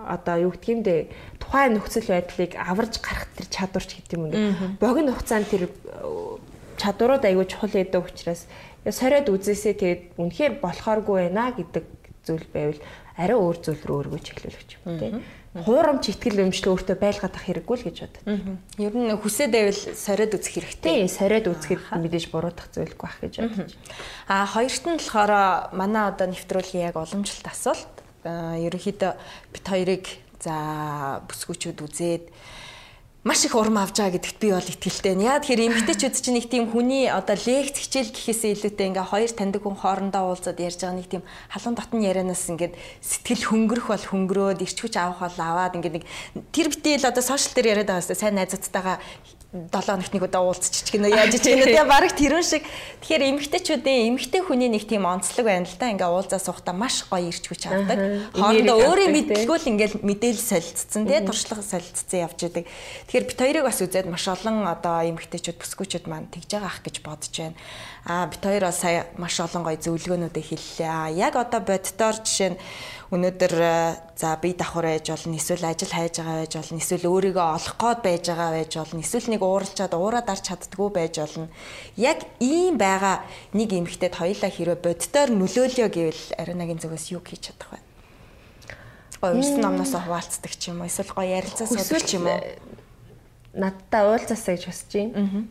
одоо 0.06 0.36
юу 0.48 0.52
гэдг 0.54 0.68
юм 0.70 0.80
бэ? 0.86 1.10
Тухайн 1.42 1.76
нөхцөл 1.76 2.08
байдлыг 2.08 2.52
аварж 2.56 2.94
гарах 3.02 3.26
тэр 3.34 3.46
чадварч 3.50 3.90
гэдэг 3.90 4.14
юм 4.16 4.24
уу? 4.30 4.36
Богино 4.78 5.12
хугацаанд 5.18 5.50
тэр 5.50 5.66
чадварууд 6.78 7.26
аягүй 7.26 7.46
чухал 7.50 7.74
гэдэг 7.74 8.00
учраас 8.06 8.46
сориод 8.90 9.28
үзээсээ 9.30 9.74
тэгээд 9.78 10.02
үнэхээр 10.18 10.52
болохооргүй 10.58 11.16
байна 11.30 11.54
гэдэг 11.54 11.84
зүйл 12.26 12.46
байвал 12.50 12.80
арай 13.18 13.36
өөр 13.36 13.56
зүйл 13.62 13.82
рүү 13.86 13.98
өргөж 14.02 14.26
эхлүүлэх 14.32 14.62
юм 14.82 14.98
тий. 14.98 15.12
Хуурамч 15.52 16.08
ихтгэл 16.08 16.48
өмчлөө 16.48 16.72
өөртөө 16.72 16.96
байлгаад 16.96 17.36
ах 17.36 17.44
хэрэггүй 17.44 17.76
л 17.76 17.86
гэж 17.92 17.96
бодод. 18.08 18.24
Ер 18.80 18.94
нь 18.96 19.12
хүсээ 19.12 19.52
дэвэл 19.52 19.82
сориод 19.92 20.32
үзэх 20.32 20.56
хэрэгтэй. 20.56 21.04
Сориод 21.12 21.52
үзэхэд 21.52 21.92
мэдээж 21.92 22.32
буруутах 22.32 22.72
зүйлгүй 22.72 23.04
ах 23.04 23.20
гэж 23.20 23.34
бодож. 23.44 23.76
Аа 24.32 24.48
хоёрт 24.48 24.84
нь 24.88 24.96
болохоор 24.96 25.32
манай 25.76 26.08
одоо 26.08 26.32
нэвтрүүлгийн 26.32 26.88
яг 26.88 26.96
уламжлалт 26.96 27.52
асуулт. 27.52 27.94
Ерөнхийдөө 28.24 29.12
бит 29.52 29.66
хоёрыг 29.68 30.04
за 30.40 31.20
бүсгүүчүүд 31.28 31.78
үзээд 31.84 32.24
маш 33.22 33.44
их 33.46 33.54
урам 33.54 33.78
авч 33.78 34.02
байгаа 34.02 34.18
гэдэгт 34.18 34.38
би 34.42 34.50
бол 34.50 34.66
итгэлтэй 34.66 35.14
байна. 35.14 35.38
Яа 35.38 35.38
тэгэхээр 35.38 35.66
эмгтээчүүд 35.70 36.14
чинь 36.18 36.36
нэг 36.42 36.50
тийм 36.50 36.66
хүний 36.74 37.06
одоо 37.06 37.38
лекц 37.38 37.78
хичээл 37.78 38.10
гэхээсээ 38.10 38.50
илүүтэй 38.58 38.86
ингээ 38.90 39.06
хоёр 39.06 39.30
таньдаг 39.30 39.62
хүн 39.62 39.78
хоорондоо 39.78 40.22
уулзаад 40.26 40.58
ярьж 40.58 40.82
байгаа 40.82 40.98
нэг 40.98 41.06
тийм 41.06 41.22
халуун 41.54 41.78
дотн 41.78 42.02
ярианаас 42.02 42.42
ингээд 42.50 42.74
сэтгэл 42.98 43.46
хөнгөрөх 43.46 43.86
бол 43.94 44.06
хөнгөрөөд 44.10 44.66
ирч 44.66 44.74
хүч 44.74 44.94
авах 44.98 45.22
бол 45.22 45.38
аваад 45.38 45.78
ингээ 45.78 46.02
нэг 46.02 46.04
тэр 46.50 46.66
битэл 46.66 47.06
одоо 47.06 47.22
сошиал 47.22 47.54
дээр 47.54 47.70
яриад 47.78 47.94
байгаа 47.94 48.02
хэвээр 48.10 48.22
сайн 48.26 48.34
найзуудтайгаа 48.42 48.98
7 49.52 49.68
хоногт 49.68 50.12
нэг 50.16 50.24
удаа 50.24 50.48
уулзчих 50.48 50.88
гэнэ 50.96 51.12
яаж 51.12 51.36
ич 51.36 51.44
гэнэ. 51.44 51.68
Тэгээ 51.68 51.84
баг 51.84 52.08
тэрүүн 52.16 52.40
шиг. 52.40 52.64
Тэгэхээр 53.04 53.36
эмгтээчүүдийн 53.36 54.16
эмгтээ 54.16 54.42
хүний 54.48 54.72
нэг 54.72 54.88
тийм 54.88 55.04
онцлог 55.04 55.44
байна 55.44 55.68
л 55.68 55.76
да. 55.76 55.92
Ингээ 55.92 56.08
уулзаа 56.08 56.40
суухтаа 56.40 56.72
маш 56.72 57.04
гоё 57.04 57.28
ирч 57.28 57.44
хүч 57.52 57.68
авдаг. 57.68 58.32
Хоорондоо 58.32 58.80
өөрийн 58.80 59.12
мэдлгүүл 59.12 59.68
ингээл 59.76 60.00
мэдээлэл 60.00 60.40
солилцсон 60.40 61.04
тэгээ 61.04 61.28
туршлага 61.28 61.60
солилцсон 61.60 62.24
явж 62.24 62.38
идэг 62.48 62.64
тэгэхээр 63.12 63.28
бит 63.28 63.40
хоёрыг 63.44 63.64
бас 63.68 63.78
үзээд 63.84 64.08
маш 64.08 64.24
олон 64.24 64.64
одоо 64.64 65.04
эмгтээчүүд 65.04 65.60
бүсгүүчүүд 65.60 66.04
маань 66.08 66.32
тэгж 66.32 66.56
байгаа 66.56 66.72
ах 66.72 66.80
гэж 66.80 66.96
бодож 67.04 67.34
байна 67.36 67.56
а 68.04 68.26
бит 68.26 68.42
хоёр 68.42 68.64
бол 68.66 68.72
сая 68.72 69.06
маш 69.16 69.38
олон 69.38 69.62
гоё 69.62 69.78
зөвлөгөөнүүдээ 69.78 70.42
хэллээ. 70.42 71.14
Яг 71.22 71.38
одоо 71.38 71.60
боддоор 71.62 72.16
жишээ 72.18 72.50
нь 72.50 72.58
өнөөдөр 73.14 73.54
за 74.18 74.34
бие 74.42 74.58
давхар 74.58 74.90
байж 74.90 75.06
болно 75.06 75.38
эсвэл 75.38 75.70
ажил 75.70 75.94
хайж 75.94 76.18
байгаа 76.18 76.42
байж 76.42 76.54
болно 76.58 76.78
эсвэл 76.82 77.06
өөрийгөө 77.06 77.46
олох 77.54 77.76
гээд 77.78 78.00
байж 78.02 78.24
байгаа 78.26 78.50
байж 78.58 78.72
болно 78.74 79.00
эсвэл 79.06 79.28
нэг 79.30 79.42
ууралчаад 79.46 79.94
уураад 79.94 80.28
арч 80.34 80.44
чаддгүй 80.50 80.90
байж 80.90 81.14
болно. 81.22 81.46
Яг 81.94 82.18
ийм 82.42 82.74
байгаа 82.74 83.22
нэг 83.54 83.70
эмэгтэйд 83.70 84.18
хоёлаа 84.18 84.50
хэрвээ 84.50 84.82
боддоор 84.82 85.30
нөлөөлөё 85.30 85.88
гэвэл 85.92 86.24
ариунагийн 86.42 86.82
зүгээс 86.82 87.06
юу 87.14 87.22
хийж 87.22 87.54
чадах 87.54 87.78
вэ? 87.78 87.80
Гоё 89.22 89.38
унсан 89.38 89.62
номноос 89.62 89.94
хуваалцдаг 89.94 90.52
ч 90.58 90.74
юм 90.74 90.82
уу 90.82 90.90
эсвэл 90.90 91.14
гоё 91.14 91.38
ярилцаа 91.38 91.70
суудаг 91.70 92.02
ч 92.02 92.18
юм 92.18 92.26
уу? 92.26 92.42
надтай 93.52 94.02
уулзаасаа 94.08 94.56
гэж 94.56 94.64
хүсэж 94.66 94.90
байна 94.96 95.46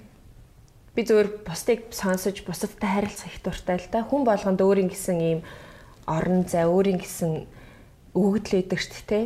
би 0.96 1.02
зөвөр 1.08 1.48
бусдыг 1.48 1.88
сонсож 1.96 2.44
бусадтай 2.44 2.90
харилцах 2.90 3.32
их 3.32 3.40
дуртай 3.44 3.80
л 3.80 3.88
да. 3.92 4.04
Хүн 4.04 4.28
болгонд 4.28 4.60
өөрийн 4.60 4.92
гэсэн 4.92 5.18
ийм 5.20 5.40
орон 6.04 6.44
зай, 6.44 6.68
өөрийн 6.68 7.00
гэсэн 7.00 7.48
өгөгдөл 8.12 8.60
өгдөг 8.60 8.80
шүү 8.80 9.06
дээ. 9.08 9.26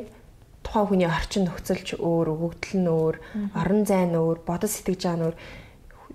Тухайн 0.62 0.88
хүний 0.90 1.10
орчин 1.10 1.46
нөхцөлч 1.50 1.98
өөр, 1.98 2.28
өгөгдөл 2.34 2.78
нь 2.82 2.90
өөр, 2.90 3.16
орон 3.54 3.82
зай 3.86 4.06
нь 4.06 4.18
өөр, 4.18 4.46
бодол 4.46 4.70
сэтгэж 4.70 5.02
байгаа 5.06 5.18
нь 5.18 5.26
өөр. 5.30 5.38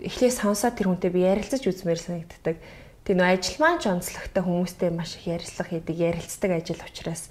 Эхлээд 0.07 0.35
сонсоод 0.39 0.75
тэр 0.79 0.91
хүнтэй 0.91 1.11
би 1.11 1.27
ярилцаж 1.27 1.63
үзмээр 1.67 1.99
санагддаг. 1.99 2.57
Тэр 3.07 3.17
нөө 3.19 3.31
ажил 3.31 3.59
маань 3.63 3.83
ч 3.83 3.91
онцлогтой 3.91 4.43
хүмүүстэй 4.43 4.91
маш 4.91 5.19
их 5.19 5.31
ярилцлага 5.31 5.71
хийдэг, 5.71 5.97
ярилцдаг 5.99 6.51
ажил 6.51 6.83
учраас 6.83 7.31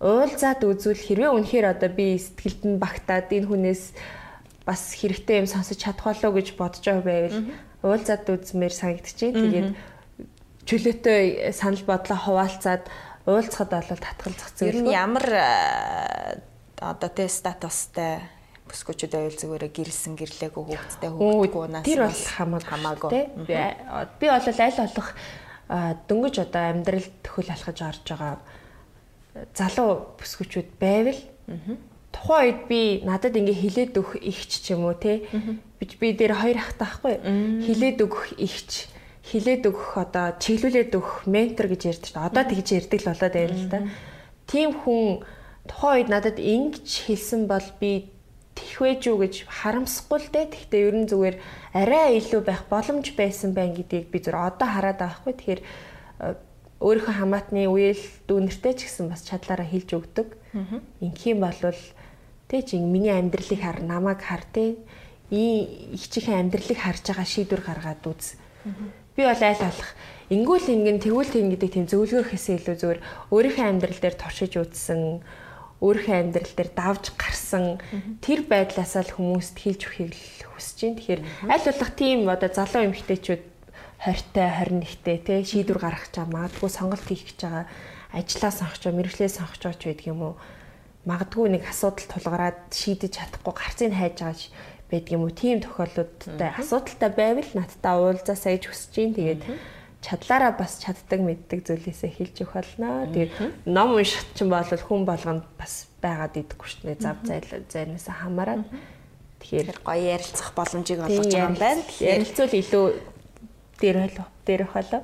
уулзаад 0.00 0.60
үзвэл 0.60 0.98
хэрвээ 0.98 1.30
үнэхээр 1.32 1.66
одоо 1.72 1.88
би 1.88 2.20
сэтгэлд 2.20 2.62
нь 2.68 2.76
багтаад 2.76 3.32
энэ 3.32 3.48
хүнээс 3.48 3.82
бас 4.66 4.98
хэрэгтэй 4.98 5.46
юм 5.46 5.48
сонсож 5.48 5.78
чадах 5.78 6.10
болоо 6.10 6.30
гэж 6.34 6.58
бодож 6.58 6.82
байгаа 6.82 7.06
байвал 7.06 7.38
уулзаад 7.86 8.26
үзмээр 8.26 8.74
санагдчихээн. 8.74 9.34
Тэгээд 9.38 9.70
чөлөөтэй 10.66 11.54
санал 11.54 11.84
бодлоо 11.86 12.18
хуваалцаад 12.18 12.84
уулзахад 13.30 13.70
бол 13.70 14.02
татгалзах 14.02 14.50
зүйл. 14.58 14.74
Ер 14.74 14.82
нь 14.82 14.90
ямар 14.90 15.26
э, 15.30 16.42
одоо 16.82 17.10
тэ 17.10 17.30
статустай 17.30 18.26
бүсгүүчүүд 18.66 19.12
байвал 19.14 19.38
зүгээр 19.38 19.64
гэрэлсэн 19.70 20.18
гэрлээгүй 20.18 20.62
хүүхдтэй 20.66 21.10
хүүхдгүй 21.14 21.66
наас 21.70 21.86
тэр 21.86 22.02
бол 22.50 22.66
хамаагүй. 22.66 23.10
Би 23.46 23.62
би 24.18 24.26
бол 24.26 24.42
аль 24.42 24.80
болох 24.82 25.10
дөнгөж 26.10 26.36
одоо 26.42 26.62
амьдрал 26.74 27.06
төхөл 27.22 27.50
алхаж 27.54 27.78
орж 27.86 28.02
байгаа 28.10 28.34
залуу 29.54 30.18
бүсгүүчүүд 30.18 30.68
байвал 30.82 31.20
тухайн 32.16 32.48
үед 32.48 32.60
би 32.64 32.80
надад 33.04 33.36
ингээ 33.36 33.60
хилээд 33.60 33.92
өгөх 34.00 34.24
ихч 34.24 34.64
ч 34.64 34.72
юм 34.72 34.88
уу 34.88 34.96
те? 34.96 35.28
Би 35.76 35.84
би 35.84 36.08
дээр 36.16 36.32
хоёр 36.32 36.56
ах 36.56 36.72
таахгүй 36.80 37.20
хилээд 37.68 38.00
өгөх 38.00 38.40
ихч 38.40 38.88
хилээд 39.28 39.68
өгөх 39.68 40.00
одоо 40.00 40.40
чиглүүлээд 40.40 40.96
өгөх 40.96 41.28
ментор 41.28 41.68
гэж 41.68 41.82
ярьдаг 41.92 42.08
шүү 42.08 42.16
дээ. 42.16 42.28
Одоо 42.32 42.44
тэгж 42.48 42.68
ярьдаг 42.80 42.98
л 43.04 43.10
болоод 43.12 43.34
байна 43.36 43.56
л 43.60 43.68
да. 43.68 43.78
Тийм 44.48 44.70
хүн 44.72 45.04
тухайн 45.68 45.96
үед 46.00 46.08
надад 46.08 46.38
ингэж 46.38 46.88
хэлсэн 47.10 47.50
бол 47.50 47.68
би 47.82 48.08
тэгвэж 48.56 49.02
үү 49.10 49.18
гэж 49.20 49.34
харамсахгүй 49.50 50.18
л 50.22 50.30
дээ 50.32 50.46
гэхдээ 50.48 50.82
ер 50.88 50.96
нь 50.96 51.10
зүгээр 51.10 51.36
арай 51.76 52.16
илүү 52.22 52.40
байх 52.46 52.64
боломж 52.72 53.06
байсан 53.12 53.52
байна 53.52 53.76
гэдгийг 53.76 54.08
би 54.08 54.18
зөв 54.22 54.38
одоо 54.38 54.68
хараад 54.70 54.96
байгаа 55.02 55.18
хгүй 55.20 55.34
тэгэхээр 55.36 55.60
өөрийнхөө 56.80 57.14
хамаатны 57.20 57.68
үеэл 57.68 58.04
дүүнэртэй 58.28 58.74
ч 58.78 58.80
гэсэн 58.88 59.12
бас 59.12 59.24
чадлаараа 59.24 59.64
хэлж 59.64 59.90
өгдөг. 59.96 60.28
Инх 61.00 61.20
юм 61.24 61.40
бол 61.44 61.60
Тэ 62.46 62.62
чи 62.62 62.78
миний 62.78 63.10
амьдралыг 63.10 63.60
хар, 63.60 63.82
намайг 63.82 64.22
хар 64.22 64.44
тэ. 64.54 64.78
И 65.30 65.94
их 65.94 66.06
чихэн 66.06 66.46
амьдралыг 66.46 66.78
харж 66.78 67.10
байгаа 67.10 67.26
шийдвэр 67.26 67.62
гаргаад 67.66 68.02
үз. 68.06 68.38
Би 69.18 69.22
бол 69.26 69.42
айл 69.42 69.62
алах 69.62 69.90
ингүүл 70.30 70.70
ингэн 70.70 71.02
тэгвэл 71.02 71.30
тэг 71.30 71.46
гэдэг 71.54 71.70
тийм 71.74 71.86
зөвлөгөөр 71.90 72.30
хэсээ 72.30 72.56
илүү 72.62 72.76
зүгээр 72.78 73.00
өөрийнхөө 73.34 73.66
амьдрал 73.66 73.98
дээр 73.98 74.16
туршиж 74.18 74.52
үзсэн 74.58 75.22
өөрийнхөө 75.82 76.16
амьдрал 76.20 76.54
дээр 76.54 76.70
давж 76.74 77.04
гарсан 77.14 77.78
тэр 78.22 78.46
байдлаасаа 78.46 79.02
л 79.06 79.16
хүмүүст 79.18 79.56
хэлж 79.58 79.80
өгөхийг 79.86 80.12
л 80.14 80.50
хүсэж 80.54 80.78
байна. 80.82 80.98
Тэгэхээр 80.98 81.22
аль 81.50 81.66
болох 81.66 81.90
тийм 81.94 82.18
одоо 82.30 82.50
залуу 82.50 82.82
эмэгтэйчүүд 82.90 83.42
20-тай 84.06 84.48
21-тэй 84.66 85.18
те 85.24 85.34
шийдвэр 85.42 85.78
гаргах 85.80 86.12
чам 86.12 86.30
магадгүй 86.30 86.70
сонголт 86.70 87.06
хийх 87.08 87.24
гэж 87.32 87.38
байгаа 87.42 87.64
ажлаа 88.12 88.52
сонгож 88.52 88.82
мэрэгчлээ 88.92 89.30
сонгож 89.32 89.62
ч 89.62 89.82
байдаг 89.88 90.06
юм 90.06 90.20
уу 90.22 90.34
магадгүй 91.06 91.54
нэг 91.54 91.64
асуудал 91.70 92.06
тулгараад 92.10 92.58
шийдэж 92.74 93.12
чадахгүй 93.14 93.54
гарцыг 93.54 93.94
хайж 93.94 94.18
байгаа 94.20 94.34
байдаг 94.90 95.12
юм 95.14 95.22
уу? 95.26 95.34
Тийм 95.34 95.62
тохиолдлуудтай 95.62 96.50
асуудалтай 96.58 97.10
байвал 97.14 97.50
надтай 97.54 97.94
уулзаасаа 97.94 98.52
гэж 98.58 98.64
хүсэж 98.66 98.92
байна. 98.94 99.14
Тэгээд 99.14 99.42
чадлаараа 100.02 100.52
бас 100.54 100.78
чаддаг 100.82 101.20
мэддэг 101.22 101.60
зүйлээсээ 101.66 102.10
хэлж 102.10 102.36
өгөх 102.42 102.54
болно. 102.54 103.06
Тэгээд 103.10 103.66
ном 103.66 103.98
унших 103.98 104.22
чинь 104.34 104.50
бол 104.50 104.66
хүн 104.66 105.02
болгонд 105.06 105.46
бас 105.58 105.90
байгаад 105.98 106.38
идэггүй 106.38 106.68
шүү 106.70 106.82
дээ. 106.90 107.02
Зав 107.02 107.18
зайлаа 107.26 107.60
зайнаас 107.66 108.06
хамаарат. 108.06 108.62
Тэгэхээр 109.42 109.78
гоё 109.82 110.04
ярилцах 110.14 110.54
боломжийг 110.54 111.00
олгож 111.02 111.26
байгаа 111.26 111.50
юм 111.50 111.58
байна. 111.58 111.82
Ярилцвал 111.98 112.54
илүү 112.54 112.86
дээр 113.80 113.96
болов 114.08 114.28
дээрх 114.46 114.72
болоо. 114.72 115.02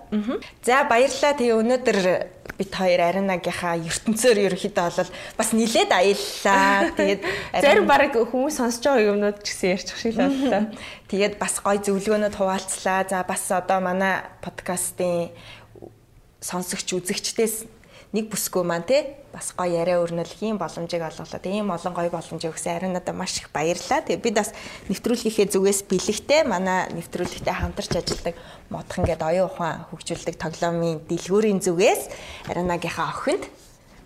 За 0.63 0.85
баярлалаа. 0.89 1.35
Тэгээ 1.37 1.59
өнөөдөр 1.61 1.99
бид 2.57 2.73
хоёр 2.73 3.01
Аринагийнхаа 3.03 3.77
ертөнцөөр 3.83 4.39
ерөөхдөө 4.47 4.89
бол 5.03 5.11
бас 5.37 5.51
нилээд 5.53 5.91
аяллаа. 5.91 6.95
Тэгээд 6.97 7.23
зарим 7.65 7.87
баг 7.91 8.15
хүмүүс 8.15 8.57
сонсож 8.57 8.85
байгаа 8.87 9.11
юмнууд 9.13 9.39
ч 9.43 9.47
гэсэн 9.51 9.69
ярьчих 9.75 9.99
шиг 9.99 10.15
л 10.17 10.31
боллоо. 10.31 10.63
Тэгээд 11.11 11.35
бас 11.43 11.59
гой 11.59 11.79
зөвлөгөөнүүд 11.83 12.39
хуваалцлаа. 12.39 13.05
За 13.11 13.27
бас 13.27 13.43
одоо 13.51 13.83
манай 13.83 14.23
подкастын 14.41 15.35
сонсогч 16.41 16.95
үзэгчдээс 16.95 17.82
нэг 18.13 18.29
бүсгүй 18.29 18.65
маань 18.65 18.85
те 18.85 19.17
бас 19.33 19.53
гоё 19.57 19.73
яриа 19.73 20.05
өрнөлөх 20.05 20.45
юм 20.45 20.61
боломжийг 20.61 21.01
олголоо. 21.01 21.41
Ийм 21.49 21.73
олон 21.73 21.93
гоё 21.97 22.13
боломжийг 22.13 22.53
өгсөн 22.53 22.77
ариун 22.77 22.93
надад 22.93 23.17
маш 23.17 23.41
их 23.41 23.49
баярлалаа. 23.49 24.05
Тэгээ 24.05 24.21
би 24.21 24.31
бас 24.37 24.53
нэвтрүүлгийнхээ 24.93 25.49
зүгээс 25.49 25.81
бэлэгтэй 25.89 26.45
манай 26.45 26.93
нэвтрүүлэгтэй 26.93 27.57
хамтарч 27.57 27.97
ажилладаг 27.97 28.37
модхон 28.69 29.09
гэдэг 29.09 29.29
оюун 29.33 29.49
ухаан 29.49 29.89
хөгжүүлдэг 29.89 30.37
тоглоомын 30.37 31.01
дэлгүүрийн 31.09 31.65
зүгээс 31.65 32.03
ариунагийнхаа 32.53 33.09
охинд 33.17 33.49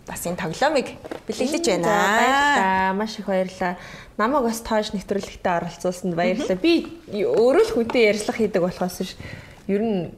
бас 0.06 0.22
энэ 0.22 0.38
тоглоомыг 0.38 0.86
бэлэглэж 1.26 1.64
байна. 1.66 1.90
Баярлалаа. 1.90 2.94
Маш 2.94 3.18
их 3.18 3.26
баярлалаа. 3.26 3.74
Намайг 4.14 4.46
бас 4.46 4.62
тоож 4.62 4.94
нэвтрүүлэгтээ 4.94 5.52
оролцуулсанд 5.58 6.14
баярлалаа. 6.14 6.54
Би 6.54 6.86
өөрөө 7.10 7.64
л 7.66 7.74
хүнтэй 7.74 8.14
ярьцлага 8.14 8.38
хийдэг 8.38 8.62
болохоос 8.62 9.02
ш 9.02 9.18
ер 9.66 9.82
нь 9.82 10.14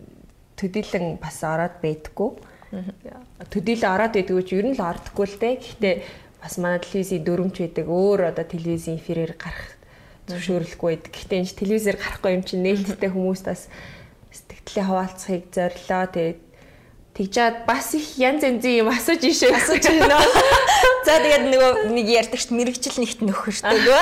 төдийлөн 0.61 1.17
бас 1.17 1.41
ороод 1.41 1.81
байдггүй 1.81 2.37
төдийлө 3.49 3.89
ороод 3.89 4.15
байдгүй 4.17 4.45
ч 4.45 4.51
ер 4.61 4.67
нь 4.69 4.77
л 4.77 4.85
ордоггүй 4.85 5.27
л 5.27 5.41
дээ. 5.41 5.55
Гэхдээ 5.57 5.95
бас 6.43 6.55
манай 6.61 6.81
телевизийн 6.85 7.25
дөрөмч 7.25 7.57
байдаг 7.65 7.87
өөр 7.89 8.21
одоо 8.29 8.45
телевизийн 8.45 9.01
эфирээр 9.01 9.35
гарах 9.41 9.79
зөвшөөрлөхгүй 10.29 10.91
байдаг. 10.93 11.13
Гэхдээ 11.17 11.41
энэ 11.41 11.57
телевизээр 11.57 11.97
гарахгүй 11.97 12.31
юм 12.37 12.45
чинь 12.45 12.65
нээлттэй 12.69 13.11
хүмүүст 13.11 13.47
бас 13.49 13.73
сэтгэлээ 14.29 14.85
хаваалцахыг 14.85 15.45
зорилоо. 15.49 16.05
Тэгээд 16.13 16.41
тэгжээд 17.17 17.57
бас 17.65 17.89
их 17.97 18.07
янз 18.21 18.45
янзын 18.45 18.75
юм 18.85 18.89
асууж 18.93 19.23
ишээ 19.25 19.57
асууж 19.57 19.85
байна. 19.89 20.21
За 21.09 21.17
тэгээд 21.25 21.49
нөгөө 21.49 21.73
нэг 21.97 22.07
ярьдагч 22.07 22.53
мэрэгчл 22.53 23.01
нэгт 23.01 23.25
нөхөр 23.25 23.55
шүү 23.57 23.73
дээ. 23.73 23.97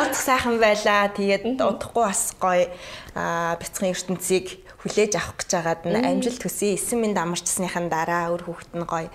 Ууцх 0.00 0.16
сайхан 0.24 0.56
байлаа. 0.56 1.12
Тэгээд 1.12 1.44
удахгүй 1.60 2.02
бас 2.08 2.32
гоё 2.40 2.72
бяцхан 3.12 3.92
ертөнцийг 3.92 4.61
хүлээж 4.82 5.12
авах 5.14 5.38
гэж 5.38 5.50
байгаад 5.54 5.82
нь 5.86 5.98
амжилт 6.02 6.42
төсөө 6.42 6.74
эсэн 6.74 6.98
минь 6.98 7.14
амарчсныхан 7.14 7.86
дараа 7.86 8.34
өр 8.34 8.42
хүүхэд 8.46 8.72
нь 8.74 8.86
гоё 8.86 9.08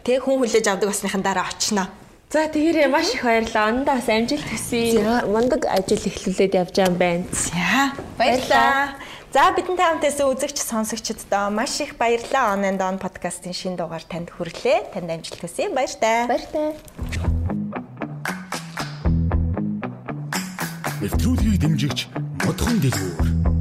тэг 0.00 0.24
хүн 0.24 0.40
хүлээж 0.40 0.66
авдаг 0.72 0.88
басныхан 0.88 1.20
дараа 1.20 1.46
очноо. 1.52 1.88
За 2.32 2.48
тэгээрээ 2.48 2.88
маш 2.88 3.12
их 3.12 3.28
баярлалаа. 3.28 3.68
Ондоо 3.68 3.92
бас 3.92 4.08
амжилт 4.08 4.48
төсөө 4.48 5.28
мундаг 5.28 5.68
ажил 5.68 6.00
эхлүүлээд 6.00 6.56
явж 6.56 6.72
байгаа 6.80 6.88
юм 6.88 6.96
байна. 6.96 7.24
За 7.28 7.92
баярлалаа. 8.16 8.96
За 9.36 9.52
бидэнтэй 9.52 9.84
хамтаас 9.84 10.16
үзэгч 10.16 10.56
сонсогчдоо 10.64 11.52
маш 11.52 11.76
их 11.84 12.00
баярлалаа. 12.00 12.56
On 12.56 12.64
and 12.64 12.80
On 12.80 12.96
подкастын 12.96 13.52
шинэ 13.52 13.76
дугаар 13.76 14.08
танд 14.08 14.32
хүрлээ. 14.32 14.96
Танд 14.96 15.12
амжилт 15.12 15.44
төсөө 15.44 15.76
баяр 15.76 15.92
таа. 15.92 16.24
Баяр 16.24 16.46
таа. 16.48 16.72
Нэвтрүүлгийг 21.04 21.60
дэмжигч 21.60 22.08
модхон 22.48 22.80
дэлгүүр 22.80 23.51